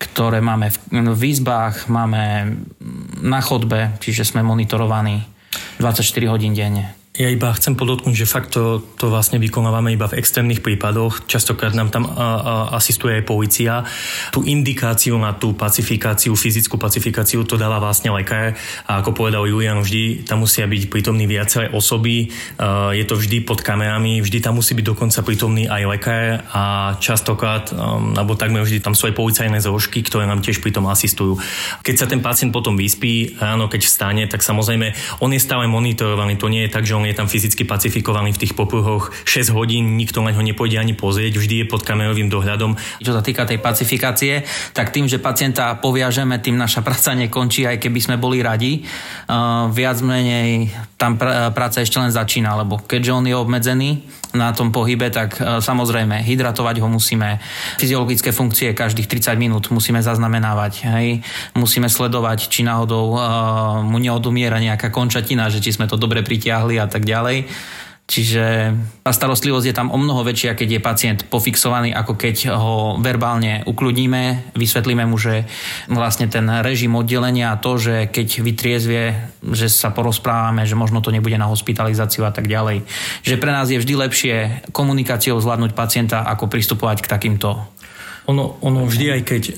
ktoré 0.00 0.40
máme 0.40 0.72
v, 0.72 0.76
v 1.12 1.22
izbách, 1.28 1.88
máme 1.88 2.52
na 3.20 3.40
chodbe, 3.44 3.96
čiže 4.00 4.24
sme 4.24 4.44
monitorovaní 4.44 5.34
24 5.78 6.28
hodín 6.28 6.54
denne. 6.54 6.94
Ja 7.14 7.30
iba 7.30 7.54
chcem 7.54 7.78
podotknúť, 7.78 8.10
že 8.10 8.26
fakt 8.26 8.58
to, 8.58 8.82
to 8.98 9.06
vlastne 9.06 9.38
vykonávame 9.38 9.94
iba 9.94 10.10
v 10.10 10.18
extrémnych 10.18 10.66
prípadoch. 10.66 11.30
Častokrát 11.30 11.70
nám 11.70 11.94
tam 11.94 12.10
a, 12.10 12.10
a, 12.10 12.26
asistuje 12.74 13.14
aj 13.14 13.22
policia. 13.22 13.86
Tú 14.34 14.42
indikáciu 14.42 15.14
na 15.14 15.30
tú 15.30 15.54
pacifikáciu, 15.54 16.34
fyzickú 16.34 16.74
pacifikáciu, 16.74 17.46
to 17.46 17.54
dáva 17.54 17.78
vlastne 17.78 18.10
lekár. 18.10 18.58
A 18.90 18.98
ako 18.98 19.14
povedal 19.14 19.46
Julian, 19.46 19.78
vždy 19.78 20.26
tam 20.26 20.42
musia 20.42 20.66
byť 20.66 20.90
prítomní 20.90 21.30
viaceré 21.30 21.70
osoby. 21.70 22.34
A, 22.58 22.90
je 22.90 23.06
to 23.06 23.14
vždy 23.14 23.46
pod 23.46 23.62
kamerami, 23.62 24.18
vždy 24.18 24.42
tam 24.42 24.58
musí 24.58 24.74
byť 24.74 24.82
dokonca 24.82 25.22
prítomný 25.22 25.70
aj 25.70 25.82
lekár 25.86 26.42
a 26.50 26.62
častokrát, 26.98 27.70
um, 27.70 28.10
alebo 28.18 28.34
takmer 28.34 28.66
vždy 28.66 28.82
tam 28.82 28.98
sú 28.98 29.06
aj 29.06 29.14
policajné 29.14 29.62
zložky, 29.62 30.02
ktoré 30.02 30.26
nám 30.26 30.42
tiež 30.42 30.58
pri 30.58 30.74
asistujú. 30.74 31.38
Keď 31.78 31.94
sa 31.94 32.10
ten 32.10 32.18
pacient 32.18 32.50
potom 32.50 32.74
vyspí, 32.74 33.38
ráno 33.38 33.70
keď 33.70 33.86
vstane, 33.86 34.26
tak 34.26 34.42
samozrejme 34.42 34.90
on 35.22 35.30
je 35.30 35.38
stále 35.38 35.70
monitorovaný. 35.70 36.34
To 36.42 36.50
nie 36.50 36.66
je 36.66 36.74
tak, 36.74 36.82
že 36.82 37.03
on 37.03 37.03
on 37.04 37.12
je 37.12 37.20
tam 37.20 37.28
fyzicky 37.28 37.68
pacifikovaný 37.68 38.32
v 38.32 38.40
tých 38.40 38.56
popruhoch 38.56 39.12
6 39.28 39.52
hodín, 39.52 40.00
nikto 40.00 40.24
na 40.24 40.32
ňo 40.32 40.40
nepôjde 40.40 40.80
ani 40.80 40.96
pozrieť, 40.96 41.36
vždy 41.36 41.54
je 41.60 41.66
pod 41.68 41.84
kamerovým 41.84 42.32
dohľadom. 42.32 42.80
Čo 43.04 43.12
sa 43.12 43.20
týka 43.20 43.44
tej 43.44 43.60
pacifikácie, 43.60 44.40
tak 44.72 44.88
tým, 44.88 45.04
že 45.04 45.20
pacienta 45.20 45.76
poviažeme, 45.76 46.40
tým 46.40 46.56
naša 46.56 46.80
práca 46.80 47.12
nekončí, 47.12 47.68
aj 47.68 47.76
keby 47.76 48.00
sme 48.00 48.16
boli 48.16 48.40
radi. 48.40 48.80
Uh, 49.28 49.68
viac 49.68 50.00
menej 50.00 50.72
tam 50.96 51.20
pr- 51.20 51.52
práca 51.52 51.84
ešte 51.84 52.00
len 52.00 52.08
začína, 52.08 52.56
lebo 52.56 52.80
keďže 52.80 53.12
on 53.12 53.28
je 53.28 53.36
obmedzený, 53.36 53.90
na 54.34 54.50
tom 54.52 54.74
pohybe, 54.74 55.08
tak 55.08 55.38
uh, 55.38 55.62
samozrejme 55.62 56.20
hydratovať 56.26 56.82
ho 56.82 56.88
musíme, 56.90 57.38
fyziologické 57.78 58.34
funkcie 58.34 58.74
každých 58.74 59.06
30 59.06 59.38
minút 59.38 59.70
musíme 59.70 60.02
zaznamenávať, 60.02 60.72
hej? 60.90 61.22
musíme 61.54 61.86
sledovať, 61.86 62.50
či 62.50 62.66
náhodou 62.66 63.14
uh, 63.14 63.20
mu 63.86 64.02
neodumiera 64.02 64.58
nejaká 64.58 64.90
končatina, 64.90 65.48
že 65.48 65.62
či 65.62 65.74
sme 65.74 65.86
to 65.86 65.94
dobre 65.94 66.26
pritiahli 66.26 66.82
a 66.82 66.90
tak 66.90 67.06
ďalej. 67.06 67.46
Čiže 68.04 68.76
tá 69.00 69.16
starostlivosť 69.16 69.66
je 69.72 69.76
tam 69.76 69.88
o 69.88 69.96
mnoho 69.96 70.28
väčšia, 70.28 70.52
keď 70.52 70.68
je 70.76 70.84
pacient 70.84 71.20
pofixovaný, 71.32 71.96
ako 71.96 72.20
keď 72.20 72.52
ho 72.52 73.00
verbálne 73.00 73.64
ukľudníme, 73.64 74.52
vysvetlíme 74.52 75.08
mu, 75.08 75.16
že 75.16 75.48
vlastne 75.88 76.28
ten 76.28 76.44
režim 76.60 76.92
oddelenia 76.92 77.56
a 77.56 77.60
to, 77.60 77.80
že 77.80 78.12
keď 78.12 78.44
vytriezvie, 78.44 79.04
že 79.56 79.72
sa 79.72 79.88
porozprávame, 79.88 80.68
že 80.68 80.76
možno 80.76 81.00
to 81.00 81.08
nebude 81.08 81.40
na 81.40 81.48
hospitalizáciu 81.48 82.28
a 82.28 82.32
tak 82.32 82.44
ďalej. 82.44 82.84
Že 83.24 83.40
pre 83.40 83.50
nás 83.56 83.72
je 83.72 83.80
vždy 83.80 83.94
lepšie 83.96 84.36
komunikáciou 84.68 85.40
zvládnuť 85.40 85.72
pacienta, 85.72 86.28
ako 86.28 86.52
pristupovať 86.52 87.00
k 87.00 87.08
takýmto 87.08 87.56
ono, 88.24 88.56
ono 88.64 88.88
vždy 88.88 89.20
aj 89.20 89.22
keď 89.24 89.42
e, 89.44 89.52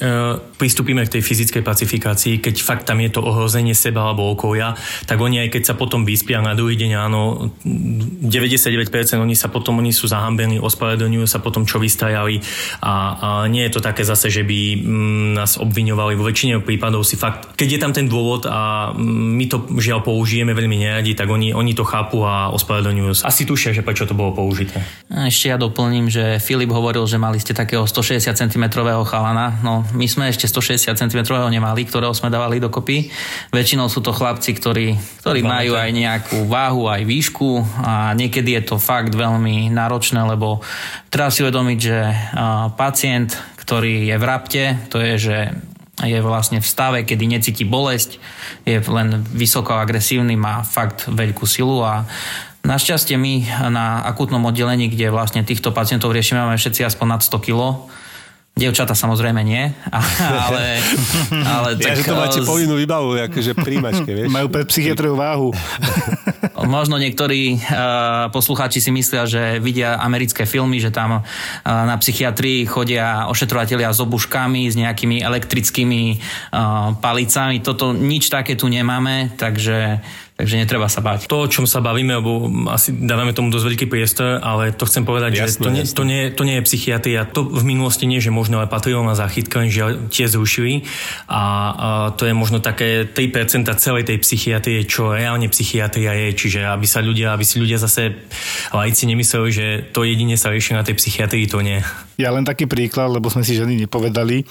pristúpime 0.58 1.06
k 1.06 1.18
tej 1.18 1.22
fyzickej 1.22 1.62
pacifikácii, 1.62 2.42
keď 2.42 2.54
fakt 2.66 2.84
tam 2.90 2.98
je 2.98 3.14
to 3.14 3.22
ohrozenie 3.22 3.78
seba 3.78 4.10
alebo 4.10 4.26
okolia, 4.34 4.74
tak 5.06 5.22
oni 5.22 5.46
aj 5.46 5.54
keď 5.54 5.62
sa 5.70 5.74
potom 5.78 6.02
vyspia 6.02 6.42
na 6.42 6.58
druhý 6.58 6.74
deň, 6.74 6.90
áno, 6.98 7.52
99% 7.62 8.90
oni 9.22 9.36
sa 9.38 9.52
potom, 9.52 9.78
oni 9.78 9.94
sú 9.94 10.10
zahambení, 10.10 10.58
ospravedlňujú 10.58 11.26
sa 11.30 11.38
potom, 11.38 11.62
čo 11.62 11.78
vystajali 11.78 12.42
a, 12.82 12.94
a 13.14 13.28
nie 13.46 13.62
je 13.70 13.78
to 13.78 13.80
také 13.84 14.02
zase, 14.02 14.34
že 14.34 14.42
by 14.42 14.58
m, 14.74 14.82
mm, 14.82 15.28
nás 15.38 15.62
obviňovali. 15.62 16.18
Vo 16.18 16.26
väčšine 16.26 16.58
prípadov 16.64 17.06
si 17.06 17.14
fakt, 17.14 17.54
keď 17.54 17.68
je 17.70 17.78
tam 17.78 17.92
ten 17.94 18.10
dôvod 18.10 18.50
a 18.50 18.90
mm, 18.90 19.30
my 19.38 19.44
to 19.46 19.56
žiaľ 19.78 20.02
použijeme 20.02 20.50
veľmi 20.56 20.74
neradi, 20.74 21.14
tak 21.14 21.30
oni, 21.30 21.54
oni 21.54 21.70
to 21.70 21.86
chápu 21.86 22.26
a 22.26 22.50
ospravedlňujú 22.50 23.22
sa. 23.22 23.30
Asi 23.30 23.46
tušia, 23.46 23.70
že 23.70 23.86
prečo 23.86 24.10
to 24.10 24.18
bolo 24.18 24.34
použité. 24.34 24.82
Ešte 25.06 25.54
ja 25.54 25.56
doplním, 25.60 26.10
že 26.10 26.42
Filip 26.42 26.74
hovoril, 26.74 27.06
že 27.06 27.20
mali 27.20 27.38
ste 27.38 27.54
takého 27.54 27.86
160 27.86 28.34
cm 28.34 28.55
cm 28.56 28.72
chalana. 29.04 29.60
No, 29.60 29.84
my 29.92 30.08
sme 30.08 30.32
ešte 30.32 30.48
160 30.48 30.96
cm 30.96 31.20
nemali, 31.52 31.84
ktorého 31.84 32.16
sme 32.16 32.32
dávali 32.32 32.56
dokopy. 32.56 33.12
Väčšinou 33.52 33.92
sú 33.92 34.00
to 34.00 34.16
chlapci, 34.16 34.56
ktorí, 34.56 34.96
ktorí 35.20 35.44
majú 35.44 35.76
aj 35.76 35.92
nejakú 35.92 36.48
váhu, 36.48 36.88
aj 36.88 37.04
výšku 37.04 37.60
a 37.84 38.16
niekedy 38.16 38.56
je 38.56 38.62
to 38.64 38.76
fakt 38.80 39.12
veľmi 39.12 39.68
náročné, 39.68 40.24
lebo 40.24 40.64
treba 41.12 41.28
si 41.28 41.44
uvedomiť, 41.44 41.78
že 41.78 41.98
pacient, 42.80 43.36
ktorý 43.60 44.08
je 44.08 44.16
v 44.16 44.24
rapte, 44.24 44.62
to 44.88 44.96
je, 44.96 45.14
že 45.20 45.38
je 46.00 46.20
vlastne 46.20 46.60
v 46.60 46.66
stave, 46.68 46.98
kedy 47.04 47.24
necíti 47.28 47.64
bolesť, 47.64 48.20
je 48.68 48.80
len 48.80 49.24
vysoko 49.32 49.76
agresívny, 49.76 50.36
má 50.36 50.64
fakt 50.64 51.08
veľkú 51.12 51.44
silu 51.44 51.84
a 51.84 52.08
Našťastie 52.66 53.14
my 53.14 53.46
na 53.70 54.02
akutnom 54.02 54.42
oddelení, 54.42 54.90
kde 54.90 55.14
vlastne 55.14 55.46
týchto 55.46 55.70
pacientov 55.70 56.10
riešime, 56.10 56.42
máme 56.42 56.58
všetci 56.58 56.82
aspoň 56.82 57.06
nad 57.14 57.22
100 57.22 57.38
kg, 57.46 57.86
Dievčata 58.56 58.96
samozrejme 58.96 59.44
nie, 59.44 59.68
ale... 59.92 60.80
ale 61.60 61.68
ja, 61.76 61.92
tak, 61.92 62.00
že 62.00 62.08
to 62.08 62.16
máte 62.16 62.40
povinnú 62.40 62.80
výbavu, 62.80 63.12
akože 63.28 63.52
príjmačke, 63.52 64.08
vieš. 64.08 64.32
Majú 64.32 64.48
pre 64.48 64.64
psychiatrov 64.64 65.12
váhu. 65.12 65.52
Možno 66.64 66.96
niektorí 66.96 67.60
uh, 67.60 68.32
poslucháči 68.32 68.80
si 68.80 68.88
myslia, 68.96 69.28
že 69.28 69.60
vidia 69.60 70.00
americké 70.00 70.48
filmy, 70.48 70.80
že 70.80 70.88
tam 70.88 71.20
uh, 71.20 71.24
na 71.68 72.00
psychiatrii 72.00 72.64
chodia 72.64 73.28
ošetrovateľia 73.28 73.92
s 73.92 74.00
obuškami, 74.00 74.72
s 74.72 74.80
nejakými 74.80 75.20
elektrickými 75.20 76.16
uh, 76.16 76.96
palicami. 76.96 77.60
Toto 77.60 77.92
nič 77.92 78.32
také 78.32 78.56
tu 78.56 78.72
nemáme, 78.72 79.36
takže 79.36 80.00
Takže 80.36 80.60
netreba 80.60 80.84
sa 80.84 81.00
báť. 81.00 81.32
To, 81.32 81.48
o 81.48 81.48
čom 81.48 81.64
sa 81.64 81.80
bavíme, 81.80 82.20
lebo 82.20 82.44
asi 82.68 82.92
dávame 82.92 83.32
tomu 83.32 83.48
dosť 83.48 83.72
veľký 83.72 83.86
priestor, 83.88 84.36
ale 84.44 84.68
to 84.76 84.84
chcem 84.84 85.08
povedať, 85.08 85.32
jasne, 85.32 85.48
že 85.48 85.56
to 85.56 85.70
nie, 85.72 85.84
to, 85.88 86.02
nie, 86.04 86.20
to 86.28 86.42
nie 86.44 86.60
je 86.60 86.66
psychiatria. 86.68 87.24
To 87.32 87.48
v 87.48 87.64
minulosti 87.64 88.04
nie, 88.04 88.20
že 88.20 88.28
možno 88.28 88.60
ale 88.60 88.68
patrilo 88.68 89.00
na 89.00 89.16
záchytka, 89.16 89.64
že 89.64 89.96
tie 90.12 90.28
zrušili 90.28 90.84
a, 91.24 91.40
a 91.40 91.42
to 92.12 92.28
je 92.28 92.36
možno 92.36 92.60
také 92.60 93.08
3% 93.08 93.64
celej 93.80 94.12
tej 94.12 94.20
psychiatrie, 94.20 94.84
čo 94.84 95.16
reálne 95.16 95.48
psychiatria 95.48 96.12
je, 96.12 96.28
čiže 96.36 96.68
aby 96.68 96.84
sa 96.84 97.00
ľudia, 97.00 97.32
aby 97.32 97.44
si 97.48 97.56
ľudia 97.56 97.80
zase 97.80 98.20
lajci 98.76 99.08
nemysleli, 99.08 99.48
že 99.48 99.66
to 99.88 100.04
jedine 100.04 100.36
sa 100.36 100.52
rieši 100.52 100.76
na 100.76 100.84
tej 100.84 101.00
psychiatrii, 101.00 101.48
to 101.48 101.64
nie. 101.64 101.80
Ja 102.20 102.28
len 102.28 102.44
taký 102.44 102.68
príklad, 102.68 103.08
lebo 103.08 103.32
sme 103.32 103.40
si 103.40 103.56
ženy 103.56 103.88
nepovedali. 103.88 104.44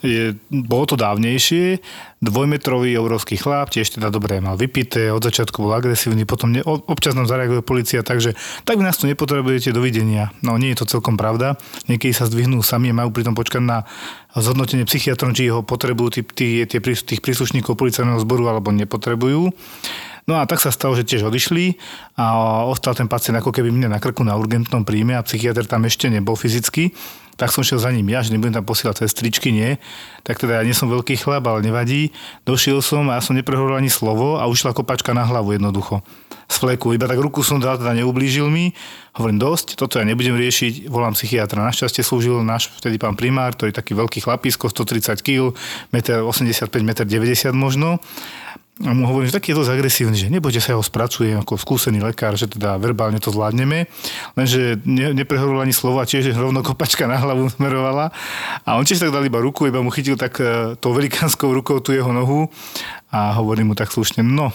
Je, 0.00 0.32
bolo 0.48 0.84
to 0.84 0.96
dávnejšie, 0.96 1.80
dvojmetrový 2.26 2.90
európsky 2.92 3.38
chlap, 3.38 3.70
tiež 3.70 3.94
teda 3.96 4.10
dobre 4.10 4.42
mal 4.42 4.58
vypité, 4.58 5.14
od 5.14 5.22
začiatku 5.22 5.62
bol 5.62 5.72
agresívny, 5.72 6.26
potom 6.26 6.50
ne, 6.50 6.60
občas 6.66 7.14
nám 7.14 7.30
zareaguje 7.30 7.62
policia, 7.62 8.02
takže 8.02 8.34
tak 8.66 8.76
vy 8.76 8.84
nás 8.84 8.98
tu 8.98 9.06
nepotrebujete, 9.06 9.70
dovidenia. 9.70 10.34
No 10.42 10.58
nie 10.58 10.74
je 10.74 10.82
to 10.82 10.98
celkom 10.98 11.14
pravda. 11.14 11.54
Niekedy 11.86 12.10
sa 12.10 12.26
zdvihnú 12.26 12.60
sami 12.66 12.90
a 12.90 12.98
majú 12.98 13.14
pritom 13.14 13.38
počkať 13.38 13.62
na 13.62 13.86
zhodnotenie 14.34 14.84
psychiatrom, 14.84 15.32
či 15.32 15.48
ho 15.48 15.62
potrebujú 15.62 16.20
tí, 16.20 16.22
tí, 16.26 16.48
tí, 16.66 16.78
tých 16.82 17.20
príslušníkov 17.22 17.78
policajného 17.78 18.20
zboru 18.20 18.50
alebo 18.50 18.74
nepotrebujú. 18.74 19.54
No 20.26 20.42
a 20.42 20.44
tak 20.44 20.58
sa 20.58 20.74
stalo, 20.74 20.98
že 20.98 21.06
tiež 21.06 21.30
odišli 21.30 21.78
a 22.18 22.66
ostal 22.66 22.98
ten 22.98 23.06
pacient 23.06 23.38
ako 23.38 23.54
keby 23.54 23.70
mne 23.70 23.94
na 23.94 24.02
krku 24.02 24.26
na 24.26 24.34
urgentnom 24.34 24.82
príjme 24.82 25.14
a 25.14 25.22
psychiatr 25.22 25.70
tam 25.70 25.86
ešte 25.86 26.10
nebol 26.10 26.34
fyzicky. 26.34 26.90
Tak 27.36 27.52
som 27.52 27.60
šiel 27.60 27.76
za 27.76 27.92
ním 27.92 28.08
ja, 28.08 28.24
že 28.24 28.32
nebudem 28.32 28.56
tam 28.56 28.64
posielať 28.64 29.04
sestričky, 29.04 29.52
nie. 29.52 29.76
Tak 30.24 30.40
teda 30.40 30.58
ja 30.58 30.62
nie 30.64 30.72
som 30.72 30.88
veľký 30.88 31.20
chlap, 31.20 31.44
ale 31.44 31.60
nevadí. 31.60 32.10
Došiel 32.48 32.80
som 32.80 33.06
a 33.12 33.20
ja 33.20 33.22
som 33.22 33.36
neprehovoril 33.36 33.76
ani 33.76 33.92
slovo 33.92 34.40
a 34.40 34.48
ušla 34.48 34.72
kopačka 34.72 35.12
na 35.12 35.28
hlavu 35.28 35.52
jednoducho. 35.52 36.00
Z 36.48 36.56
fleku. 36.62 36.96
Iba 36.96 37.04
tak 37.10 37.20
ruku 37.20 37.44
som 37.44 37.60
dal, 37.60 37.76
teda 37.76 37.92
neublížil 37.92 38.48
mi. 38.48 38.72
Hovorím, 39.20 39.36
dosť, 39.36 39.76
toto 39.76 40.00
ja 40.00 40.04
nebudem 40.08 40.36
riešiť, 40.36 40.88
volám 40.88 41.12
psychiatra. 41.12 41.64
Našťastie 41.64 42.00
slúžil 42.00 42.40
náš 42.40 42.72
vtedy 42.80 42.96
pán 42.96 43.16
primár, 43.18 43.52
ktorý 43.52 43.72
je 43.72 43.80
taký 43.80 43.92
veľký 43.96 44.24
chlapisko, 44.24 44.68
130 44.72 45.20
kg, 45.20 45.52
1,85 45.92 46.72
m, 46.72 46.92
1,90 46.92 47.52
m 47.52 47.56
možno. 47.56 47.88
A 48.84 48.92
mu 48.92 49.08
hovorím, 49.08 49.32
že 49.32 49.40
taký 49.40 49.56
je 49.56 49.58
dosť 49.64 49.72
agresívny, 49.72 50.16
že 50.20 50.28
nebojte 50.28 50.60
sa, 50.60 50.76
ho 50.76 50.84
spracuje 50.84 51.32
ako 51.32 51.56
skúsený 51.56 52.04
lekár, 52.04 52.36
že 52.36 52.44
teda 52.44 52.76
verbálne 52.76 53.16
to 53.16 53.32
zvládneme. 53.32 53.88
Lenže 54.36 54.76
ne, 54.84 55.16
neprehovoril 55.16 55.64
ani 55.64 55.72
slova, 55.72 56.04
tiež 56.04 56.36
rovno 56.44 56.60
kopačka 56.60 57.08
na 57.08 57.16
hlavu 57.16 57.48
smerovala. 57.56 58.12
A 58.68 58.76
on 58.76 58.84
tiež 58.84 59.00
tak 59.00 59.16
dal 59.16 59.24
iba 59.24 59.40
ruku, 59.40 59.64
iba 59.64 59.80
mu 59.80 59.88
chytil 59.88 60.20
tak 60.20 60.36
e, 60.44 60.76
tou 60.76 60.92
velikánskou 60.92 61.56
rukou 61.56 61.80
tú 61.80 61.96
jeho 61.96 62.12
nohu 62.12 62.52
a 63.08 63.32
hovorí 63.40 63.64
mu 63.64 63.72
tak 63.72 63.88
slušne, 63.88 64.20
no, 64.20 64.52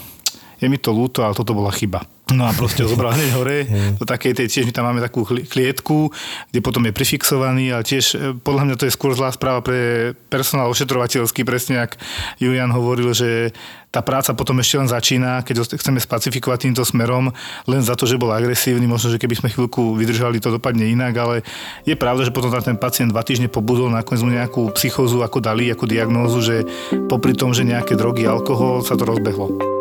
je 0.62 0.70
mi 0.70 0.78
to 0.78 0.94
ľúto, 0.94 1.26
ale 1.26 1.34
toto 1.34 1.58
bola 1.58 1.74
chyba. 1.74 2.06
No 2.32 2.48
a 2.48 2.56
proste 2.56 2.84
ho 2.84 2.90
zobral 2.90 3.12
hneď 3.12 3.30
hore 3.36 3.58
do 4.00 4.08
takej 4.08 4.32
tej, 4.32 4.48
tiež 4.48 4.66
my 4.68 4.74
tam 4.74 4.88
máme 4.88 5.04
takú 5.04 5.28
klietku, 5.28 6.10
kde 6.50 6.60
potom 6.64 6.88
je 6.88 6.96
prifixovaný, 6.96 7.76
ale 7.76 7.84
tiež 7.84 8.06
e, 8.16 8.18
podľa 8.40 8.64
mňa 8.72 8.76
to 8.80 8.88
je 8.88 8.96
skôr 8.96 9.12
zlá 9.12 9.36
správa 9.36 9.60
pre 9.60 10.12
personál 10.32 10.72
ošetrovateľský, 10.72 11.44
presne 11.44 11.84
ak 11.84 12.00
Julian 12.40 12.72
hovoril, 12.72 13.12
že 13.12 13.52
tá 13.92 14.00
práca 14.00 14.32
potom 14.32 14.56
ešte 14.64 14.80
len 14.80 14.88
začína, 14.88 15.44
keď 15.44 15.56
ho 15.60 15.66
chceme 15.68 16.00
spacifikovať 16.00 16.72
týmto 16.72 16.88
smerom, 16.88 17.36
len 17.68 17.82
za 17.84 18.00
to, 18.00 18.08
že 18.08 18.16
bol 18.16 18.32
agresívny, 18.32 18.88
možno, 18.88 19.12
že 19.12 19.20
keby 19.20 19.36
sme 19.36 19.52
chvíľku 19.52 20.00
vydržali, 20.00 20.40
to 20.40 20.56
dopadne 20.56 20.88
inak, 20.88 21.12
ale 21.20 21.36
je 21.84 22.00
pravda, 22.00 22.24
že 22.24 22.32
potom 22.32 22.48
tam 22.56 22.64
ten 22.64 22.80
pacient 22.80 23.12
dva 23.12 23.20
týždne 23.28 23.52
pobudol, 23.52 23.92
nakoniec 23.92 24.24
mu 24.24 24.32
nejakú 24.32 24.72
psychózu 24.80 25.20
ako 25.20 25.44
dali, 25.44 25.68
ako 25.68 25.84
diagnózu, 25.92 26.40
že 26.40 26.56
popri 27.12 27.36
tom, 27.36 27.52
že 27.52 27.68
nejaké 27.68 28.00
drogy, 28.00 28.24
alkohol, 28.24 28.80
sa 28.80 28.96
to 28.96 29.04
rozbehlo. 29.04 29.81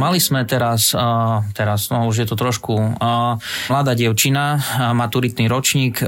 Mali 0.00 0.16
sme 0.16 0.48
teraz, 0.48 0.96
teraz 1.52 1.92
no 1.92 2.08
už 2.08 2.24
je 2.24 2.26
to 2.32 2.32
trošku 2.32 2.72
mladá 3.68 3.92
dievčina, 3.92 4.56
maturitný 4.96 5.44
ročník, 5.44 6.00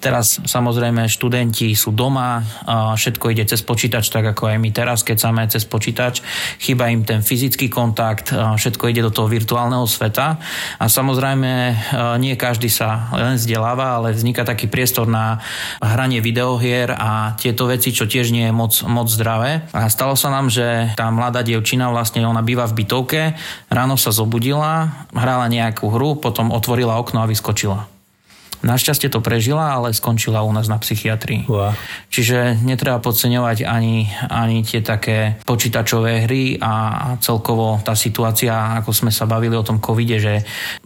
teraz 0.00 0.40
samozrejme 0.40 1.04
študenti 1.04 1.76
sú 1.76 1.92
doma, 1.92 2.40
všetko 2.96 3.36
ide 3.36 3.44
cez 3.44 3.60
počítač, 3.60 4.08
tak 4.08 4.32
ako 4.32 4.48
aj 4.48 4.56
my 4.56 4.70
teraz, 4.72 5.04
keď 5.04 5.28
máme 5.28 5.44
cez 5.52 5.68
počítač, 5.68 6.24
chýba 6.56 6.88
im 6.88 7.04
ten 7.04 7.20
fyzický 7.20 7.68
kontakt, 7.68 8.32
všetko 8.32 8.88
ide 8.88 9.04
do 9.04 9.12
toho 9.12 9.28
virtuálneho 9.28 9.84
sveta 9.84 10.40
a 10.80 10.84
samozrejme 10.88 11.76
nie 12.16 12.32
každý 12.40 12.72
sa 12.72 13.12
len 13.12 13.36
vzdeláva, 13.36 14.00
ale 14.00 14.16
vzniká 14.16 14.40
taký 14.48 14.72
priestor 14.72 15.04
na 15.04 15.44
hranie 15.84 16.24
videohier 16.24 16.96
a 16.96 17.36
tieto 17.36 17.68
veci, 17.68 17.92
čo 17.92 18.08
tiež 18.08 18.32
nie 18.32 18.48
je 18.48 18.54
moc, 18.56 18.72
moc 18.88 19.12
zdravé. 19.12 19.68
A 19.76 19.92
stalo 19.92 20.16
sa 20.16 20.32
nám, 20.32 20.48
že 20.48 20.96
tá 20.96 21.12
mladá 21.12 21.44
dievčina 21.44 21.92
vlastne 21.92 22.24
ona 22.24 22.40
býva 22.40 22.69
v 22.70 22.86
bytovke, 22.86 23.34
ráno 23.66 23.98
sa 23.98 24.14
zobudila, 24.14 25.06
hrala 25.10 25.50
nejakú 25.50 25.90
hru, 25.90 26.22
potom 26.22 26.54
otvorila 26.54 26.96
okno 27.02 27.26
a 27.26 27.28
vyskočila. 27.28 27.90
Našťastie 28.60 29.08
to 29.08 29.24
prežila, 29.24 29.72
ale 29.72 29.96
skončila 29.96 30.44
u 30.44 30.52
nás 30.52 30.68
na 30.68 30.76
psychiatrii. 30.76 31.48
Wow. 31.48 31.72
Čiže 32.12 32.60
netreba 32.60 33.00
podceňovať 33.00 33.64
ani, 33.64 34.04
ani 34.28 34.60
tie 34.60 34.84
také 34.84 35.40
počítačové 35.48 36.28
hry 36.28 36.60
a 36.60 36.72
celkovo 37.24 37.80
tá 37.80 37.96
situácia, 37.96 38.76
ako 38.76 38.92
sme 38.92 39.08
sa 39.08 39.24
bavili 39.24 39.56
o 39.56 39.64
tom 39.64 39.80
covide, 39.80 40.20
že 40.20 40.44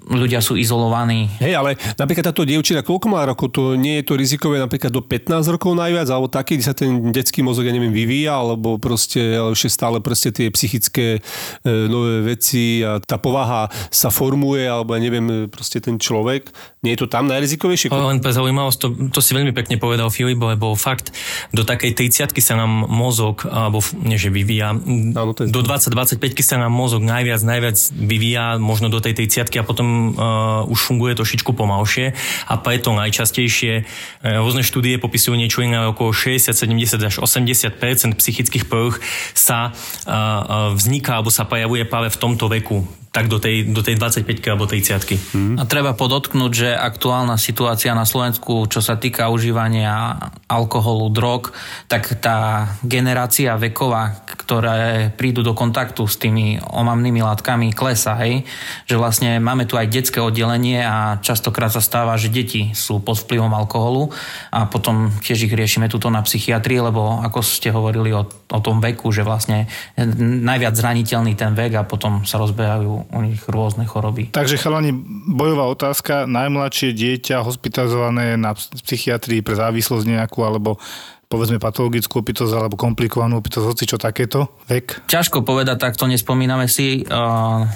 ľudia 0.08 0.44
sú 0.44 0.54
izolovaní. 0.58 1.32
Hej, 1.40 1.56
ale 1.56 1.70
napríklad 1.96 2.32
táto 2.32 2.44
dievčina, 2.44 2.84
koľko 2.84 3.06
má 3.08 3.24
rokov, 3.24 3.56
to 3.56 3.74
nie 3.74 4.00
je 4.00 4.04
to 4.06 4.14
rizikové 4.18 4.60
napríklad 4.60 4.92
do 4.92 5.00
15 5.00 5.54
rokov 5.54 5.72
najviac, 5.76 6.08
alebo 6.12 6.28
taký, 6.28 6.60
kde 6.60 6.66
sa 6.66 6.76
ten 6.76 7.12
detský 7.14 7.40
mozog, 7.40 7.64
ja 7.64 7.72
neviem, 7.74 7.92
vyvíja, 7.92 8.36
alebo 8.36 8.76
proste 8.76 9.38
ešte 9.38 9.68
stále 9.72 9.98
proste 10.04 10.30
tie 10.30 10.52
psychické 10.52 11.18
e, 11.18 11.70
nové 11.88 12.24
veci 12.24 12.84
a 12.84 13.00
tá 13.00 13.16
povaha 13.16 13.68
sa 13.88 14.12
formuje, 14.12 14.64
alebo 14.64 14.96
ja 14.96 15.00
neviem, 15.00 15.48
proste 15.48 15.80
ten 15.80 15.96
človek. 15.96 16.52
Nie 16.84 16.96
je 16.96 17.04
to 17.04 17.08
tam 17.08 17.24
najrizikovejšie? 17.28 17.54
rizikovejšie? 17.54 17.88
Len 17.92 18.20
pre 18.20 18.32
zaujímavosť, 18.32 18.78
to, 18.78 18.88
to 19.10 19.20
si 19.20 19.32
veľmi 19.32 19.52
pekne 19.52 19.76
povedal 19.76 20.08
Filip, 20.08 20.40
lebo 20.40 20.74
fakt 20.74 21.12
do 21.52 21.62
takej 21.62 21.96
30 21.96 22.34
sa 22.40 22.54
nám 22.58 22.88
mozog, 22.88 23.46
alebo 23.48 23.80
nie 24.04 24.18
že 24.20 24.28
vyvíja, 24.28 24.76
Áno, 25.14 25.32
do 25.34 25.60
20-25 25.60 26.20
sa 26.44 26.56
nám 26.60 26.72
mozog 26.72 27.02
najviac, 27.04 27.40
najviac 27.40 27.76
vyvíja, 27.94 28.60
možno 28.60 28.88
do 28.92 29.00
tej 29.00 29.16
30 29.26 29.60
a 29.60 29.64
potom 29.64 29.86
uh, 29.94 30.72
už 30.72 30.78
funguje 30.78 31.14
trošičku 31.14 31.54
pomalšie 31.54 32.16
a 32.48 32.54
preto 32.58 32.90
najčastejšie. 32.96 33.84
Uh, 33.84 34.42
rôzne 34.42 34.66
štúdie 34.66 34.98
popisujú 34.98 35.38
niečo 35.38 35.62
iné, 35.62 35.78
okolo 35.86 36.10
60, 36.10 36.50
70 36.50 36.98
až 36.98 37.14
80% 37.22 38.18
psychických 38.18 38.64
poruch 38.66 38.98
sa 39.36 39.70
uh, 39.70 40.72
vzniká 40.74 41.20
alebo 41.20 41.30
sa 41.30 41.46
prejavuje 41.46 41.86
práve 41.86 42.10
v 42.10 42.20
tomto 42.20 42.50
veku 42.50 43.03
tak 43.14 43.30
do 43.30 43.38
tej, 43.38 43.70
do 43.70 43.78
tej 43.78 43.94
25 43.94 44.26
alebo 44.50 44.66
30 44.66 44.90
hmm. 45.38 45.54
A 45.54 45.62
treba 45.70 45.94
podotknúť, 45.94 46.50
že 46.50 46.70
aktuálna 46.74 47.38
situácia 47.38 47.94
na 47.94 48.02
Slovensku, 48.02 48.66
čo 48.66 48.82
sa 48.82 48.98
týka 48.98 49.30
užívania 49.30 50.18
alkoholu, 50.50 51.14
drog, 51.14 51.54
tak 51.86 52.18
tá 52.18 52.66
generácia 52.82 53.54
veková, 53.54 54.26
ktoré 54.26 55.14
prídu 55.14 55.46
do 55.46 55.54
kontaktu 55.54 56.10
s 56.10 56.18
tými 56.18 56.58
omamnými 56.58 57.22
látkami, 57.22 57.70
klesa, 57.70 58.18
hej? 58.18 58.42
Že 58.90 58.98
vlastne 58.98 59.30
máme 59.38 59.70
tu 59.70 59.78
aj 59.78 59.94
detské 59.94 60.18
oddelenie 60.18 60.82
a 60.82 61.22
častokrát 61.22 61.70
sa 61.70 61.78
stáva, 61.78 62.18
že 62.18 62.34
deti 62.34 62.74
sú 62.74 62.98
pod 62.98 63.22
vplyvom 63.22 63.54
alkoholu 63.54 64.10
a 64.50 64.66
potom 64.66 65.14
tiež 65.22 65.46
ich 65.46 65.54
riešime 65.54 65.86
tuto 65.86 66.10
na 66.10 66.18
psychiatrii, 66.26 66.82
lebo 66.82 67.22
ako 67.22 67.46
ste 67.46 67.70
hovorili 67.70 68.10
o, 68.10 68.26
o 68.26 68.58
tom 68.58 68.82
veku, 68.82 69.14
že 69.14 69.22
vlastne 69.22 69.70
najviac 70.18 70.74
zraniteľný 70.74 71.38
ten 71.38 71.54
vek 71.54 71.78
a 71.78 71.86
potom 71.86 72.26
sa 72.26 72.42
rozbehajú 72.42 73.03
u 73.10 73.20
nich 73.20 73.42
rôzne 73.50 73.84
choroby. 73.84 74.32
Takže 74.32 74.56
chalani, 74.56 74.94
bojová 75.28 75.68
otázka, 75.68 76.24
najmladšie 76.24 76.94
dieťa 76.94 77.44
hospitalizované 77.44 78.40
na 78.40 78.54
psychiatrii 78.56 79.44
pre 79.44 79.58
závislosť 79.58 80.06
nejakú, 80.06 80.40
alebo 80.44 80.80
povedzme 81.28 81.58
patologickú 81.58 82.22
opitosť 82.22 82.52
alebo 82.54 82.78
komplikovanú 82.78 83.40
opitosť, 83.42 83.66
hoci 83.66 83.84
čo 83.88 83.98
takéto, 83.98 84.54
vek? 84.70 85.08
Ťažko 85.10 85.42
povedať, 85.42 85.82
takto 85.82 86.06
nespomíname 86.06 86.70
si 86.70 87.02
uh, 87.02 87.66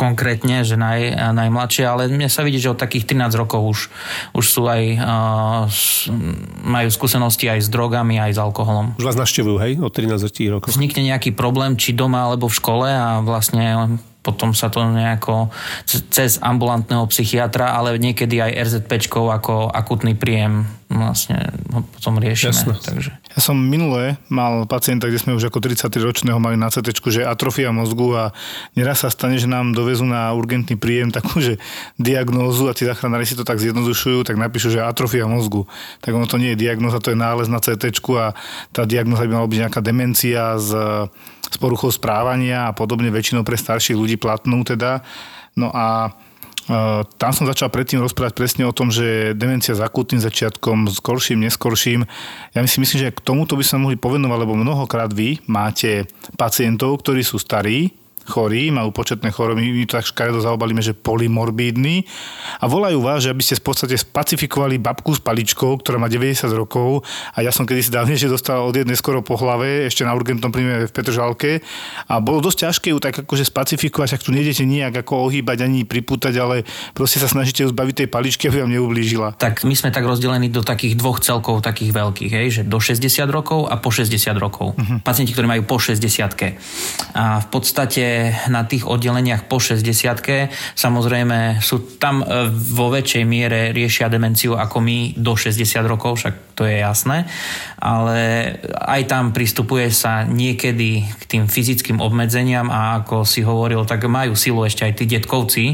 konkrétne, 0.00 0.64
že 0.64 0.80
naj, 0.80 1.32
najmladšie, 1.36 1.84
ale 1.84 2.08
mne 2.08 2.32
sa 2.32 2.40
vidí, 2.40 2.56
že 2.56 2.72
od 2.72 2.80
takých 2.80 3.04
13 3.04 3.36
rokov 3.36 3.60
už, 3.60 3.78
už 4.32 4.44
sú 4.44 4.64
aj, 4.64 4.82
uh, 4.96 5.64
majú 6.64 6.88
skúsenosti 6.88 7.52
aj 7.52 7.60
s 7.64 7.68
drogami, 7.68 8.16
aj 8.16 8.32
s 8.36 8.38
alkoholom. 8.40 8.96
Už 8.96 9.04
vás 9.04 9.20
naštevujú, 9.20 9.56
hej, 9.60 9.72
od 9.80 9.92
13 9.92 10.24
rokov? 10.48 10.72
Vznikne 10.72 11.04
nejaký 11.04 11.36
problém, 11.36 11.76
či 11.76 11.92
doma 11.92 12.28
alebo 12.28 12.48
v 12.48 12.56
škole 12.56 12.88
a 12.88 13.20
vlastne 13.20 14.00
potom 14.20 14.52
sa 14.52 14.68
to 14.68 14.84
nejako 14.84 15.48
cez 15.88 16.36
ambulantného 16.44 17.08
psychiatra, 17.08 17.72
ale 17.72 17.96
niekedy 17.96 18.36
aj 18.36 18.52
RZPčkou 18.68 19.32
ako 19.32 19.72
akutný 19.72 20.12
príjem 20.12 20.68
vlastne 20.92 21.54
potom 21.96 22.20
riešime. 22.20 22.52
Jasne. 22.52 22.74
Takže. 22.76 23.10
Ja 23.30 23.38
som 23.38 23.54
minule 23.54 24.18
mal 24.26 24.66
pacienta, 24.66 25.06
kde 25.06 25.22
sme 25.22 25.38
už 25.38 25.50
ako 25.50 25.62
33-ročného 25.62 26.42
mali 26.42 26.58
na 26.58 26.66
CT, 26.66 26.98
že 26.98 27.22
atrofia 27.22 27.70
mozgu 27.70 28.10
a 28.14 28.24
neraz 28.74 29.06
sa 29.06 29.08
stane, 29.10 29.38
že 29.38 29.46
nám 29.46 29.70
dovezú 29.70 30.02
na 30.02 30.34
urgentný 30.34 30.74
príjem 30.74 31.14
takú, 31.14 31.38
že 31.38 31.62
diagnózu 31.94 32.66
a 32.66 32.74
tí 32.74 32.82
záchranári 32.82 33.26
si 33.26 33.38
to 33.38 33.46
tak 33.46 33.62
zjednodušujú, 33.62 34.26
tak 34.26 34.34
napíšu, 34.34 34.74
že 34.74 34.82
atrofia 34.82 35.30
mozgu. 35.30 35.70
Tak 36.02 36.10
ono 36.10 36.26
to 36.26 36.42
nie 36.42 36.58
je 36.58 36.66
diagnóza, 36.66 36.98
to 36.98 37.14
je 37.14 37.18
nález 37.18 37.46
na 37.46 37.62
CT 37.62 38.02
a 38.18 38.34
tá 38.74 38.82
diagnóza 38.82 39.26
by 39.26 39.32
mala 39.38 39.46
byť 39.46 39.58
nejaká 39.62 39.80
demencia 39.82 40.58
z 40.58 40.74
s 41.50 41.56
poruchou 41.58 41.90
správania 41.90 42.70
a 42.70 42.72
podobne, 42.72 43.10
väčšinou 43.10 43.42
pre 43.42 43.58
starších 43.58 43.98
ľudí 43.98 44.14
platnú 44.14 44.62
teda. 44.62 45.02
No 45.58 45.74
a 45.74 46.14
tam 47.16 47.30
som 47.30 47.44
začal 47.48 47.70
predtým 47.70 48.02
rozprávať 48.02 48.34
presne 48.36 48.64
o 48.66 48.74
tom, 48.74 48.90
že 48.92 49.36
demencia 49.36 49.76
s 49.76 49.84
akutným 49.84 50.20
začiatkom, 50.20 50.90
skorším, 50.90 51.44
neskorším. 51.46 52.08
Ja 52.56 52.64
si 52.66 52.78
myslím, 52.80 52.98
že 53.08 53.14
k 53.14 53.24
tomuto 53.24 53.54
by 53.54 53.64
sa 53.64 53.78
mohli 53.78 54.00
povenovať, 54.00 54.38
lebo 54.40 54.58
mnohokrát 54.58 55.12
vy 55.12 55.40
máte 55.46 56.08
pacientov, 56.34 57.00
ktorí 57.04 57.22
sú 57.22 57.36
starí, 57.38 57.99
chorí, 58.30 58.70
majú 58.70 58.94
početné 58.94 59.34
choroby, 59.34 59.66
my 59.66 59.84
to 59.90 59.98
tak 59.98 60.06
škaredo 60.06 60.38
zaobalíme, 60.38 60.78
že 60.78 60.94
polymorbídny 60.94 62.06
a 62.62 62.70
volajú 62.70 63.02
vás, 63.02 63.26
že 63.26 63.34
aby 63.34 63.42
ste 63.42 63.58
v 63.58 63.66
podstate 63.66 63.98
spacifikovali 63.98 64.78
babku 64.78 65.12
s 65.12 65.20
paličkou, 65.20 65.82
ktorá 65.82 65.98
má 65.98 66.06
90 66.06 66.46
rokov 66.54 67.02
a 67.34 67.42
ja 67.42 67.50
som 67.50 67.66
kedysi 67.66 67.90
dávnejšie 67.90 68.30
dostal 68.30 68.62
od 68.62 68.72
jednej 68.78 68.94
skoro 68.94 69.20
po 69.20 69.34
hlave, 69.34 69.90
ešte 69.90 70.06
na 70.06 70.14
urgentnom 70.14 70.54
príjme 70.54 70.86
v 70.86 70.92
Petržalke 70.94 71.60
a 72.06 72.22
bolo 72.22 72.38
dosť 72.38 72.70
ťažké 72.70 72.86
ju 72.94 72.98
tak 73.02 73.14
akože 73.26 73.44
spacifikovať, 73.50 74.14
ak 74.14 74.22
tu 74.22 74.30
nejdete 74.30 74.62
nijak 74.62 75.02
ako 75.02 75.26
ohýbať 75.26 75.66
ani 75.66 75.82
pripútať, 75.82 76.34
ale 76.38 76.62
proste 76.94 77.18
sa 77.18 77.26
snažíte 77.26 77.66
ju 77.66 77.74
zbaviť 77.74 78.06
tej 78.06 78.08
paličky, 78.08 78.46
aby 78.46 78.62
vám 78.62 78.70
neublížila. 78.70 79.34
Tak 79.34 79.66
my 79.66 79.74
sme 79.74 79.90
tak 79.90 80.06
rozdelení 80.06 80.52
do 80.52 80.62
takých 80.62 80.94
dvoch 80.94 81.18
celkov, 81.18 81.66
takých 81.66 81.90
veľkých, 81.90 82.32
hej, 82.32 82.46
že 82.50 82.62
do 82.62 82.78
60 82.78 83.02
rokov 83.32 83.66
a 83.66 83.80
po 83.80 83.90
60 83.90 84.36
rokov. 84.36 84.76
Uh-huh. 84.76 85.00
Pacienti, 85.02 85.32
ktorí 85.34 85.48
majú 85.48 85.62
po 85.66 85.80
60 85.80 85.98
A 87.16 87.40
v 87.40 87.48
podstate 87.48 88.04
na 88.52 88.62
tých 88.68 88.84
oddeleniach 88.84 89.48
po 89.48 89.58
60 89.58 89.86
samozrejme 90.76 91.60
sú 91.64 91.98
tam 91.98 92.20
e, 92.20 92.48
vo 92.50 92.92
väčšej 92.92 93.24
miere 93.24 93.60
riešia 93.70 94.12
demenciu 94.12 94.56
ako 94.56 94.76
my 94.80 94.98
do 95.16 95.32
60 95.34 95.64
rokov, 95.86 96.20
však 96.20 96.34
to 96.58 96.68
je 96.68 96.84
jasné, 96.84 97.24
ale 97.80 98.18
aj 98.68 99.02
tam 99.08 99.32
pristupuje 99.32 99.88
sa 99.88 100.28
niekedy 100.28 101.04
k 101.06 101.22
tým 101.24 101.44
fyzickým 101.48 101.98
obmedzeniam 102.04 102.68
a 102.68 103.00
ako 103.00 103.24
si 103.24 103.40
hovoril, 103.40 103.88
tak 103.88 104.04
majú 104.04 104.36
silu 104.36 104.60
ešte 104.66 104.84
aj 104.84 104.92
tí 105.00 105.04
detkovci, 105.08 105.64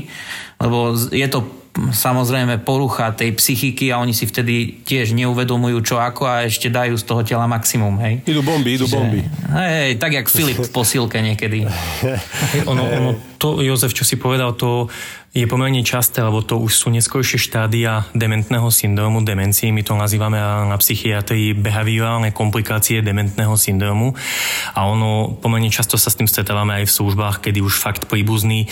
lebo 0.63 0.95
je 1.11 1.27
to 1.27 1.66
samozrejme 1.77 2.65
porucha 2.65 3.13
tej 3.13 3.37
psychiky 3.37 3.93
a 3.93 4.01
oni 4.01 4.17
si 4.17 4.25
vtedy 4.25 4.83
tiež 4.83 5.13
neuvedomujú 5.13 5.79
čo 5.85 5.97
ako 6.01 6.25
a 6.25 6.49
ešte 6.49 6.73
dajú 6.73 6.97
z 6.97 7.05
toho 7.05 7.21
tela 7.23 7.45
maximum, 7.45 8.01
hej. 8.01 8.25
Idú 8.25 8.41
bomby, 8.41 8.81
idú 8.81 8.89
bomby. 8.89 9.21
Hej, 9.53 10.01
tak 10.01 10.17
jak 10.17 10.27
Filip 10.27 10.59
v 10.61 10.71
posilke 10.73 11.21
niekedy. 11.21 11.69
ono, 12.71 12.83
ono, 12.83 13.11
to, 13.37 13.61
Jozef, 13.61 13.93
čo 13.93 14.03
si 14.03 14.17
povedal, 14.17 14.57
to 14.57 14.89
je 15.37 15.45
pomerne 15.45 15.85
časté, 15.85 16.25
lebo 16.25 16.41
to 16.41 16.57
už 16.57 16.73
sú 16.73 16.89
neskôršie 16.89 17.37
štádia 17.37 18.09
dementného 18.17 18.73
syndromu, 18.73 19.21
demencii, 19.21 19.69
my 19.69 19.85
to 19.85 19.93
nazývame 19.93 20.41
na 20.41 20.77
psychiatrii 20.81 21.53
behaviorálne 21.53 22.33
komplikácie 22.33 23.05
dementného 23.05 23.53
syndromu 23.61 24.17
a 24.73 24.89
ono 24.89 25.37
pomerne 25.37 25.69
často 25.69 26.01
sa 26.01 26.09
s 26.09 26.17
tým 26.17 26.25
stretávame 26.25 26.81
aj 26.81 26.89
v 26.89 26.97
službách, 26.97 27.45
kedy 27.45 27.61
už 27.61 27.77
fakt 27.77 28.09
príbuzný. 28.09 28.65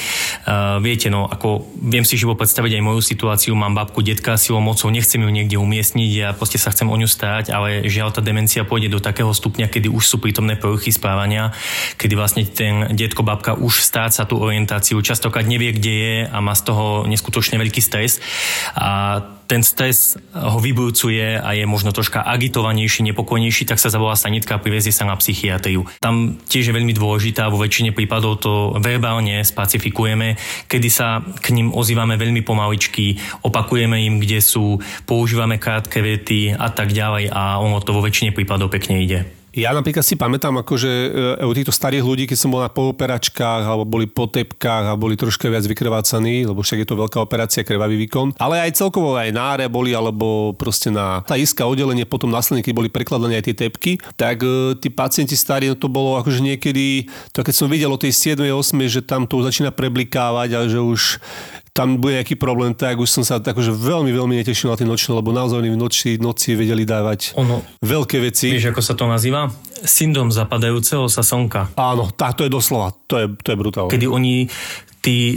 Uh, 0.48 0.80
viete, 0.80 1.12
no, 1.12 1.28
ako 1.28 1.68
viem 1.84 2.08
si 2.08 2.16
živo 2.16 2.32
predstaviť 2.32 2.80
aj 2.80 2.86
moju 2.88 3.00
situáciu, 3.04 3.52
mám 3.52 3.76
babku, 3.76 4.00
detka 4.00 4.40
silou 4.40 4.64
mocou, 4.64 4.88
nechcem 4.88 5.20
ju 5.20 5.28
niekde 5.28 5.60
umiestniť, 5.60 6.10
ja 6.16 6.32
proste 6.32 6.56
sa 6.56 6.72
chcem 6.72 6.88
o 6.88 6.96
ňu 6.96 7.04
starať, 7.04 7.52
ale 7.52 7.84
žiaľ 7.92 8.16
tá 8.16 8.24
demencia 8.24 8.64
pôjde 8.64 8.88
do 8.88 9.04
takého 9.04 9.28
stupňa, 9.28 9.68
kedy 9.68 9.92
už 9.92 10.04
sú 10.08 10.16
prítomné 10.16 10.56
poruchy 10.56 10.88
správania, 10.88 11.52
kedy 12.00 12.16
vlastne 12.16 12.48
ten 12.48 12.96
detko, 12.96 13.20
babka 13.20 13.52
už 13.52 13.84
stráca 13.84 14.24
tú 14.24 14.40
orientáciu, 14.40 15.04
častokrát 15.04 15.44
nevie, 15.44 15.76
kde 15.76 15.92
je 15.92 16.16
a 16.24 16.38
má 16.40 16.53
z 16.54 16.62
toho 16.64 17.04
neskutočne 17.04 17.60
veľký 17.60 17.82
stres 17.82 18.22
a 18.78 19.20
ten 19.44 19.60
stres 19.60 20.16
ho 20.32 20.56
vyburcuje 20.56 21.36
a 21.36 21.52
je 21.52 21.68
možno 21.68 21.92
troška 21.92 22.24
agitovanejší, 22.24 23.04
nepokojnejší, 23.12 23.68
tak 23.68 23.76
sa 23.76 23.92
zavolá 23.92 24.16
sanitka 24.16 24.56
a 24.56 24.62
privezie 24.62 24.88
sa 24.88 25.04
na 25.04 25.12
psychiatriu. 25.20 25.84
Tam 26.00 26.40
tiež 26.48 26.72
je 26.72 26.76
veľmi 26.76 26.96
dôležitá, 26.96 27.52
vo 27.52 27.60
väčšine 27.60 27.92
prípadov 27.92 28.40
to 28.40 28.72
verbálne 28.80 29.44
spacifikujeme, 29.44 30.40
kedy 30.64 30.88
sa 30.88 31.20
k 31.20 31.52
ním 31.52 31.76
ozývame 31.76 32.16
veľmi 32.16 32.40
pomaličky, 32.40 33.20
opakujeme 33.44 34.00
im, 34.08 34.16
kde 34.16 34.40
sú, 34.40 34.80
používame 35.04 35.60
krátke 35.60 36.00
vety 36.00 36.56
a 36.56 36.72
tak 36.72 36.96
ďalej 36.96 37.28
a 37.28 37.60
ono 37.60 37.84
to 37.84 37.92
vo 37.92 38.00
väčšine 38.00 38.32
prípadov 38.32 38.72
pekne 38.72 39.04
ide. 39.04 39.43
Ja 39.54 39.70
napríklad 39.70 40.02
si 40.02 40.18
pamätám, 40.18 40.58
akože 40.66 40.90
e, 41.38 41.46
u 41.46 41.52
týchto 41.54 41.70
starých 41.70 42.02
ľudí, 42.02 42.24
keď 42.26 42.38
som 42.42 42.50
bol 42.50 42.58
na 42.58 42.66
pooperačkách 42.66 43.62
alebo 43.62 43.86
boli 43.86 44.10
po 44.10 44.26
tepkách 44.26 44.90
a 44.90 44.98
boli 44.98 45.14
troška 45.14 45.46
viac 45.46 45.62
vykrvácaní, 45.62 46.42
lebo 46.42 46.58
však 46.66 46.82
je 46.82 46.88
to 46.90 46.98
veľká 46.98 47.22
operácia, 47.22 47.62
krvavý 47.62 47.94
výkon. 48.02 48.34
Ale 48.42 48.58
aj 48.58 48.82
celkovo 48.82 49.14
aj 49.14 49.30
náre 49.30 49.70
boli, 49.70 49.94
alebo 49.94 50.58
proste 50.58 50.90
na 50.90 51.22
tá 51.22 51.38
iská 51.38 51.70
oddelenie 51.70 52.02
potom 52.02 52.34
následne, 52.34 52.66
keď 52.66 52.74
boli 52.74 52.90
prekladané 52.90 53.38
aj 53.38 53.54
tie 53.54 53.70
tepky, 53.70 53.92
tak 54.18 54.42
e, 54.42 54.74
tí 54.74 54.90
pacienti 54.90 55.38
starí, 55.38 55.70
no 55.70 55.78
to 55.78 55.86
bolo 55.86 56.18
akože 56.18 56.42
niekedy, 56.42 57.06
to 57.30 57.46
keď 57.46 57.54
som 57.54 57.70
videl 57.70 57.94
o 57.94 57.98
tej 57.98 58.10
7. 58.10 58.42
8. 58.42 58.90
že 58.90 59.06
tam 59.06 59.30
to 59.30 59.38
začína 59.38 59.70
preblikávať 59.70 60.50
a 60.58 60.60
že 60.66 60.82
už 60.82 61.22
tam 61.74 61.98
bude 61.98 62.22
nejaký 62.22 62.38
problém, 62.38 62.70
tak 62.70 63.02
už 63.02 63.10
som 63.10 63.26
sa 63.26 63.42
akože 63.42 63.74
veľmi, 63.74 64.14
veľmi 64.14 64.38
netešil 64.38 64.70
na 64.70 64.78
tie 64.78 64.86
nočné, 64.86 65.10
lebo 65.10 65.34
naozaj 65.34 65.58
v 65.58 65.74
noci, 65.74 66.22
noci 66.22 66.54
vedeli 66.54 66.86
dávať 66.86 67.34
ono, 67.34 67.66
veľké 67.82 68.22
veci. 68.22 68.54
Vieš, 68.54 68.70
ako 68.70 68.82
sa 68.82 68.94
to 68.94 69.10
nazýva? 69.10 69.50
Syndrom 69.82 70.30
zapadajúceho 70.30 71.10
sa 71.10 71.26
slnka. 71.26 71.74
Áno, 71.74 72.14
tá, 72.14 72.30
to 72.30 72.46
je 72.46 72.50
doslova, 72.54 72.94
to 73.10 73.18
je, 73.18 73.26
to 73.42 73.48
je 73.50 73.56
brutálne. 73.58 73.90
Kedy 73.90 74.06
oni 74.06 74.46
tí 75.02 75.36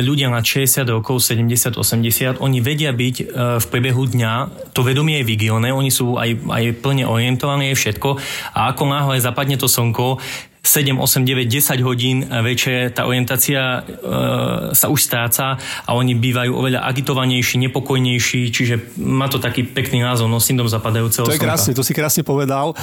ľudia 0.00 0.32
na 0.32 0.40
60 0.40 0.82
rokov, 0.88 1.22
70, 1.22 1.78
80, 1.78 2.42
oni 2.42 2.58
vedia 2.58 2.90
byť 2.90 3.16
e, 3.20 3.24
v 3.60 3.66
priebehu 3.70 4.02
dňa, 4.10 4.32
to 4.72 4.80
vedomie 4.80 5.22
je 5.22 5.28
vigilné, 5.28 5.70
oni 5.70 5.92
sú 5.94 6.18
aj, 6.18 6.40
aj 6.42 6.64
plne 6.82 7.04
orientovaní, 7.06 7.70
je 7.70 7.78
všetko 7.86 8.18
a 8.56 8.74
ako 8.74 8.82
náhle 8.90 9.22
zapadne 9.22 9.54
to 9.60 9.70
slnko, 9.70 10.18
7, 10.66 10.98
8, 10.98 11.22
9, 11.22 11.46
10 11.46 11.86
hodín 11.86 12.26
večer. 12.42 12.90
Tá 12.90 13.06
orientácia 13.06 13.86
e, 13.86 14.74
sa 14.74 14.86
už 14.90 14.98
stráca 14.98 15.54
a 15.86 15.90
oni 15.94 16.18
bývajú 16.18 16.50
oveľa 16.50 16.82
agitovanejší, 16.90 17.62
nepokojnejší, 17.70 18.50
čiže 18.50 18.98
má 18.98 19.30
to 19.30 19.38
taký 19.38 19.62
pekný 19.62 20.02
názov, 20.02 20.26
no 20.26 20.42
syndrom 20.42 20.66
zapadajúceho 20.66 21.30
To 21.30 21.30
je 21.30 21.38
slnka. 21.38 21.46
krásne, 21.46 21.72
to 21.72 21.86
si 21.86 21.94
krásne 21.94 22.26
povedal, 22.26 22.74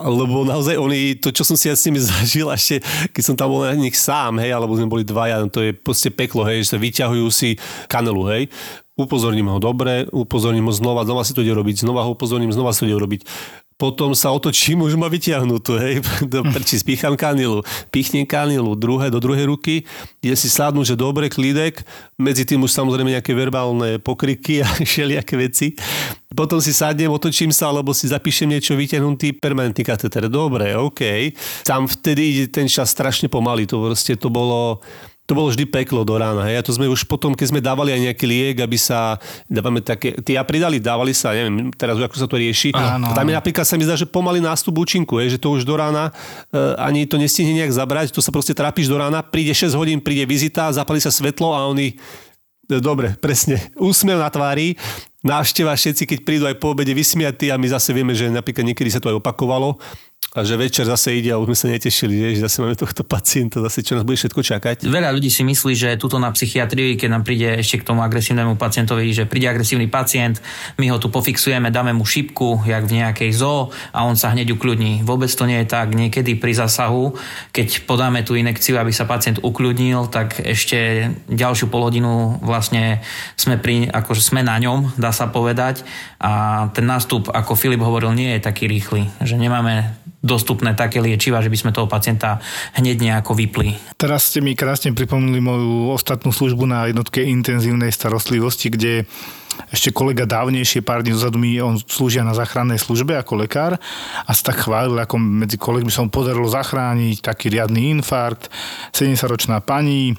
lebo 0.00 0.48
naozaj 0.48 0.80
oni, 0.80 1.20
to 1.20 1.28
čo 1.28 1.44
som 1.44 1.60
si 1.60 1.68
ja 1.68 1.76
s 1.76 1.84
nimi 1.84 2.00
zažil, 2.08 2.48
ešte 2.48 2.80
keď 3.12 3.22
som 3.22 3.34
tam 3.36 3.52
bol 3.52 3.68
na 3.68 3.76
nich 3.76 4.00
sám, 4.00 4.40
hej, 4.40 4.56
alebo 4.56 4.72
sme 4.72 4.88
boli 4.88 5.04
dvaja, 5.04 5.44
no 5.44 5.52
to 5.52 5.60
je 5.60 5.76
proste 5.76 6.08
peklo, 6.08 6.48
hej, 6.48 6.64
že 6.64 6.72
sa 6.72 6.78
vyťahujú 6.80 7.26
si 7.28 7.60
kanelu, 7.92 8.22
hej, 8.32 8.42
upozorním 8.96 9.52
ho 9.52 9.60
dobre, 9.60 10.08
upozorním 10.08 10.72
ho 10.72 10.74
znova, 10.74 11.04
znova 11.04 11.20
si 11.20 11.36
to 11.36 11.44
ide 11.44 11.52
robiť, 11.52 11.84
znova 11.84 12.08
ho 12.08 12.16
upozorním, 12.16 12.48
znova 12.48 12.72
si 12.72 12.80
to 12.80 12.88
ide 12.88 12.96
robiť 12.96 13.28
potom 13.76 14.16
sa 14.16 14.32
otočím, 14.32 14.88
už 14.88 14.96
má 14.96 15.04
vytiahnutú, 15.12 15.76
hej, 15.76 16.00
do 16.32 16.40
prči 16.48 16.80
spícham 16.80 17.12
kanilu, 17.12 17.60
pichnem 17.92 18.24
kanilu, 18.24 18.72
druhé 18.72 19.12
do 19.12 19.20
druhej 19.20 19.44
ruky, 19.52 19.84
ide 20.24 20.36
si 20.36 20.48
sadnúť, 20.48 20.92
že 20.92 20.96
dobre, 20.96 21.28
klídek, 21.28 21.84
medzi 22.16 22.48
tým 22.48 22.64
už 22.64 22.72
samozrejme 22.72 23.12
nejaké 23.12 23.36
verbálne 23.36 24.00
pokriky 24.00 24.64
a 24.64 24.68
všelijaké 24.88 25.36
veci. 25.36 25.76
Potom 26.32 26.60
si 26.60 26.72
sadnem, 26.72 27.12
otočím 27.12 27.52
sa, 27.52 27.68
alebo 27.72 27.92
si 27.92 28.08
zapíšem 28.08 28.48
niečo 28.48 28.76
vytiahnutý 28.76 29.40
permanentný 29.40 29.84
kateter. 29.84 30.28
Dobre, 30.28 30.76
OK. 30.76 31.32
Tam 31.64 31.88
vtedy 31.88 32.22
ide 32.36 32.46
ten 32.52 32.68
čas 32.68 32.92
strašne 32.92 33.28
pomaly, 33.32 33.64
to 33.64 33.80
proste 33.80 34.16
to 34.20 34.28
bolo 34.28 34.80
to 35.26 35.34
bolo 35.34 35.50
vždy 35.50 35.66
peklo 35.66 36.06
do 36.06 36.14
rána. 36.14 36.46
Hej. 36.46 36.62
A 36.62 36.62
to 36.62 36.70
sme 36.70 36.86
už 36.86 37.02
potom, 37.10 37.34
keď 37.34 37.46
sme 37.50 37.60
dávali 37.60 37.90
aj 37.90 38.00
nejaký 38.10 38.24
liek, 38.30 38.56
aby 38.62 38.78
sa, 38.78 39.18
dávame 39.50 39.82
také, 39.82 40.14
tie 40.22 40.38
pridali, 40.46 40.78
dávali 40.78 41.10
sa, 41.10 41.34
neviem, 41.34 41.74
teraz 41.74 41.98
ako 41.98 42.14
sa 42.14 42.30
to 42.30 42.38
rieši. 42.38 42.70
Áno. 42.70 43.10
Tam 43.10 43.26
je 43.26 43.34
napríklad 43.34 43.66
sa 43.66 43.74
mi 43.74 43.82
zdá, 43.82 43.98
že 43.98 44.06
pomaly 44.06 44.38
nástup 44.38 44.78
účinku, 44.78 45.18
hej, 45.18 45.34
že 45.34 45.42
to 45.42 45.50
už 45.50 45.66
do 45.66 45.74
rána 45.74 46.14
e, 46.54 46.78
ani 46.78 47.10
to 47.10 47.18
nestihne 47.18 47.58
nejak 47.58 47.74
zabrať, 47.74 48.14
to 48.14 48.22
sa 48.22 48.30
proste 48.30 48.54
trápiš 48.54 48.86
do 48.86 48.94
rána, 48.94 49.26
príde 49.26 49.50
6 49.50 49.74
hodín, 49.74 49.98
príde 49.98 50.22
vizita, 50.22 50.70
zapali 50.70 51.02
sa 51.02 51.10
svetlo 51.10 51.50
a 51.50 51.66
oni 51.66 51.98
e, 52.70 52.78
Dobre, 52.78 53.18
presne. 53.18 53.58
Úsmev 53.78 54.18
na 54.22 54.30
tvári, 54.30 54.78
návšteva 55.24 55.72
všetci, 55.72 56.04
keď 56.04 56.18
prídu 56.26 56.44
aj 56.44 56.60
po 56.60 56.74
obede 56.74 56.92
vysmiatí 56.92 57.48
a 57.48 57.56
my 57.56 57.68
zase 57.70 57.94
vieme, 57.96 58.12
že 58.12 58.28
napríklad 58.28 58.66
niekedy 58.66 58.90
sa 58.92 59.00
to 59.00 59.12
aj 59.12 59.20
opakovalo 59.22 59.80
a 60.36 60.44
že 60.44 60.60
večer 60.60 60.84
zase 60.84 61.16
ide 61.16 61.32
a 61.32 61.40
už 61.40 61.48
sme 61.48 61.56
sa 61.56 61.66
netešili, 61.72 62.36
že 62.36 62.44
zase 62.44 62.60
máme 62.60 62.76
tohto 62.76 63.00
pacienta, 63.08 63.64
zase 63.64 63.80
čo 63.80 63.96
nás 63.96 64.04
bude 64.04 64.20
všetko 64.20 64.40
čakať. 64.44 64.76
Veľa 64.84 65.16
ľudí 65.16 65.32
si 65.32 65.40
myslí, 65.40 65.72
že 65.72 65.88
tuto 65.96 66.20
na 66.20 66.28
psychiatrii, 66.28 67.00
keď 67.00 67.08
nám 67.08 67.24
príde 67.24 67.56
ešte 67.56 67.80
k 67.80 67.86
tomu 67.88 68.04
agresívnemu 68.04 68.60
pacientovi, 68.60 69.16
že 69.16 69.24
príde 69.24 69.48
agresívny 69.48 69.88
pacient, 69.88 70.44
my 70.76 70.92
ho 70.92 71.00
tu 71.00 71.08
pofixujeme, 71.08 71.72
dáme 71.72 71.96
mu 71.96 72.04
šipku, 72.04 72.68
jak 72.68 72.84
v 72.84 73.00
nejakej 73.00 73.32
zoo 73.32 73.72
a 73.96 74.04
on 74.04 74.12
sa 74.12 74.36
hneď 74.36 74.52
ukľudní. 74.52 75.08
Vôbec 75.08 75.32
to 75.32 75.48
nie 75.48 75.64
je 75.64 75.72
tak. 75.72 75.96
Niekedy 75.96 76.36
pri 76.36 76.52
zásahu, 76.52 77.16
keď 77.56 77.88
podáme 77.88 78.20
tú 78.20 78.36
inekciu, 78.36 78.76
aby 78.76 78.92
sa 78.92 79.08
pacient 79.08 79.40
ukľudnil, 79.40 80.12
tak 80.12 80.36
ešte 80.44 81.08
ďalšiu 81.32 81.72
polhodinu 81.72 82.44
vlastne 82.44 83.00
sme, 83.40 83.56
pri, 83.56 83.88
akože 83.88 84.20
sme 84.20 84.44
na 84.44 84.60
ňom, 84.60 85.00
dá 85.00 85.15
sa 85.16 85.32
povedať. 85.32 85.80
A 86.20 86.66
ten 86.76 86.84
nástup, 86.84 87.32
ako 87.32 87.56
Filip 87.56 87.80
hovoril, 87.80 88.12
nie 88.12 88.36
je 88.36 88.44
taký 88.44 88.68
rýchly. 88.68 89.08
Že 89.24 89.40
nemáme 89.40 89.96
dostupné 90.20 90.74
také 90.76 90.98
liečiva, 91.00 91.40
že 91.40 91.48
by 91.48 91.56
sme 91.56 91.70
toho 91.72 91.88
pacienta 91.88 92.42
hneď 92.76 93.00
nejako 93.00 93.32
vypli. 93.38 93.78
Teraz 93.96 94.28
ste 94.28 94.42
mi 94.42 94.58
krásne 94.58 94.92
pripomnuli 94.92 95.38
moju 95.38 95.94
ostatnú 95.94 96.34
službu 96.34 96.66
na 96.66 96.90
jednotke 96.90 97.22
intenzívnej 97.22 97.94
starostlivosti, 97.94 98.68
kde 98.68 99.06
ešte 99.72 99.88
kolega 99.88 100.28
dávnejšie, 100.28 100.84
pár 100.84 101.00
dní 101.00 101.16
dozadu 101.16 101.40
mi, 101.40 101.56
on 101.64 101.80
slúžia 101.80 102.20
na 102.20 102.36
záchrannej 102.36 102.76
službe 102.76 103.16
ako 103.16 103.40
lekár 103.40 103.80
a 104.28 104.30
sa 104.36 104.52
tak 104.52 104.68
chválil, 104.68 104.92
ako 105.00 105.16
medzi 105.16 105.56
kolegmi 105.56 105.88
sa 105.88 106.04
mu 106.04 106.12
podarilo 106.12 106.44
zachrániť 106.44 107.24
taký 107.24 107.48
riadny 107.48 107.96
infarkt, 107.96 108.52
70-ročná 108.92 109.64
pani, 109.64 110.12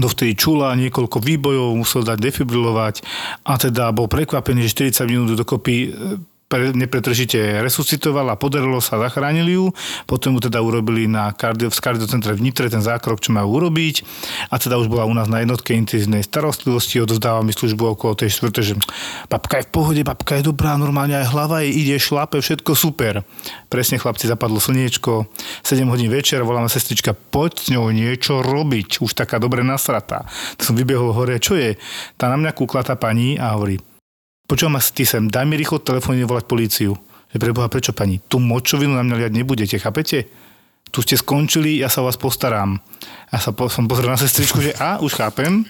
dovtedy 0.00 0.36
čula 0.36 0.76
niekoľko 0.76 1.18
výbojov, 1.18 1.76
musel 1.76 2.04
dať 2.04 2.18
defibrilovať 2.20 2.94
a 3.46 3.56
teda 3.56 3.90
bol 3.92 4.06
prekvapený, 4.06 4.66
že 4.68 4.92
40 4.92 5.10
minút 5.10 5.34
dokopy 5.34 5.92
pre, 6.46 6.70
nepretržite 6.70 7.62
resuscitovala, 7.62 8.38
podarilo 8.38 8.78
sa, 8.78 9.02
zachránili 9.02 9.58
ju, 9.58 9.74
potom 10.06 10.38
ju 10.38 10.46
teda 10.46 10.62
urobili 10.62 11.10
na 11.10 11.34
kardio, 11.34 11.70
v 11.70 11.74
kardiocentre 11.74 12.34
v 12.34 12.42
Nitre, 12.46 12.70
ten 12.70 12.82
zákrok, 12.82 13.18
čo 13.18 13.34
majú 13.34 13.58
urobiť 13.62 14.06
a 14.50 14.54
teda 14.58 14.78
už 14.78 14.86
bola 14.86 15.10
u 15.10 15.14
nás 15.14 15.26
na 15.26 15.42
jednotke 15.42 15.74
intenzívnej 15.74 16.22
starostlivosti, 16.22 17.02
odozdáva 17.02 17.42
mi 17.42 17.50
službu 17.50 17.98
okolo 17.98 18.14
tej 18.14 18.38
štvrte, 18.38 18.60
že 18.62 18.74
babka 19.26 19.58
je 19.58 19.66
v 19.66 19.70
pohode, 19.74 20.02
babka 20.06 20.38
je 20.38 20.46
dobrá, 20.46 20.78
normálne 20.78 21.18
aj 21.18 21.30
hlava 21.34 21.66
je, 21.66 21.74
ide, 21.74 21.98
šlape, 21.98 22.38
všetko 22.38 22.72
super. 22.78 23.26
Presne 23.66 23.98
chlapci, 23.98 24.30
zapadlo 24.30 24.62
slniečko, 24.62 25.26
7 25.66 25.82
hodín 25.90 26.10
večer, 26.10 26.46
voláme 26.46 26.70
sestrička, 26.70 27.12
poď 27.12 27.52
s 27.58 27.66
ňou 27.74 27.90
niečo 27.90 28.46
robiť, 28.46 29.02
už 29.02 29.18
taká 29.18 29.42
dobre 29.42 29.66
nasratá. 29.66 30.30
Tak 30.54 30.62
som 30.62 30.78
vybehol 30.78 31.10
hore, 31.10 31.42
čo 31.42 31.58
je? 31.58 31.74
Tá 32.14 32.30
na 32.30 32.38
mňa 32.38 32.54
kúkla 32.54 32.86
tá 32.86 32.94
pani 32.94 33.34
a 33.34 33.58
hovorí, 33.58 33.95
počúvam 34.46 34.78
ma 34.78 34.82
ty 34.82 35.02
sem, 35.02 35.26
daj 35.26 35.44
mi 35.44 35.58
rýchlo 35.58 35.82
telefónne 35.82 36.24
volať 36.24 36.44
políciu. 36.46 36.94
Že 37.34 37.42
preboha, 37.42 37.66
prečo 37.66 37.90
pani? 37.90 38.22
Tu 38.22 38.38
močovinu 38.38 38.94
na 38.94 39.02
mňa 39.02 39.26
liať 39.26 39.32
nebudete, 39.34 39.76
chápete? 39.76 40.30
Tu 40.94 40.98
ste 41.02 41.18
skončili, 41.18 41.82
ja 41.82 41.90
sa 41.90 42.00
o 42.00 42.08
vás 42.08 42.16
postaram. 42.16 42.78
A 43.30 43.42
sa 43.42 43.50
po, 43.50 43.66
som 43.66 43.90
pozrel 43.90 44.06
na 44.06 44.20
sestričku, 44.20 44.62
že 44.62 44.72
a, 44.78 45.02
už 45.02 45.18
chápem. 45.18 45.66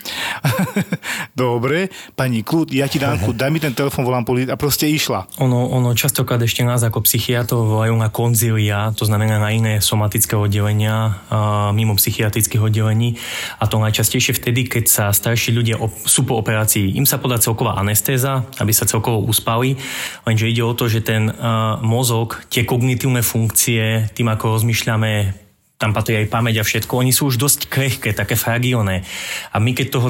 Dobre, 1.32 1.88
pani 2.12 2.44
kľud, 2.44 2.68
ja 2.68 2.84
ti 2.84 3.00
dám 3.00 3.16
daj 3.32 3.50
mi 3.52 3.60
ten 3.60 3.72
telefon, 3.72 4.04
volám 4.04 4.28
políciu 4.28 4.52
a 4.52 4.60
proste 4.60 4.84
išla. 4.88 5.28
Ono, 5.40 5.72
ono 5.72 5.96
častokrát 5.96 6.40
ešte 6.40 6.64
nás 6.64 6.84
ako 6.84 7.04
psychiatrov 7.04 7.64
volajú 7.64 7.96
na 7.96 8.12
konzília, 8.12 8.92
to 8.92 9.08
znamená 9.08 9.40
na 9.40 9.52
iné 9.52 9.80
somatické 9.80 10.36
oddelenia 10.36 11.20
a 11.32 11.38
mimo 11.72 11.96
psychiatrických 11.96 12.60
oddelení. 12.60 13.16
A 13.60 13.64
to 13.68 13.80
najčastejšie 13.80 14.36
vtedy, 14.36 14.68
keď 14.68 14.84
sa 14.88 15.04
starší 15.12 15.56
ľudia 15.56 15.80
op- 15.80 16.04
sú 16.04 16.28
po 16.28 16.36
operácii. 16.36 16.96
Im 16.96 17.08
sa 17.08 17.16
podá 17.16 17.40
celková 17.40 17.80
anestéza, 17.80 18.44
aby 18.60 18.72
sa 18.72 18.84
celkovo 18.84 19.24
uspali. 19.24 19.80
Lenže 20.28 20.48
ide 20.48 20.60
o 20.64 20.76
to, 20.76 20.92
že 20.92 21.04
ten 21.04 21.32
uh, 21.32 21.80
mozog, 21.80 22.40
tie 22.52 22.68
kognitívne 22.68 23.24
funkcie, 23.24 24.12
tým 24.12 24.28
ako 24.28 24.60
rozmýšľame, 24.60 25.45
tam 25.76 25.92
patrí 25.92 26.16
aj 26.16 26.32
pamäť 26.32 26.64
a 26.64 26.64
všetko, 26.64 26.96
oni 26.96 27.12
sú 27.12 27.28
už 27.28 27.36
dosť 27.36 27.68
krehké, 27.68 28.16
také 28.16 28.32
fragilné. 28.32 29.04
A 29.52 29.60
my 29.60 29.76
keď 29.76 29.86
toho, 29.92 30.08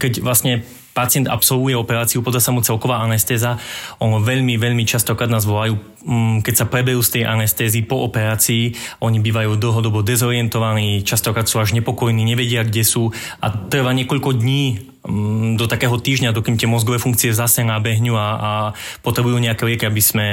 keď 0.00 0.24
vlastne 0.24 0.64
pacient 0.96 1.28
absolvuje 1.28 1.76
operáciu, 1.76 2.24
podá 2.24 2.40
sa 2.40 2.54
mu 2.54 2.64
celková 2.64 3.02
anestéza, 3.04 3.60
on 4.00 4.16
veľmi, 4.22 4.56
veľmi 4.56 4.86
častokrát 4.88 5.28
nás 5.28 5.44
volajú, 5.44 5.76
mm, 6.06 6.46
keď 6.46 6.54
sa 6.54 6.70
preberú 6.70 7.04
z 7.04 7.20
tej 7.20 7.24
anestézy 7.28 7.84
po 7.84 8.00
operácii, 8.06 8.72
oni 9.04 9.18
bývajú 9.20 9.60
dlhodobo 9.60 10.00
dezorientovaní, 10.00 11.04
častokrát 11.04 11.50
sú 11.50 11.60
až 11.60 11.76
nepokojní, 11.76 12.24
nevedia, 12.24 12.64
kde 12.64 12.86
sú 12.86 13.12
a 13.44 13.52
trvá 13.52 13.92
niekoľko 13.92 14.40
dní 14.40 14.93
do 15.54 15.68
takého 15.68 15.92
týždňa, 16.00 16.32
dokým 16.32 16.56
tie 16.56 16.64
mozgové 16.64 16.96
funkcie 16.96 17.28
zase 17.28 17.60
nabehnú 17.60 18.16
a, 18.16 18.28
a 18.40 18.50
potrebujú 19.04 19.36
nejaké 19.36 19.68
lieky, 19.68 19.84
aby 19.84 20.00
sme 20.00 20.24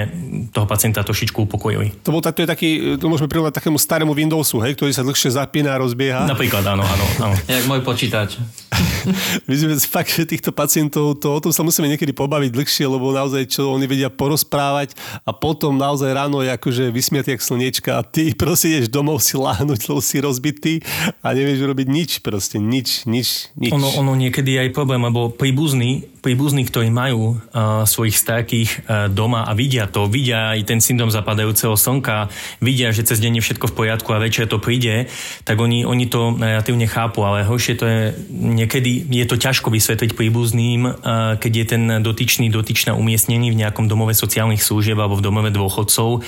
toho 0.55 0.63
pacienta 0.63 1.03
trošičku 1.03 1.43
upokojili. 1.43 1.91
To, 2.07 2.15
bol, 2.15 2.23
tak- 2.23 2.39
to 2.39 2.47
je 2.47 2.49
taký, 2.49 2.69
to 2.95 3.11
môžeme 3.11 3.27
prirovnať 3.27 3.59
takému 3.59 3.75
starému 3.75 4.15
Windowsu, 4.15 4.63
hej, 4.63 4.79
ktorý 4.79 4.95
sa 4.95 5.03
dlhšie 5.03 5.35
zapína 5.35 5.75
a 5.75 5.77
rozbieha. 5.83 6.23
Napríklad, 6.23 6.63
áno, 6.63 6.87
áno, 6.87 7.05
áno. 7.19 7.35
Jak 7.51 7.67
môj 7.67 7.83
počítač. 7.83 8.39
My 9.51 9.53
sme 9.59 9.75
fakt, 9.83 10.15
že 10.15 10.23
týchto 10.23 10.55
pacientov, 10.55 11.19
to, 11.19 11.35
o 11.35 11.39
tom 11.43 11.51
sa 11.51 11.67
musíme 11.67 11.91
niekedy 11.91 12.15
pobaviť 12.15 12.55
dlhšie, 12.55 12.87
lebo 12.87 13.11
naozaj, 13.11 13.51
čo 13.51 13.75
oni 13.75 13.91
vedia 13.91 14.07
porozprávať 14.07 14.95
a 15.27 15.35
potom 15.35 15.75
naozaj 15.75 16.15
ráno 16.15 16.39
je 16.39 16.47
akože 16.55 16.95
vysmiatý 16.95 17.35
jak 17.35 17.43
slniečka 17.43 17.91
a 17.99 18.01
ty 18.07 18.31
proste 18.39 18.71
ideš 18.71 18.87
domov 18.87 19.19
si 19.19 19.35
láhnuť, 19.35 19.79
lebo 19.91 19.99
si 19.99 20.23
rozbitý 20.23 20.73
a 21.19 21.35
nevieš 21.35 21.67
urobiť 21.67 21.87
nič, 21.91 22.11
proste 22.23 22.55
nič, 22.55 23.03
nič, 23.03 23.51
nič. 23.59 23.75
Ono, 23.75 23.99
ono 23.99 24.15
niekedy 24.15 24.60
je 24.61 24.69
aj 24.69 24.77
problém, 24.77 25.01
lebo 25.01 25.33
príbuzní, 25.33 26.05
príbuzní 26.21 26.69
ktorí 26.69 26.93
majú 26.93 27.33
uh, 27.33 27.81
svojich 27.89 28.13
starkých 28.13 28.69
uh, 28.69 29.09
doma 29.09 29.49
a 29.49 29.57
vidia 29.57 29.89
to, 29.89 30.05
vidia 30.05 30.53
aj 30.53 30.69
ten 30.69 30.77
syndrom 30.77 31.09
zapadajúceho 31.09 31.73
slnka, 31.73 32.29
vidia, 32.61 32.93
že 32.93 33.01
cez 33.01 33.17
deň 33.17 33.41
je 33.41 33.45
všetko 33.49 33.73
v 33.73 33.75
poriadku 33.75 34.13
a 34.13 34.21
večer 34.21 34.45
to 34.45 34.61
príde, 34.61 35.09
tak 35.41 35.57
oni, 35.57 35.81
oni 35.81 36.05
to 36.05 36.37
relatívne 36.37 36.85
chápu, 36.85 37.25
ale 37.25 37.41
horšie 37.41 37.73
to 37.73 37.85
je, 37.89 38.01
niekedy 38.29 39.01
je 39.09 39.25
to 39.25 39.41
ťažko 39.41 39.73
vysvetliť 39.73 40.13
príbuzným, 40.13 40.85
uh, 40.85 40.93
keď 41.41 41.51
je 41.57 41.65
ten 41.65 41.83
dotyčný, 42.05 42.53
dotyčná 42.53 42.93
umiestnený 42.93 43.49
v 43.49 43.59
nejakom 43.65 43.89
domove 43.89 44.13
sociálnych 44.13 44.61
služieb 44.61 45.01
alebo 45.01 45.17
v 45.17 45.25
domove 45.25 45.49
dôchodcov 45.49 46.21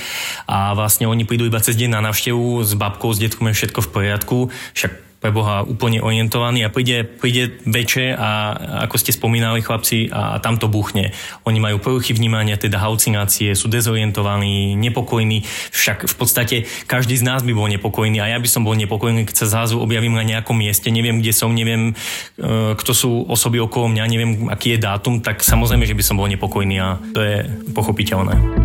a 0.49 0.73
vlastne 0.73 1.05
oni 1.05 1.29
prídu 1.29 1.45
iba 1.45 1.61
cez 1.61 1.77
deň 1.77 2.01
na 2.01 2.01
návštevu 2.09 2.65
s 2.65 2.73
babkou, 2.73 3.13
s 3.13 3.21
detkom 3.21 3.53
je 3.53 3.61
všetko 3.61 3.79
v 3.85 3.89
poriadku, 3.93 4.37
však 4.73 5.12
pre 5.23 5.31
Boha 5.31 5.63
úplne 5.63 6.03
orientovaný 6.03 6.67
a 6.67 6.69
príde, 6.69 7.07
príde 7.07 7.55
večer 7.63 8.19
a 8.19 8.51
ako 8.83 8.99
ste 8.99 9.15
spomínali 9.15 9.63
chlapci 9.63 10.11
a, 10.11 10.35
a 10.35 10.37
tam 10.43 10.59
to 10.59 10.67
buchne. 10.67 11.15
Oni 11.47 11.63
majú 11.63 11.79
poruchy 11.79 12.11
vnímania, 12.11 12.59
teda 12.59 12.75
halucinácie, 12.83 13.55
sú 13.55 13.71
dezorientovaní, 13.71 14.75
nepokojní, 14.75 15.47
však 15.71 16.11
v 16.11 16.15
podstate 16.19 16.55
každý 16.91 17.15
z 17.15 17.23
nás 17.23 17.39
by 17.39 17.55
bol 17.55 17.71
nepokojný 17.71 18.19
a 18.19 18.35
ja 18.35 18.37
by 18.43 18.51
som 18.51 18.67
bol 18.67 18.75
nepokojný, 18.75 19.23
keď 19.23 19.47
sa 19.47 19.47
zrazu 19.47 19.79
objavím 19.79 20.19
na 20.19 20.27
nejakom 20.27 20.59
mieste, 20.59 20.91
neviem 20.91 21.23
kde 21.23 21.31
som, 21.31 21.55
neviem 21.55 21.95
e, 22.35 22.75
kto 22.75 22.91
sú 22.91 23.23
osoby 23.31 23.63
okolo 23.63 23.95
mňa, 23.95 24.11
neviem 24.11 24.31
aký 24.51 24.75
je 24.75 24.83
dátum, 24.83 25.23
tak 25.23 25.39
samozrejme, 25.39 25.87
že 25.87 25.95
by 25.95 26.03
som 26.03 26.19
bol 26.19 26.27
nepokojný 26.27 26.75
a 26.83 26.99
to 27.15 27.23
je 27.23 27.47
pochopiteľné. 27.71 28.62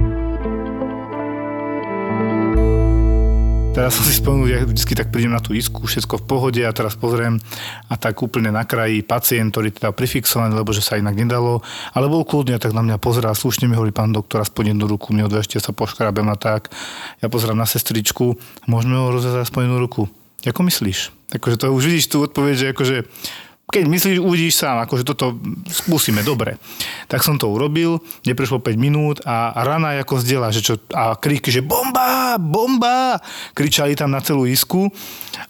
Teraz 3.79 3.95
som 3.95 4.03
si 4.11 4.19
spomenul, 4.19 4.51
ja 4.51 4.67
vždy 4.67 4.91
tak 4.99 5.15
prídem 5.15 5.31
na 5.31 5.39
tú 5.39 5.55
isku, 5.55 5.87
všetko 5.87 6.19
v 6.19 6.25
pohode 6.27 6.63
a 6.67 6.75
teraz 6.75 6.99
pozriem 6.99 7.39
a 7.87 7.95
tak 7.95 8.19
úplne 8.19 8.51
na 8.51 8.67
kraji 8.67 9.07
pacient, 9.07 9.55
ktorý 9.55 9.71
teda 9.71 9.95
prifixovaný, 9.95 10.59
lebo 10.59 10.75
že 10.75 10.83
sa 10.83 10.99
inak 10.99 11.15
nedalo, 11.15 11.63
ale 11.95 12.11
bol 12.11 12.27
kľudne 12.27 12.59
tak 12.59 12.75
na 12.75 12.83
mňa 12.83 12.99
pozerá, 12.99 13.31
slušne 13.31 13.71
mi 13.71 13.79
hovorí 13.79 13.95
pán 13.95 14.11
doktor, 14.11 14.43
aspoň 14.43 14.75
jednu 14.75 14.91
ruku, 14.91 15.15
mne 15.15 15.31
odvežte 15.31 15.63
sa 15.63 15.71
poškrabem 15.71 16.27
a 16.27 16.35
tak. 16.35 16.75
Ja 17.23 17.31
pozerám 17.31 17.55
na 17.55 17.71
sestričku, 17.71 18.35
môžeme 18.67 18.99
ho 18.99 19.15
rozvezať 19.15 19.47
aspoň 19.47 19.71
jednu 19.71 19.79
ruku. 19.79 20.03
Ako 20.43 20.67
myslíš? 20.67 21.15
Akože 21.39 21.63
to 21.63 21.71
už 21.71 21.87
vidíš 21.87 22.11
tú 22.11 22.27
odpoveď, 22.27 22.55
že 22.59 22.67
akože 22.75 22.97
keď 23.69 23.85
myslíš, 23.85 24.17
uvidíš 24.25 24.65
sám, 24.65 24.81
akože 24.89 25.05
toto 25.05 25.37
skúsime, 25.69 26.25
dobre. 26.25 26.57
Tak 27.05 27.21
som 27.21 27.37
to 27.37 27.53
urobil, 27.53 28.01
neprešlo 28.25 28.65
5 28.65 28.81
minút 28.81 29.21
a 29.29 29.53
rana 29.61 30.01
ako 30.01 30.25
zdieľa, 30.25 30.49
že 30.57 30.65
čo, 30.65 30.75
a 30.97 31.13
kríky, 31.21 31.53
že 31.53 31.61
bomba, 31.61 32.41
bomba, 32.41 33.21
kričali 33.53 33.93
tam 33.93 34.09
na 34.09 34.25
celú 34.25 34.49
isku 34.49 34.89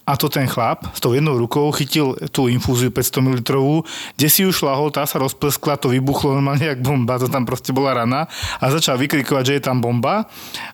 a 0.03 0.19
to 0.19 0.27
ten 0.27 0.51
chlap 0.51 0.91
s 0.91 1.01
tou 1.01 1.14
jednou 1.14 1.39
rukou 1.39 1.71
chytil 1.71 2.19
tú 2.35 2.51
infúziu 2.51 2.91
500 2.91 3.23
ml, 3.23 3.41
kde 4.19 4.27
si 4.27 4.43
ju 4.43 4.51
šlahol, 4.51 4.91
tá 4.91 5.07
sa 5.07 5.23
rozpleskla, 5.23 5.79
to 5.79 5.95
vybuchlo 5.95 6.35
normálne 6.35 6.66
jak 6.66 6.83
bomba, 6.83 7.23
to 7.23 7.31
tam 7.31 7.47
proste 7.47 7.71
bola 7.71 8.03
rana 8.03 8.27
a 8.59 8.64
začal 8.66 8.99
vykrikovať, 8.99 9.45
že 9.47 9.55
je 9.59 9.62
tam 9.62 9.79
bomba 9.79 10.27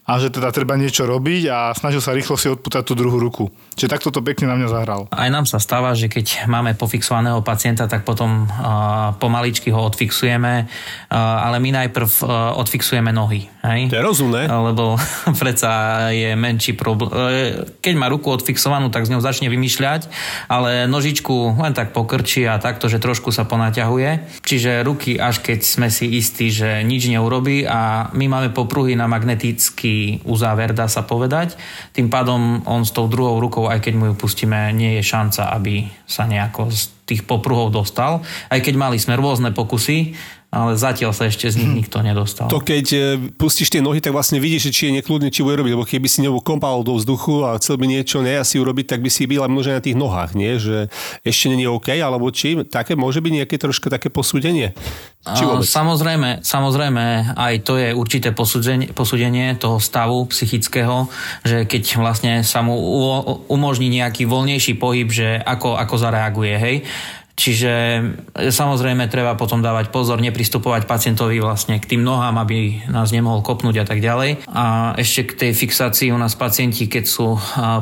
a 0.08 0.12
že 0.16 0.32
teda 0.32 0.48
treba 0.48 0.80
niečo 0.80 1.04
robiť 1.04 1.42
a 1.52 1.58
snažil 1.76 2.00
sa 2.00 2.16
rýchlo 2.16 2.40
si 2.40 2.48
odputať 2.48 2.82
tú 2.88 2.96
druhú 2.96 3.20
ruku. 3.20 3.52
Čiže 3.76 3.92
takto 3.92 4.08
to 4.08 4.24
pekne 4.24 4.48
na 4.48 4.56
mňa 4.56 4.68
zahral. 4.70 5.02
Aj 5.12 5.28
nám 5.28 5.44
sa 5.44 5.60
stáva, 5.60 5.92
že 5.92 6.06
keď 6.06 6.46
máme 6.46 6.72
pofixovaného 6.78 7.33
pacienta, 7.40 7.88
tak 7.88 8.04
potom 8.04 8.46
pomaličky 9.18 9.72
ho 9.72 9.80
odfixujeme, 9.88 10.68
ale 11.10 11.56
my 11.58 11.70
najprv 11.82 12.10
odfixujeme 12.60 13.10
nohy. 13.10 13.48
Hej? 13.64 13.88
To 13.88 13.98
je 13.98 14.04
rozumné. 14.04 14.42
Lebo 14.46 15.00
predsa 15.42 16.06
je 16.12 16.36
menší 16.36 16.76
problém. 16.76 17.64
Keď 17.80 17.94
má 17.96 18.12
ruku 18.12 18.28
odfixovanú, 18.28 18.92
tak 18.92 19.08
z 19.08 19.16
ňou 19.16 19.24
začne 19.24 19.48
vymýšľať, 19.48 20.06
ale 20.52 20.84
nožičku 20.84 21.56
len 21.56 21.72
tak 21.72 21.96
pokrčí 21.96 22.44
a 22.44 22.60
takto, 22.60 22.92
že 22.92 23.00
trošku 23.00 23.32
sa 23.32 23.48
ponaťahuje. 23.48 24.42
Čiže 24.44 24.84
ruky, 24.84 25.16
až 25.16 25.40
keď 25.40 25.64
sme 25.64 25.88
si 25.88 26.20
istí, 26.20 26.52
že 26.52 26.84
nič 26.84 27.08
neurobí 27.08 27.64
a 27.64 28.12
my 28.12 28.26
máme 28.28 28.48
popruhy 28.52 28.92
na 28.92 29.08
magnetický 29.08 30.20
uzáver, 30.28 30.76
dá 30.76 30.90
sa 30.90 31.06
povedať. 31.06 31.56
Tým 31.96 32.12
pádom 32.12 32.60
on 32.68 32.84
s 32.84 32.92
tou 32.92 33.08
druhou 33.08 33.40
rukou, 33.40 33.70
aj 33.70 33.80
keď 33.80 33.94
mu 33.96 34.04
ju 34.12 34.14
pustíme, 34.14 34.74
nie 34.76 35.00
je 35.00 35.02
šanca, 35.06 35.54
aby 35.56 35.88
sa 36.04 36.28
nejako 36.28 36.68
tých 37.04 37.24
popruhov 37.28 37.72
dostal. 37.72 38.24
Aj 38.48 38.60
keď 38.60 38.74
mali 38.76 38.96
sme 38.96 39.16
rôzne 39.16 39.52
pokusy, 39.52 40.16
ale 40.54 40.78
zatiaľ 40.78 41.10
sa 41.10 41.26
ešte 41.26 41.50
z 41.50 41.58
nich 41.58 41.70
Hm. 41.74 41.78
nikto 41.82 41.98
nedostal. 41.98 42.46
To 42.46 42.62
keď 42.62 42.86
e, 42.94 42.98
pustíš 43.34 43.74
tie 43.74 43.82
nohy, 43.82 43.98
tak 43.98 44.14
vlastne 44.14 44.38
vidíš, 44.38 44.70
že 44.70 44.72
či 44.72 44.82
je 44.88 45.02
nekľudne, 45.02 45.34
či 45.34 45.42
bude 45.42 45.58
robiť, 45.58 45.72
lebo 45.74 45.82
keby 45.82 46.06
si 46.06 46.22
ňou 46.22 46.38
kompal 46.38 46.86
do 46.86 46.94
vzduchu 46.94 47.42
a 47.42 47.58
chcel 47.58 47.74
by 47.74 47.90
niečo 47.90 48.22
nejasi 48.22 48.62
urobiť, 48.62 48.94
tak 48.94 49.02
by 49.02 49.10
si 49.10 49.26
byla 49.26 49.50
množe 49.50 49.74
na 49.74 49.82
tých 49.82 49.98
nohách, 49.98 50.38
nie? 50.38 50.54
Že 50.54 50.86
ešte 51.26 51.50
není 51.50 51.66
OK, 51.66 51.90
alebo 51.98 52.30
či 52.30 52.62
také 52.70 52.94
môže 52.94 53.18
byť 53.18 53.32
nejaké 53.42 53.56
troška 53.58 53.90
také 53.90 54.08
posúdenie? 54.14 54.78
Či 55.24 55.42
vôbec? 55.48 55.66
Samozrejme, 55.66 56.44
samozrejme, 56.44 57.34
aj 57.34 57.54
to 57.64 57.80
je 57.80 57.96
určité 57.96 58.30
posúdenie, 58.36 58.92
posúdenie 58.92 59.56
toho 59.56 59.80
stavu 59.80 60.28
psychického, 60.28 61.08
že 61.42 61.64
keď 61.64 61.82
vlastne 61.96 62.32
sa 62.44 62.60
mu 62.60 62.76
umožní 63.48 63.88
nejaký 63.88 64.28
voľnejší 64.28 64.76
pohyb, 64.76 65.08
že 65.08 65.40
ako, 65.40 65.80
ako 65.80 65.94
zareaguje, 65.96 66.54
hej. 66.60 66.76
Čiže 67.34 67.72
e, 68.38 68.50
samozrejme 68.54 69.10
treba 69.10 69.34
potom 69.34 69.58
dávať 69.58 69.90
pozor, 69.90 70.22
nepristupovať 70.22 70.86
pacientovi 70.86 71.42
vlastne 71.42 71.82
k 71.82 71.94
tým 71.94 72.06
nohám, 72.06 72.38
aby 72.38 72.86
nás 72.86 73.10
nemohol 73.10 73.42
kopnúť 73.42 73.82
a 73.82 73.86
tak 73.86 73.98
ďalej. 73.98 74.46
A 74.54 74.94
ešte 74.94 75.34
k 75.34 75.38
tej 75.46 75.52
fixácii 75.52 76.14
u 76.14 76.18
nás 76.18 76.38
pacienti, 76.38 76.86
keď 76.86 77.04
sú 77.04 77.34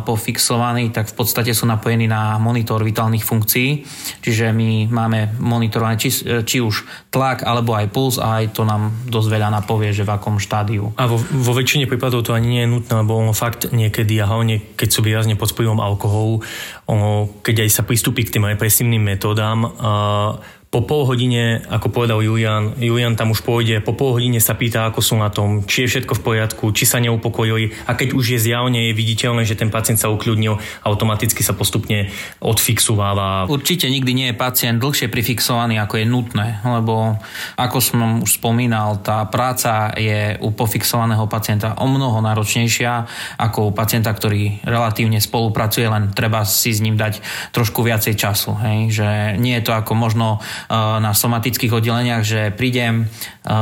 pofixovaní, 0.09 0.89
tak 0.89 1.13
v 1.13 1.15
podstate 1.21 1.53
sú 1.53 1.69
napojení 1.69 2.09
na 2.09 2.41
monitor 2.41 2.81
vitálnych 2.81 3.29
funkcií. 3.29 3.85
Čiže 4.25 4.57
my 4.57 4.89
máme 4.89 5.37
monitorované 5.37 6.01
či, 6.01 6.09
či 6.49 6.57
už 6.65 7.09
tlak 7.13 7.45
alebo 7.45 7.77
aj 7.77 7.93
puls 7.93 8.17
a 8.17 8.41
aj 8.41 8.57
to 8.57 8.65
nám 8.65 8.89
dosť 9.05 9.29
veľa 9.29 9.53
napovie, 9.53 9.93
že 9.93 10.09
v 10.09 10.17
akom 10.17 10.41
štádiu. 10.41 10.97
A 10.97 11.05
vo, 11.05 11.21
vo 11.21 11.53
väčšine 11.53 11.85
prípadov 11.85 12.25
to 12.25 12.33
ani 12.33 12.49
nie 12.49 12.63
je 12.65 12.73
nutné, 12.73 12.93
lebo 13.05 13.21
ono 13.21 13.37
fakt 13.37 13.69
niekedy, 13.69 14.17
a 14.17 14.33
hlavne 14.33 14.65
keď 14.81 14.89
sú 14.89 15.05
výrazne 15.05 15.37
pod 15.37 15.53
vplyvom 15.53 15.77
alkoholu, 15.77 16.41
ono, 16.89 17.29
keď 17.45 17.69
aj 17.69 17.71
sa 17.71 17.83
pristúpi 17.85 18.25
k 18.25 18.41
tým 18.41 18.49
represívnym 18.49 19.01
metódám, 19.01 19.42
uh, 19.43 20.41
po 20.73 20.81
pol 20.81 21.05
hodine, 21.05 21.61
ako 21.69 21.93
povedal 21.93 22.25
Julian, 22.25 22.73
Julian 22.81 23.13
tam 23.13 23.37
už 23.37 23.45
pôjde, 23.45 23.85
po 23.85 23.93
pol 23.93 24.17
hodine 24.17 24.41
sa 24.41 24.57
pýta, 24.57 24.89
ako 24.89 25.05
sú 25.05 25.21
na 25.21 25.29
tom, 25.29 25.69
či 25.69 25.85
je 25.85 25.91
všetko 25.93 26.17
v 26.17 26.25
poriadku, 26.25 26.73
či 26.73 26.89
sa 26.89 26.97
neupokojili 26.97 27.85
a 27.85 27.93
keď 27.93 28.17
už 28.17 28.25
je 28.33 28.39
zjavne 28.41 28.89
je 28.89 28.97
viditeľné, 28.97 29.45
že 29.45 29.53
ten 29.53 29.69
pacient 29.69 30.01
sa 30.01 30.09
ukľudnil, 30.09 30.57
automaticky 30.89 31.45
sa 31.45 31.53
postupne 31.53 32.09
odfixováva. 32.41 33.53
Určite 33.53 33.93
nikdy 33.93 34.17
nie 34.17 34.27
je 34.33 34.41
pacient 34.41 34.81
dlhšie 34.81 35.13
prifixovaný, 35.13 35.77
ako 35.77 36.01
je 36.01 36.07
nutné, 36.09 36.65
lebo 36.65 37.21
ako 37.61 37.77
som 37.85 38.25
už 38.25 38.41
spomínal, 38.41 39.05
tá 39.05 39.29
práca 39.29 39.93
je 40.01 40.41
u 40.41 40.57
pofixovaného 40.57 41.29
pacienta 41.29 41.77
o 41.77 41.85
mnoho 41.85 42.25
náročnejšia 42.25 43.05
ako 43.37 43.69
u 43.69 43.73
pacienta, 43.77 44.09
ktorý 44.09 44.65
relatívne 44.65 45.21
spolupracuje, 45.21 45.85
len 45.85 46.17
treba 46.17 46.49
si 46.49 46.73
s 46.73 46.81
ním 46.81 46.97
dať 46.97 47.21
trošku 47.53 47.85
viacej 47.85 48.17
času. 48.17 48.57
Hej? 48.57 48.79
Že 48.89 49.09
nie 49.37 49.61
je 49.61 49.69
to 49.69 49.77
ako 49.77 49.93
možno 49.93 50.41
na 50.71 51.11
somatických 51.11 51.73
oddeleniach, 51.75 52.23
že 52.23 52.55
prídem, 52.55 53.11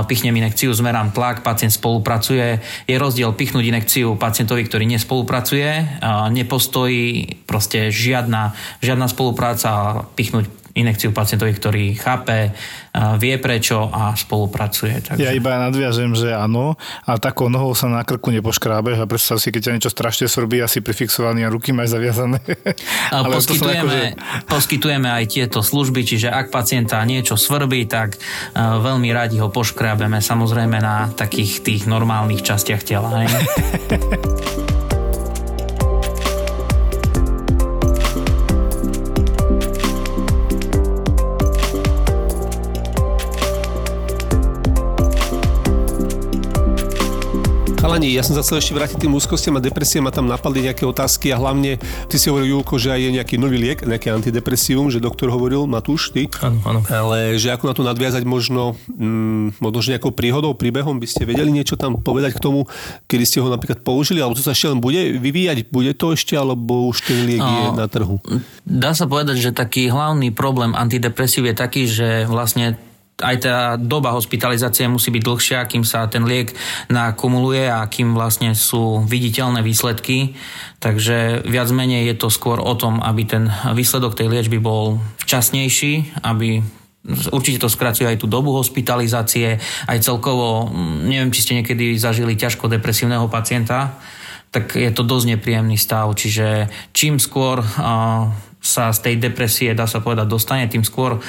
pichnem 0.05 0.36
inekciu, 0.36 0.74
zmerám 0.76 1.16
tlak, 1.16 1.40
pacient 1.40 1.72
spolupracuje. 1.72 2.61
Je 2.84 2.96
rozdiel 3.01 3.32
pichnúť 3.32 3.64
inekciu 3.64 4.20
pacientovi, 4.20 4.68
ktorý 4.68 4.84
nespolupracuje, 4.90 6.01
nepostojí 6.34 7.40
proste 7.48 7.88
žiadna, 7.88 8.53
žiadna 8.84 9.07
spolupráca 9.09 10.05
pichnúť 10.12 10.59
inekciu 10.81 11.12
pacientovi, 11.12 11.53
ktorý 11.55 11.85
chápe, 11.95 12.57
vie 13.22 13.39
prečo 13.39 13.87
a 13.87 14.16
spolupracuje. 14.18 14.99
Takže... 15.07 15.22
Ja 15.22 15.31
iba 15.31 15.55
nadviažem, 15.62 16.11
že 16.18 16.35
áno, 16.35 16.74
a 17.07 17.20
takou 17.22 17.47
nohou 17.47 17.70
sa 17.78 17.87
na 17.87 18.03
krku 18.03 18.35
nepoškrábeš 18.35 18.99
a 18.99 19.07
predstav 19.07 19.39
si, 19.39 19.55
keď 19.55 19.61
ťa 19.70 19.74
niečo 19.78 19.91
strašne 19.95 20.26
svrbí, 20.26 20.59
asi 20.59 20.83
prifixovaný 20.83 21.47
a 21.47 21.53
ruky 21.53 21.70
máš 21.70 21.95
zaviazané. 21.95 22.43
Ale 23.14 23.31
poskytujeme, 23.31 23.78
akože- 23.87 24.12
poskytujeme 24.51 25.09
aj 25.09 25.24
tieto 25.31 25.62
služby, 25.62 26.03
čiže 26.03 26.28
ak 26.33 26.51
pacienta 26.51 26.99
niečo 27.07 27.39
svrbí, 27.39 27.87
tak 27.87 28.18
uh, 28.18 28.83
veľmi 28.83 29.14
radi 29.14 29.39
ho 29.39 29.53
poškrábeme 29.53 30.18
samozrejme 30.18 30.83
na 30.83 31.14
takých 31.14 31.62
tých 31.62 31.83
normálnych 31.87 32.43
častiach 32.43 32.83
tela. 32.83 33.09
Chalani, 47.91 48.14
ja 48.14 48.22
som 48.22 48.38
sa 48.38 48.47
chcel 48.47 48.62
ešte 48.62 48.70
vrátiť 48.70 49.03
tým 49.03 49.18
úzkostiam 49.18 49.59
a 49.59 49.61
depresiám 49.66 50.07
a 50.07 50.14
tam 50.14 50.30
napadli 50.30 50.62
nejaké 50.62 50.86
otázky 50.86 51.34
a 51.34 51.43
hlavne 51.43 51.74
ty 52.07 52.22
si 52.22 52.30
hovoril, 52.30 52.55
Julko, 52.55 52.78
že 52.78 52.95
aj 52.95 53.03
je 53.03 53.11
nejaký 53.18 53.34
nový 53.34 53.59
liek, 53.59 53.82
nejaké 53.82 54.14
antidepresívum, 54.14 54.95
že 54.95 55.03
doktor 55.03 55.26
hovoril, 55.26 55.66
Matúš, 55.66 56.14
ty? 56.14 56.30
Áno, 56.38 56.62
áno. 56.62 56.86
Ale 56.86 57.34
že 57.34 57.51
ako 57.51 57.66
na 57.66 57.74
to 57.74 57.82
nadviazať 57.82 58.22
možno, 58.22 58.78
mm, 58.95 59.59
možno 59.59 59.82
že 59.82 59.99
nejakou 59.99 60.14
príhodou, 60.14 60.55
príbehom 60.55 61.03
by 61.03 61.07
ste 61.11 61.26
vedeli 61.26 61.51
niečo 61.51 61.74
tam 61.74 61.99
povedať 61.99 62.38
k 62.38 62.47
tomu, 62.47 62.70
kedy 63.11 63.24
ste 63.26 63.43
ho 63.43 63.51
napríklad 63.51 63.82
použili, 63.82 64.22
alebo 64.22 64.38
to 64.38 64.47
sa 64.47 64.55
ešte 64.55 64.70
len 64.70 64.78
bude 64.78 65.18
vyvíjať, 65.18 65.74
bude 65.74 65.91
to 65.99 66.14
ešte, 66.14 66.38
alebo 66.38 66.95
už 66.95 67.11
ten 67.11 67.26
liek 67.26 67.43
je 67.43 67.64
na 67.74 67.91
trhu? 67.91 68.22
Dá 68.62 68.95
sa 68.95 69.11
povedať, 69.11 69.43
že 69.43 69.51
taký 69.51 69.91
hlavný 69.91 70.30
problém 70.30 70.78
antidepresív 70.78 71.43
je 71.51 71.55
taký, 71.59 71.91
že 71.91 72.30
vlastne 72.30 72.78
aj 73.20 73.36
tá 73.40 73.56
doba 73.76 74.12
hospitalizácie 74.16 74.88
musí 74.90 75.12
byť 75.12 75.22
dlhšia, 75.22 75.68
kým 75.68 75.84
sa 75.84 76.08
ten 76.10 76.24
liek 76.24 76.52
nakumuluje 76.88 77.68
a 77.68 77.84
kým 77.86 78.16
vlastne 78.16 78.52
sú 78.56 79.04
viditeľné 79.04 79.60
výsledky. 79.60 80.34
Takže 80.80 81.44
viac 81.44 81.68
menej 81.70 82.08
je 82.10 82.16
to 82.16 82.28
skôr 82.32 82.58
o 82.60 82.74
tom, 82.74 82.98
aby 83.04 83.22
ten 83.28 83.44
výsledok 83.76 84.16
tej 84.16 84.32
liečby 84.32 84.56
bol 84.56 84.98
včasnejší, 85.20 86.24
aby 86.24 86.64
Určite 87.32 87.64
to 87.64 87.72
skracuje 87.72 88.04
aj 88.04 88.20
tú 88.20 88.28
dobu 88.28 88.52
hospitalizácie, 88.52 89.56
aj 89.88 89.98
celkovo, 90.04 90.68
mm, 90.68 91.08
neviem, 91.08 91.32
či 91.32 91.40
ste 91.40 91.56
niekedy 91.56 91.96
zažili 91.96 92.36
ťažko 92.36 92.68
depresívneho 92.68 93.24
pacienta, 93.32 93.96
tak 94.52 94.76
je 94.76 94.92
to 94.92 95.00
dosť 95.00 95.32
nepríjemný 95.32 95.80
stav. 95.80 96.12
Čiže 96.12 96.68
čím 96.92 97.16
skôr 97.16 97.64
uh, 97.64 98.28
sa 98.61 98.92
z 98.92 98.98
tej 99.00 99.14
depresie, 99.16 99.72
dá 99.72 99.88
sa 99.88 100.04
povedať, 100.04 100.28
dostane, 100.28 100.68
tým 100.68 100.84
skôr 100.84 101.16
uh, 101.16 101.22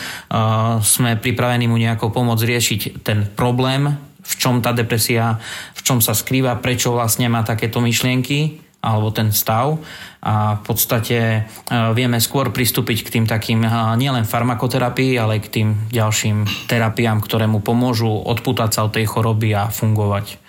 sme 0.83 1.15
pripravení 1.15 1.65
mu 1.65 1.79
nejakou 1.79 2.11
pomôcť 2.11 2.43
riešiť 2.43 2.81
ten 3.07 3.23
problém, 3.23 3.87
v 4.21 4.33
čom 4.37 4.59
tá 4.59 4.75
depresia, 4.75 5.39
v 5.73 5.81
čom 5.81 6.03
sa 6.03 6.11
skrýva, 6.11 6.59
prečo 6.59 6.91
vlastne 6.91 7.31
má 7.31 7.41
takéto 7.41 7.79
myšlienky 7.79 8.61
alebo 8.81 9.13
ten 9.13 9.29
stav 9.29 9.77
a 10.21 10.57
v 10.57 10.61
podstate 10.65 11.45
uh, 11.45 11.95
vieme 11.95 12.19
skôr 12.19 12.51
pristúpiť 12.51 13.07
k 13.07 13.11
tým 13.17 13.25
takým 13.29 13.63
uh, 13.63 13.95
nielen 13.95 14.27
farmakoterapii, 14.27 15.15
ale 15.15 15.39
aj 15.39 15.41
k 15.47 15.53
tým 15.53 15.67
ďalším 15.89 16.67
terapiám, 16.67 17.23
ktoré 17.23 17.47
mu 17.47 17.63
pomôžu 17.63 18.11
odputať 18.11 18.69
sa 18.75 18.81
od 18.85 18.91
tej 18.91 19.07
choroby 19.07 19.55
a 19.55 19.71
fungovať. 19.71 20.41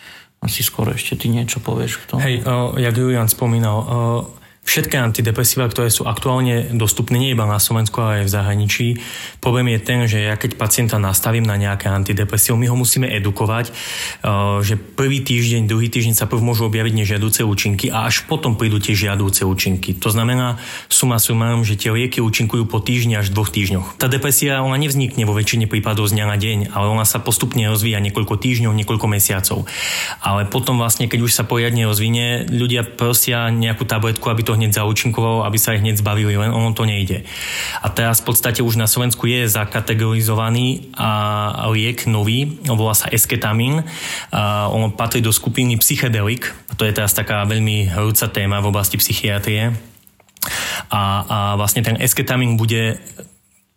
Asi 0.42 0.66
skoro 0.66 0.90
ešte 0.90 1.14
ty 1.14 1.30
niečo 1.30 1.62
povieš 1.62 2.02
k 2.02 2.04
tomu. 2.10 2.20
Hej, 2.24 2.42
uh, 2.42 2.74
jak 2.74 2.96
Julian 2.98 3.30
spomínal, 3.30 3.78
uh, 3.78 4.41
všetky 4.62 4.94
antidepresíva, 4.94 5.66
ktoré 5.66 5.90
sú 5.90 6.06
aktuálne 6.06 6.70
dostupné 6.72 7.18
nie 7.18 7.34
iba 7.34 7.44
na 7.44 7.58
Slovensku, 7.58 7.98
ale 7.98 8.22
aj 8.22 8.26
v 8.30 8.34
zahraničí. 8.34 8.86
Problém 9.42 9.74
je 9.74 9.80
ten, 9.82 10.00
že 10.06 10.22
ja 10.22 10.38
keď 10.38 10.54
pacienta 10.54 10.96
nastavím 11.02 11.42
na 11.42 11.58
nejaké 11.58 11.90
antidepresívo, 11.90 12.54
my 12.54 12.70
ho 12.70 12.76
musíme 12.78 13.10
edukovať, 13.10 13.68
eh, 13.68 13.74
že 14.62 14.78
prvý 14.78 15.20
týždeň, 15.20 15.66
druhý 15.66 15.90
týždeň 15.90 16.14
sa 16.14 16.30
prv 16.30 16.40
môžu 16.40 16.70
objaviť 16.70 16.94
nežiaduce 16.94 17.42
účinky 17.42 17.90
a 17.90 18.06
až 18.06 18.24
potom 18.30 18.54
prídu 18.54 18.78
tie 18.78 18.94
žiadúce 18.94 19.42
účinky. 19.42 19.98
To 19.98 20.14
znamená 20.14 20.62
suma 20.86 21.18
sumárum, 21.18 21.66
že 21.66 21.74
tie 21.74 21.90
lieky 21.90 22.22
účinkujú 22.22 22.64
po 22.70 22.78
týždni 22.78 23.18
až 23.18 23.34
dvoch 23.34 23.50
týždňoch. 23.50 23.98
Tá 23.98 24.06
depresia 24.06 24.62
ona 24.62 24.78
nevznikne 24.78 25.26
vo 25.26 25.34
väčšine 25.34 25.66
prípadov 25.66 26.06
z 26.06 26.16
dňa 26.16 26.26
na 26.30 26.36
deň, 26.38 26.58
ale 26.70 26.86
ona 26.86 27.02
sa 27.02 27.18
postupne 27.18 27.66
rozvíja 27.66 27.98
niekoľko 27.98 28.38
týždňov, 28.38 28.72
niekoľko 28.72 29.06
mesiacov. 29.10 29.66
Ale 30.22 30.46
potom 30.46 30.78
vlastne, 30.78 31.10
keď 31.10 31.20
už 31.26 31.34
sa 31.34 31.44
poriadne 31.44 31.84
rozvinie, 31.84 32.46
ľudia 32.46 32.86
prosia 32.86 33.50
nejakú 33.50 33.84
tabletku, 33.84 34.30
aby 34.30 34.42
to 34.46 34.51
to 34.52 34.60
hneď 34.60 34.76
zaúčinkovalo, 34.76 35.48
aby 35.48 35.56
sa 35.56 35.72
ich 35.72 35.80
hneď 35.80 36.04
zbavili, 36.04 36.36
len 36.36 36.52
ono 36.52 36.76
to 36.76 36.84
nejde. 36.84 37.24
A 37.80 37.88
teraz 37.88 38.20
v 38.20 38.28
podstate 38.28 38.60
už 38.60 38.76
na 38.76 38.84
Slovensku 38.84 39.24
je 39.24 39.48
zakategorizovaný 39.48 40.92
a 40.92 41.64
liek 41.72 42.04
nový, 42.04 42.60
volá 42.68 42.92
sa 42.92 43.08
esketamín. 43.08 43.80
A 44.28 44.68
on 44.68 44.92
patrí 44.92 45.24
do 45.24 45.32
skupiny 45.32 45.80
psychedelik. 45.80 46.52
To 46.76 46.84
je 46.84 46.92
teraz 46.92 47.16
taká 47.16 47.48
veľmi 47.48 47.88
hrúca 47.88 48.28
téma 48.28 48.60
v 48.60 48.68
oblasti 48.68 49.00
psychiatrie. 49.00 49.72
A, 50.92 51.00
a 51.24 51.38
vlastne 51.56 51.80
ten 51.80 51.96
esketamín 51.96 52.60
bude 52.60 53.00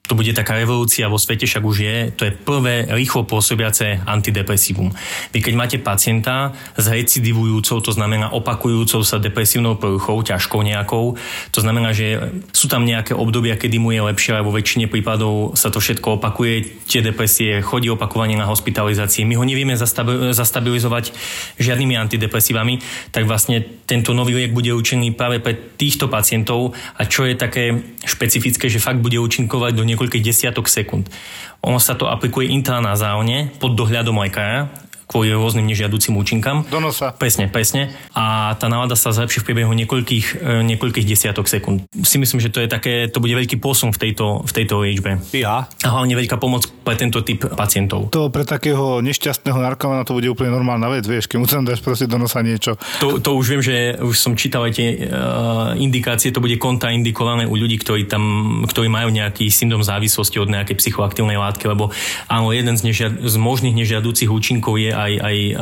to 0.06 0.18
bude 0.18 0.32
taká 0.38 0.54
revolúcia 0.58 1.10
vo 1.10 1.18
svete, 1.18 1.50
však 1.50 1.64
už 1.66 1.78
je, 1.82 1.96
to 2.14 2.30
je 2.30 2.34
prvé 2.34 2.86
rýchlo 2.90 3.26
pôsobiace 3.26 4.02
antidepresívum. 4.06 4.94
Vy 5.34 5.40
keď 5.42 5.54
máte 5.58 5.78
pacienta 5.82 6.54
s 6.78 6.86
recidivujúcou, 6.90 7.82
to 7.82 7.92
znamená 7.92 8.30
opakujúcou 8.34 9.02
sa 9.02 9.18
depresívnou 9.18 9.76
poruchou, 9.76 10.22
ťažkou 10.22 10.62
nejakou, 10.62 11.18
to 11.50 11.60
znamená, 11.60 11.92
že 11.92 12.34
sú 12.54 12.70
tam 12.70 12.86
nejaké 12.86 13.18
obdobia, 13.18 13.58
kedy 13.58 13.82
mu 13.82 13.92
je 13.92 14.02
lepšie, 14.06 14.38
ale 14.38 14.46
vo 14.46 14.54
väčšine 14.54 14.86
prípadov 14.90 15.58
sa 15.58 15.74
to 15.74 15.82
všetko 15.82 16.22
opakuje, 16.22 16.86
tie 16.86 17.02
depresie, 17.02 17.62
chodí 17.66 17.90
opakovanie 17.90 18.38
na 18.38 18.46
hospitalizácie, 18.46 19.26
my 19.26 19.38
ho 19.38 19.46
nevieme 19.46 19.74
zastabilizovať 20.32 21.14
žiadnymi 21.58 21.96
antidepresívami, 21.98 22.80
tak 23.10 23.26
vlastne 23.26 23.64
tento 23.86 24.14
nový 24.14 24.38
liek 24.38 24.54
bude 24.54 24.74
účinný 24.74 25.14
práve 25.14 25.42
pre 25.42 25.54
týchto 25.54 26.10
pacientov 26.10 26.74
a 26.98 27.06
čo 27.06 27.26
je 27.26 27.38
také 27.38 27.96
špecifické, 28.06 28.70
že 28.70 28.82
fakt 28.82 29.02
bude 29.02 29.18
účinkovať 29.22 29.72
do 29.78 29.84
niekoľkých 29.96 30.28
desiatok 30.28 30.68
sekúnd. 30.68 31.08
Ono 31.64 31.80
sa 31.80 31.96
to 31.96 32.12
aplikuje 32.12 32.52
intranazálne 32.52 33.56
pod 33.58 33.74
dohľadom 33.74 34.20
lekára 34.22 34.85
kvôli 35.06 35.30
rôznym 35.32 35.66
nežiaducim 35.70 36.18
účinkám. 36.18 36.66
Do 36.70 36.82
nosa. 36.82 37.14
Presne, 37.14 37.46
presne. 37.48 37.94
A 38.18 38.58
tá 38.58 38.66
nálada 38.66 38.98
sa 38.98 39.14
zlepší 39.14 39.46
v 39.46 39.54
priebehu 39.54 39.74
niekoľkých, 39.78 40.26
e, 40.42 40.66
niekoľkých 40.66 41.06
desiatok 41.06 41.46
sekúnd. 41.46 41.86
Si 42.02 42.18
myslím, 42.18 42.42
že 42.42 42.50
to 42.50 42.60
je 42.62 42.68
také, 42.70 43.08
to 43.08 43.22
bude 43.22 43.34
veľký 43.38 43.62
posun 43.62 43.94
v 43.94 44.02
tejto, 44.02 44.42
v 44.42 44.52
tejto 44.52 44.82
liečbe. 44.82 45.22
Ja. 45.38 45.70
A 45.86 45.88
hlavne 45.94 46.18
veľká 46.18 46.42
pomoc 46.42 46.66
pre 46.82 46.98
tento 46.98 47.22
typ 47.22 47.46
pacientov. 47.54 48.10
To 48.10 48.34
pre 48.34 48.46
takého 48.46 49.00
nešťastného 49.06 49.62
narkomana 49.62 50.02
to 50.06 50.18
bude 50.18 50.26
úplne 50.26 50.50
normálna 50.50 50.90
vec, 50.90 51.06
vieš, 51.06 51.30
keď 51.30 51.38
mu 51.38 51.46
tam 51.46 51.66
dáš 51.66 51.86
proste 51.86 52.10
do 52.10 52.18
nosa 52.18 52.42
niečo. 52.42 52.78
To, 53.02 53.22
to 53.22 53.38
už 53.38 53.46
viem, 53.54 53.62
že 53.62 53.76
už 54.02 54.16
som 54.18 54.34
čítal 54.34 54.66
aj 54.66 54.74
tie 54.74 54.88
uh, 55.06 55.78
indikácie, 55.78 56.34
to 56.34 56.42
bude 56.42 56.58
kontraindikované 56.58 57.46
u 57.46 57.54
ľudí, 57.54 57.78
ktorí 57.78 58.10
tam, 58.10 58.24
ktorí 58.66 58.90
majú 58.90 59.14
nejaký 59.14 59.50
syndrom 59.54 59.86
závislosti 59.86 60.42
od 60.42 60.50
nejakej 60.50 60.78
psychoaktívnej 60.82 61.38
látky, 61.38 61.70
lebo 61.70 61.94
áno, 62.32 62.50
jeden 62.56 62.74
z, 62.74 62.82
nežia, 62.86 63.10
z 63.12 63.36
možných 63.38 63.76
nežiadúcich 63.76 64.30
účinkov 64.30 64.80
je 64.80 64.95
aj, 64.96 65.14
aj 65.20 65.38
uh, 65.54 65.62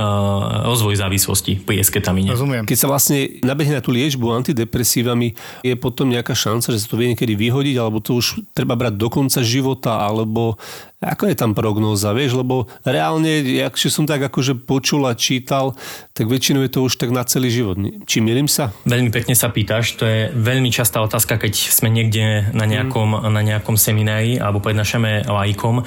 rozvoj 0.70 0.96
závislosti 1.02 1.66
pri 1.66 1.82
esketamine. 1.82 2.30
Rozumiem. 2.30 2.70
Keď 2.70 2.78
sa 2.78 2.88
vlastne 2.88 3.42
nabehne 3.42 3.82
na 3.82 3.84
tú 3.84 3.90
liečbu 3.90 4.30
antidepresívami, 4.30 5.34
je 5.66 5.74
potom 5.74 6.14
nejaká 6.14 6.38
šanca, 6.38 6.70
že 6.70 6.86
sa 6.86 6.88
to 6.94 7.02
vie 7.02 7.10
niekedy 7.10 7.34
vyhodiť, 7.34 7.76
alebo 7.82 7.98
to 7.98 8.22
už 8.22 8.46
treba 8.54 8.78
brať 8.78 8.94
do 8.94 9.10
konca 9.10 9.42
života, 9.42 10.06
alebo 10.06 10.62
ako 11.04 11.28
je 11.28 11.36
tam 11.36 11.52
prognóza, 11.52 12.16
vieš, 12.16 12.40
lebo 12.40 12.72
reálne, 12.88 13.60
akže 13.68 13.92
som 13.92 14.08
tak 14.08 14.24
akože 14.24 14.56
počul 14.64 15.04
a 15.04 15.20
čítal, 15.20 15.76
tak 16.16 16.32
väčšinou 16.32 16.64
je 16.64 16.72
to 16.72 16.80
už 16.88 16.96
tak 16.96 17.12
na 17.12 17.28
celý 17.28 17.52
život. 17.52 17.76
Či 18.08 18.24
milím 18.24 18.48
sa? 18.48 18.72
Veľmi 18.88 19.12
pekne 19.12 19.36
sa 19.36 19.52
pýtaš, 19.52 20.00
to 20.00 20.08
je 20.08 20.32
veľmi 20.32 20.72
častá 20.72 21.04
otázka, 21.04 21.36
keď 21.36 21.54
sme 21.76 21.92
niekde 21.92 22.56
na 22.56 22.64
nejakom, 22.64 23.20
mm. 23.20 23.36
na 23.36 23.42
nejakom 23.44 23.76
seminári 23.76 24.40
alebo 24.40 24.64
prednášame 24.64 25.28
lajkom. 25.28 25.84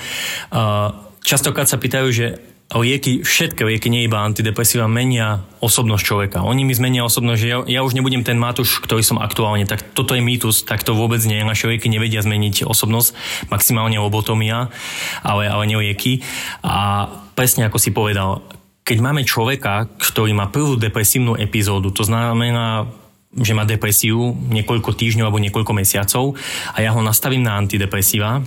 Častokrát 1.24 1.66
sa 1.66 1.80
pýtajú, 1.80 2.08
že 2.12 2.26
lieky, 2.74 3.22
všetky 3.22 3.62
lieky, 3.62 3.86
nie 3.86 4.10
iba 4.10 4.26
antidepresíva, 4.26 4.90
menia 4.90 5.46
osobnosť 5.62 6.02
človeka. 6.02 6.38
Oni 6.42 6.66
mi 6.66 6.74
zmenia 6.74 7.06
osobnosť, 7.06 7.38
že 7.38 7.48
ja, 7.48 7.58
ja 7.62 7.80
už 7.86 7.94
nebudem 7.94 8.26
ten 8.26 8.34
Matúš, 8.34 8.82
ktorý 8.82 9.06
som 9.06 9.22
aktuálne. 9.22 9.70
Tak 9.70 9.94
toto 9.94 10.18
je 10.18 10.22
mýtus, 10.24 10.66
tak 10.66 10.82
to 10.82 10.98
vôbec 10.98 11.22
nie. 11.22 11.46
Naše 11.46 11.70
lieky 11.70 11.86
nevedia 11.86 12.26
zmeniť 12.26 12.66
osobnosť, 12.66 13.14
maximálne 13.54 14.02
lobotomia, 14.02 14.74
ale, 15.22 15.46
ale 15.46 15.64
nie 15.70 15.78
lieky. 15.78 16.26
A 16.66 17.06
presne 17.38 17.70
ako 17.70 17.78
si 17.78 17.94
povedal, 17.94 18.42
keď 18.82 18.98
máme 18.98 19.22
človeka, 19.22 19.86
ktorý 20.02 20.34
má 20.34 20.50
prvú 20.50 20.74
depresívnu 20.74 21.38
epizódu, 21.38 21.94
to 21.94 22.02
znamená 22.02 22.90
že 23.36 23.52
má 23.52 23.68
depresiu 23.68 24.32
niekoľko 24.32 24.96
týždňov 24.96 25.28
alebo 25.28 25.42
niekoľko 25.44 25.72
mesiacov 25.76 26.40
a 26.72 26.80
ja 26.80 26.88
ho 26.96 27.04
nastavím 27.04 27.44
na 27.44 27.60
antidepresíva, 27.60 28.40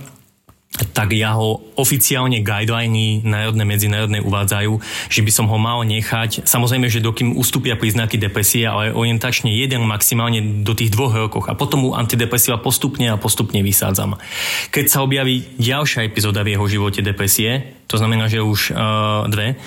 tak 1.00 1.16
ja 1.16 1.32
ho 1.32 1.64
oficiálne 1.80 2.44
guideliny 2.44 3.24
národné, 3.24 3.64
medzinárodné 3.64 4.20
uvádzajú, 4.20 4.72
že 5.08 5.24
by 5.24 5.32
som 5.32 5.48
ho 5.48 5.56
mal 5.56 5.80
nechať, 5.88 6.44
samozrejme, 6.44 6.92
že 6.92 7.00
dokým 7.00 7.40
ustúpia 7.40 7.80
príznaky 7.80 8.20
depresie, 8.20 8.68
ale 8.68 8.92
orientačne 8.92 9.48
jeden 9.48 9.88
maximálne 9.88 10.60
do 10.60 10.76
tých 10.76 10.92
dvoch 10.92 11.16
rokov 11.16 11.48
a 11.48 11.56
potom 11.56 11.88
mu 11.88 11.90
antidepresíva 11.96 12.60
postupne 12.60 13.08
a 13.08 13.16
postupne 13.16 13.64
vysádzam. 13.64 14.20
Keď 14.68 14.84
sa 14.92 15.00
objaví 15.00 15.56
ďalšia 15.56 16.04
epizóda 16.04 16.44
v 16.44 16.52
jeho 16.52 16.68
živote 16.68 17.00
depresie, 17.00 17.80
to 17.90 17.98
znamená, 17.98 18.30
že 18.30 18.38
už 18.38 18.70
uh, 18.70 19.26
dve, 19.26 19.58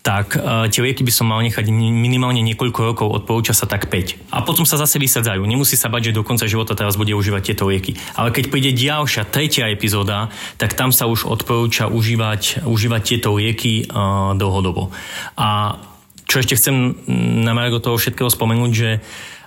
tak 0.00 0.32
uh, 0.32 0.64
tie 0.72 0.80
lieky 0.80 1.04
by 1.04 1.12
som 1.12 1.28
mal 1.28 1.44
nechať 1.44 1.68
minimálne 1.76 2.40
niekoľko 2.40 2.80
rokov, 2.80 3.12
odporúča 3.12 3.52
sa 3.52 3.68
tak 3.68 3.92
5. 3.92 4.32
A 4.32 4.40
potom 4.40 4.64
sa 4.64 4.80
zase 4.80 4.96
vysadzajú. 4.96 5.44
Nemusí 5.44 5.76
sa 5.76 5.92
bať, 5.92 6.08
že 6.08 6.16
do 6.16 6.24
konca 6.24 6.48
života 6.48 6.72
teraz 6.72 6.96
bude 6.96 7.12
užívať 7.12 7.52
tieto 7.52 7.68
lieky. 7.68 8.00
Ale 8.16 8.32
keď 8.32 8.48
príde 8.48 8.72
ďalšia, 8.72 9.28
tretia 9.28 9.68
epizóda, 9.68 10.32
tak 10.60 10.76
tam 10.76 10.92
sa 10.92 11.08
už 11.08 11.24
odporúča 11.24 11.88
užívať, 11.88 12.68
užívať 12.68 13.02
tieto 13.02 13.32
lieky 13.32 13.88
dlhodobo. 14.36 14.92
A 15.40 15.80
čo 16.28 16.44
ešte 16.44 16.60
chcem 16.60 17.00
na 17.42 17.56
margo 17.56 17.80
toho 17.80 17.96
všetkého 17.96 18.28
spomenúť, 18.28 18.72
že 18.76 19.00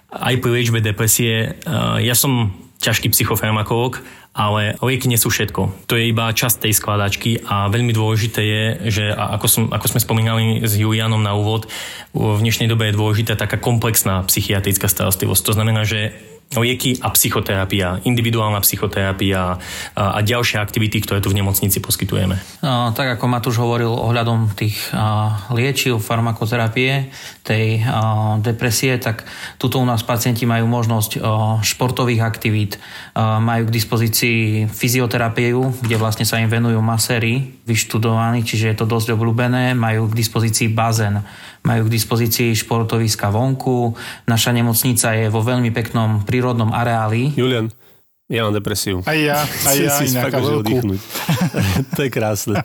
aj 0.09 0.41
pri 0.41 0.49
liečbe 0.57 0.81
depresie, 0.81 1.55
ja 2.01 2.15
som 2.17 2.51
ťažký 2.81 3.13
psychofarmakolog 3.13 4.01
ale 4.33 4.73
lieky 4.81 5.05
nie 5.05 5.21
sú 5.21 5.29
všetko. 5.29 5.85
To 5.85 5.93
je 5.93 6.09
iba 6.09 6.33
časť 6.33 6.65
tej 6.65 6.73
skladačky 6.73 7.45
a 7.45 7.69
veľmi 7.69 7.93
dôležité 7.93 8.41
je, 8.41 8.63
že 8.89 9.05
ako, 9.13 9.45
som, 9.45 9.63
ako 9.69 9.93
sme 9.93 10.01
spomínali 10.01 10.43
s 10.65 10.73
Julianom 10.73 11.21
na 11.21 11.37
úvod, 11.37 11.69
v 12.17 12.41
dnešnej 12.41 12.65
dobe 12.65 12.89
je 12.89 12.97
dôležitá 12.97 13.37
taká 13.37 13.61
komplexná 13.61 14.25
psychiatrická 14.25 14.89
starostlivosť. 14.89 15.43
To 15.45 15.53
znamená, 15.53 15.85
že 15.85 16.17
lieky 16.53 17.01
a 17.01 17.09
psychoterapia, 17.09 18.01
individuálna 18.05 18.61
psychoterapia 18.61 19.57
a, 19.97 20.17
a 20.17 20.19
ďalšie 20.21 20.61
aktivity, 20.61 21.01
ktoré 21.01 21.17
tu 21.23 21.33
v 21.33 21.37
nemocnici 21.41 21.81
poskytujeme. 21.81 22.37
No, 22.61 22.93
tak 22.93 23.17
ako 23.17 23.25
Matúš 23.25 23.57
hovoril 23.57 23.89
ohľadom 23.89 24.53
tých 24.53 24.77
a, 24.93 25.49
liečiv, 25.53 25.97
farmakoterapie, 25.97 27.09
tej 27.41 27.81
a, 27.81 28.37
depresie, 28.37 28.97
tak 29.01 29.25
tuto 29.57 29.81
u 29.81 29.85
nás 29.85 30.05
pacienti 30.05 30.45
majú 30.45 30.69
možnosť 30.69 31.11
a, 31.17 31.19
športových 31.65 32.21
aktivít, 32.21 32.77
a, 33.17 33.41
majú 33.41 33.69
k 33.69 33.75
dispozícii 33.75 34.69
fyzioterapiu, 34.69 35.81
kde 35.81 35.95
vlastne 35.97 36.27
sa 36.27 36.37
im 36.37 36.49
venujú 36.51 36.77
maséry 36.83 37.63
vyštudovaní, 37.65 38.45
čiže 38.45 38.69
je 38.73 38.77
to 38.77 38.85
dosť 38.85 39.15
obľúbené, 39.15 39.73
majú 39.73 40.11
k 40.11 40.17
dispozícii 40.19 40.69
bazén 40.69 41.23
majú 41.63 41.87
k 41.87 41.93
dispozícii 41.95 42.51
športoviska 42.55 43.31
vonku. 43.31 43.95
Naša 44.27 44.51
nemocnica 44.51 45.15
je 45.15 45.31
vo 45.31 45.39
veľmi 45.39 45.71
peknom 45.71 46.27
prírodnom 46.27 46.75
areáli. 46.75 47.31
Julian, 47.33 47.71
ja 48.27 48.47
mám 48.47 48.55
depresiu. 48.55 49.03
Aj 49.03 49.15
ja, 49.15 49.43
aj 49.43 49.75
ja, 49.87 49.91
si 49.99 50.11
inak 50.11 50.31
to 51.95 52.01
je 52.03 52.09
krásne. 52.11 52.63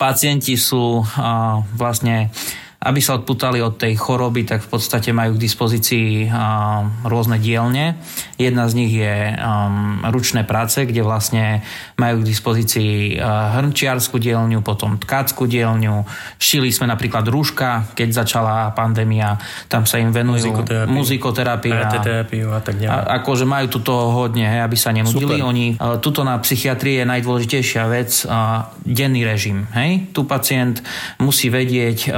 Pacienti 0.00 0.56
sú 0.56 1.04
uh, 1.04 1.64
vlastne 1.76 2.32
aby 2.78 3.02
sa 3.02 3.18
odputali 3.18 3.58
od 3.58 3.74
tej 3.74 3.98
choroby, 3.98 4.46
tak 4.46 4.62
v 4.62 4.70
podstate 4.70 5.10
majú 5.10 5.34
k 5.34 5.42
dispozícii 5.42 6.30
rôzne 7.02 7.42
dielne. 7.42 7.98
Jedna 8.38 8.70
z 8.70 8.72
nich 8.78 8.94
je 8.94 9.34
um, 9.34 10.06
ručné 10.06 10.46
práce, 10.46 10.86
kde 10.86 11.02
vlastne 11.02 11.66
majú 11.98 12.22
k 12.22 12.28
dispozícii 12.30 13.18
hrnčiarskú 13.58 14.22
dielňu, 14.22 14.62
potom 14.62 14.94
tkácku 14.94 15.50
dielňu. 15.50 16.06
Šili 16.38 16.70
sme 16.70 16.86
napríklad 16.86 17.26
rúška, 17.26 17.98
keď 17.98 18.22
začala 18.22 18.70
pandémia, 18.78 19.42
tam 19.66 19.82
sa 19.82 19.98
im 19.98 20.14
venujú 20.14 20.62
muzikoterapia, 20.86 21.98
terapiu 21.98 22.54
a 22.54 22.62
tak 22.62 22.78
ďalej. 22.78 22.94
A, 22.94 23.18
akože 23.18 23.42
majú 23.42 23.66
tuto 23.74 23.90
hodne, 24.14 24.46
hej, 24.46 24.62
aby 24.62 24.76
sa 24.78 24.94
nenudili. 24.94 25.42
Super. 25.42 25.50
Oni, 25.50 25.66
tuto 25.98 26.22
na 26.22 26.38
psychiatrii 26.38 27.02
je 27.02 27.04
najdôležitejšia 27.10 27.82
vec 27.90 28.22
denný 28.86 29.26
režim. 29.26 29.66
Hej? 29.74 30.14
Tu 30.14 30.22
pacient 30.22 30.78
musí 31.18 31.50
vedieť 31.50 32.14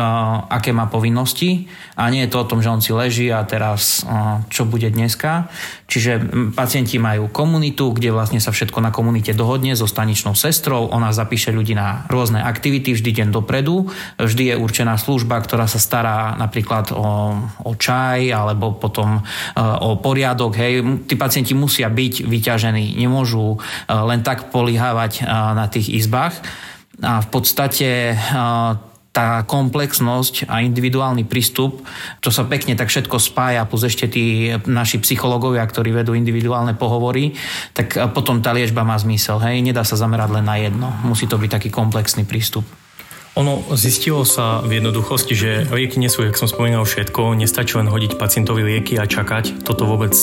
aké 0.51 0.75
má 0.75 0.91
povinnosti 0.91 1.71
a 1.95 2.11
nie 2.11 2.27
je 2.27 2.31
to 2.35 2.43
o 2.43 2.49
tom, 2.51 2.59
že 2.59 2.75
on 2.75 2.83
si 2.83 2.91
leží 2.91 3.31
a 3.31 3.47
teraz 3.47 4.03
čo 4.51 4.67
bude 4.67 4.91
dneska. 4.91 5.47
Čiže 5.87 6.27
pacienti 6.59 6.99
majú 6.99 7.31
komunitu, 7.31 7.95
kde 7.95 8.11
vlastne 8.11 8.43
sa 8.43 8.51
všetko 8.51 8.83
na 8.83 8.91
komunite 8.91 9.31
dohodne 9.31 9.79
so 9.79 9.87
staničnou 9.87 10.35
sestrou, 10.35 10.91
ona 10.91 11.15
zapíše 11.15 11.55
ľudí 11.55 11.79
na 11.79 12.11
rôzne 12.11 12.43
aktivity 12.43 12.99
vždy 12.99 13.11
deň 13.23 13.29
dopredu, 13.31 13.87
vždy 14.19 14.51
je 14.51 14.55
určená 14.59 14.99
služba, 14.99 15.39
ktorá 15.39 15.71
sa 15.71 15.79
stará 15.79 16.35
napríklad 16.35 16.91
o, 16.91 17.39
o 17.63 17.73
čaj 17.79 18.35
alebo 18.35 18.75
potom 18.75 19.23
o 19.59 19.91
poriadok. 20.03 20.59
Hej. 20.59 21.07
Tí 21.07 21.15
pacienti 21.15 21.55
musia 21.55 21.87
byť 21.87 22.27
vyťažení, 22.27 22.99
nemôžu 22.99 23.63
len 23.87 24.27
tak 24.27 24.51
polihávať 24.51 25.23
na 25.31 25.71
tých 25.71 25.95
izbách. 25.95 26.35
A 27.01 27.23
v 27.23 27.29
podstate 27.31 28.19
tá 29.11 29.43
komplexnosť 29.43 30.47
a 30.47 30.63
individuálny 30.63 31.27
prístup, 31.27 31.83
čo 32.23 32.31
sa 32.31 32.47
pekne 32.47 32.79
tak 32.79 32.95
všetko 32.95 33.19
spája, 33.19 33.67
plus 33.67 33.83
ešte 33.83 34.07
tí 34.07 34.55
naši 34.71 35.03
psychológovia, 35.03 35.67
ktorí 35.67 35.91
vedú 35.91 36.15
individuálne 36.15 36.79
pohovory, 36.79 37.35
tak 37.75 37.99
potom 38.15 38.39
tá 38.39 38.55
liečba 38.55 38.87
má 38.87 38.95
zmysel. 38.95 39.43
Hej? 39.43 39.67
Nedá 39.67 39.83
sa 39.83 39.99
zamerať 39.99 40.31
len 40.39 40.47
na 40.47 40.57
jedno. 40.63 40.95
Musí 41.03 41.27
to 41.27 41.43
byť 41.43 41.51
taký 41.59 41.69
komplexný 41.75 42.23
prístup. 42.23 42.63
Ono 43.39 43.63
zistilo 43.79 44.27
sa 44.27 44.59
v 44.59 44.83
jednoduchosti, 44.83 45.35
že 45.39 45.51
lieky 45.71 46.03
nie 46.03 46.11
sú, 46.11 46.27
jak 46.27 46.35
som 46.35 46.51
spomínal, 46.51 46.83
všetko. 46.83 47.39
Nestačí 47.39 47.79
len 47.79 47.87
hodiť 47.87 48.19
pacientovi 48.19 48.63
lieky 48.63 48.99
a 48.99 49.07
čakať. 49.07 49.63
Toto 49.63 49.87
vôbec, 49.87 50.15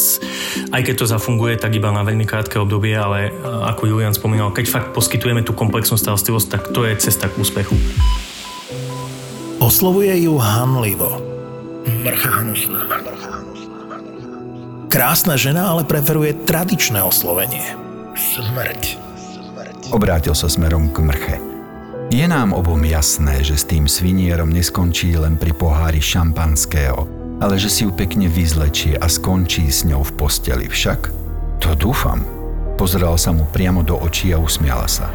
aj 0.76 0.82
keď 0.84 0.96
to 0.96 1.12
zafunguje, 1.12 1.56
tak 1.56 1.72
iba 1.76 1.88
na 1.92 2.04
veľmi 2.04 2.28
krátke 2.28 2.60
obdobie, 2.60 2.96
ale 2.96 3.32
ako 3.44 3.88
Julian 3.88 4.12
spomínal, 4.12 4.52
keď 4.52 4.66
fakt 4.68 4.90
poskytujeme 4.92 5.44
tú 5.44 5.56
komplexnú 5.56 5.96
starostlivosť, 5.96 6.48
tak 6.52 6.62
to 6.76 6.84
je 6.84 7.00
cesta 7.00 7.32
k 7.32 7.40
úspechu. 7.40 7.76
Oslovuje 9.68 10.24
ju 10.24 10.40
hanlivo. 10.40 11.20
Krásna 14.88 15.36
žena 15.36 15.76
ale 15.76 15.84
preferuje 15.84 16.32
tradičné 16.48 17.04
oslovenie. 17.04 17.76
Smrť. 18.16 18.96
Obrátil 19.92 20.32
sa 20.40 20.48
smerom 20.48 20.88
k 20.96 21.04
mrche. 21.04 21.36
Je 22.16 22.24
nám 22.32 22.56
obom 22.56 22.80
jasné, 22.80 23.44
že 23.44 23.60
s 23.60 23.68
tým 23.68 23.92
svinierom 23.92 24.56
neskončí 24.56 25.12
len 25.20 25.36
pri 25.36 25.52
pohári 25.52 26.00
šampanského, 26.00 27.04
ale 27.44 27.60
že 27.60 27.68
si 27.68 27.84
ju 27.84 27.92
pekne 27.92 28.32
vyzlečie 28.32 28.96
a 28.96 29.12
skončí 29.12 29.68
s 29.68 29.84
ňou 29.84 30.00
v 30.00 30.16
posteli 30.16 30.72
však? 30.72 31.12
To 31.60 31.76
dúfam. 31.76 32.24
Pozeral 32.80 33.20
sa 33.20 33.36
mu 33.36 33.44
priamo 33.52 33.84
do 33.84 34.00
očí 34.00 34.32
a 34.32 34.40
usmiala 34.40 34.88
sa. 34.88 35.12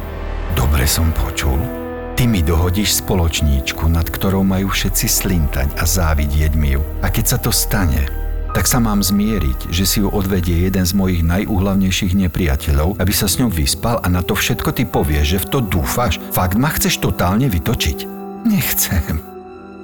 Dobre 0.53 0.85
som 0.85 1.09
počul. 1.09 1.82
Ty 2.13 2.29
mi 2.29 2.45
dohodíš 2.45 3.01
spoločníčku, 3.01 3.89
nad 3.89 4.05
ktorou 4.05 4.45
majú 4.45 4.69
všetci 4.69 5.09
slintať 5.09 5.67
a 5.81 5.83
závidieť 5.89 6.53
mi 6.53 6.77
ju. 6.77 6.81
A 7.01 7.09
keď 7.09 7.25
sa 7.25 7.37
to 7.41 7.49
stane, 7.49 8.05
tak 8.53 8.69
sa 8.69 8.77
mám 8.77 9.01
zmieriť, 9.01 9.73
že 9.73 9.81
si 9.81 9.97
ju 9.97 10.13
odvedie 10.13 10.61
jeden 10.69 10.85
z 10.85 10.93
mojich 10.93 11.25
najúhlavnejších 11.25 12.13
nepriateľov, 12.13 13.01
aby 13.01 13.09
sa 13.09 13.25
s 13.25 13.41
ňou 13.41 13.49
vyspal 13.49 13.97
a 13.97 14.07
na 14.13 14.21
to 14.21 14.37
všetko 14.37 14.69
ty 14.77 14.85
povieš, 14.85 15.25
že 15.25 15.41
v 15.41 15.49
to 15.49 15.59
dúfaš? 15.65 16.21
Fakt 16.29 16.53
ma 16.53 16.69
chceš 16.69 17.01
totálne 17.01 17.49
vytočiť? 17.49 18.05
Nechcem. 18.45 19.17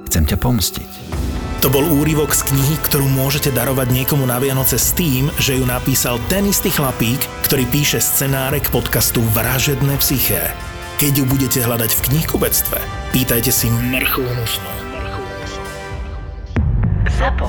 Chcem 0.05 0.23
ťa 0.29 0.37
pomstiť. 0.37 0.89
To 1.65 1.73
bol 1.73 1.81
úryvok 1.81 2.31
z 2.37 2.45
knihy, 2.45 2.77
ktorú 2.85 3.09
môžete 3.09 3.49
darovať 3.49 3.89
niekomu 3.89 4.29
na 4.29 4.37
Vianoce 4.37 4.77
s 4.77 4.93
tým, 4.93 5.33
že 5.41 5.57
ju 5.57 5.65
napísal 5.65 6.21
ten 6.29 6.45
istý 6.45 6.69
chlapík, 6.69 7.19
ktorý 7.49 7.65
píše 7.73 7.97
scenáre 7.97 8.61
k 8.61 8.69
podcastu 8.69 9.19
Vražedné 9.33 9.97
psyché. 9.97 10.68
Keď 10.99 11.15
ju 11.15 11.25
budete 11.31 11.63
hľadať 11.63 11.95
v 11.95 12.01
knihkubectve, 12.11 12.75
pýtajte 13.15 13.55
si 13.55 13.71
mrchu 13.71 14.19
Zapo. 17.15 17.47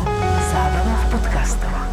Zábrná 0.54 0.94
v 0.94 1.06
podcastovách. 1.18 1.89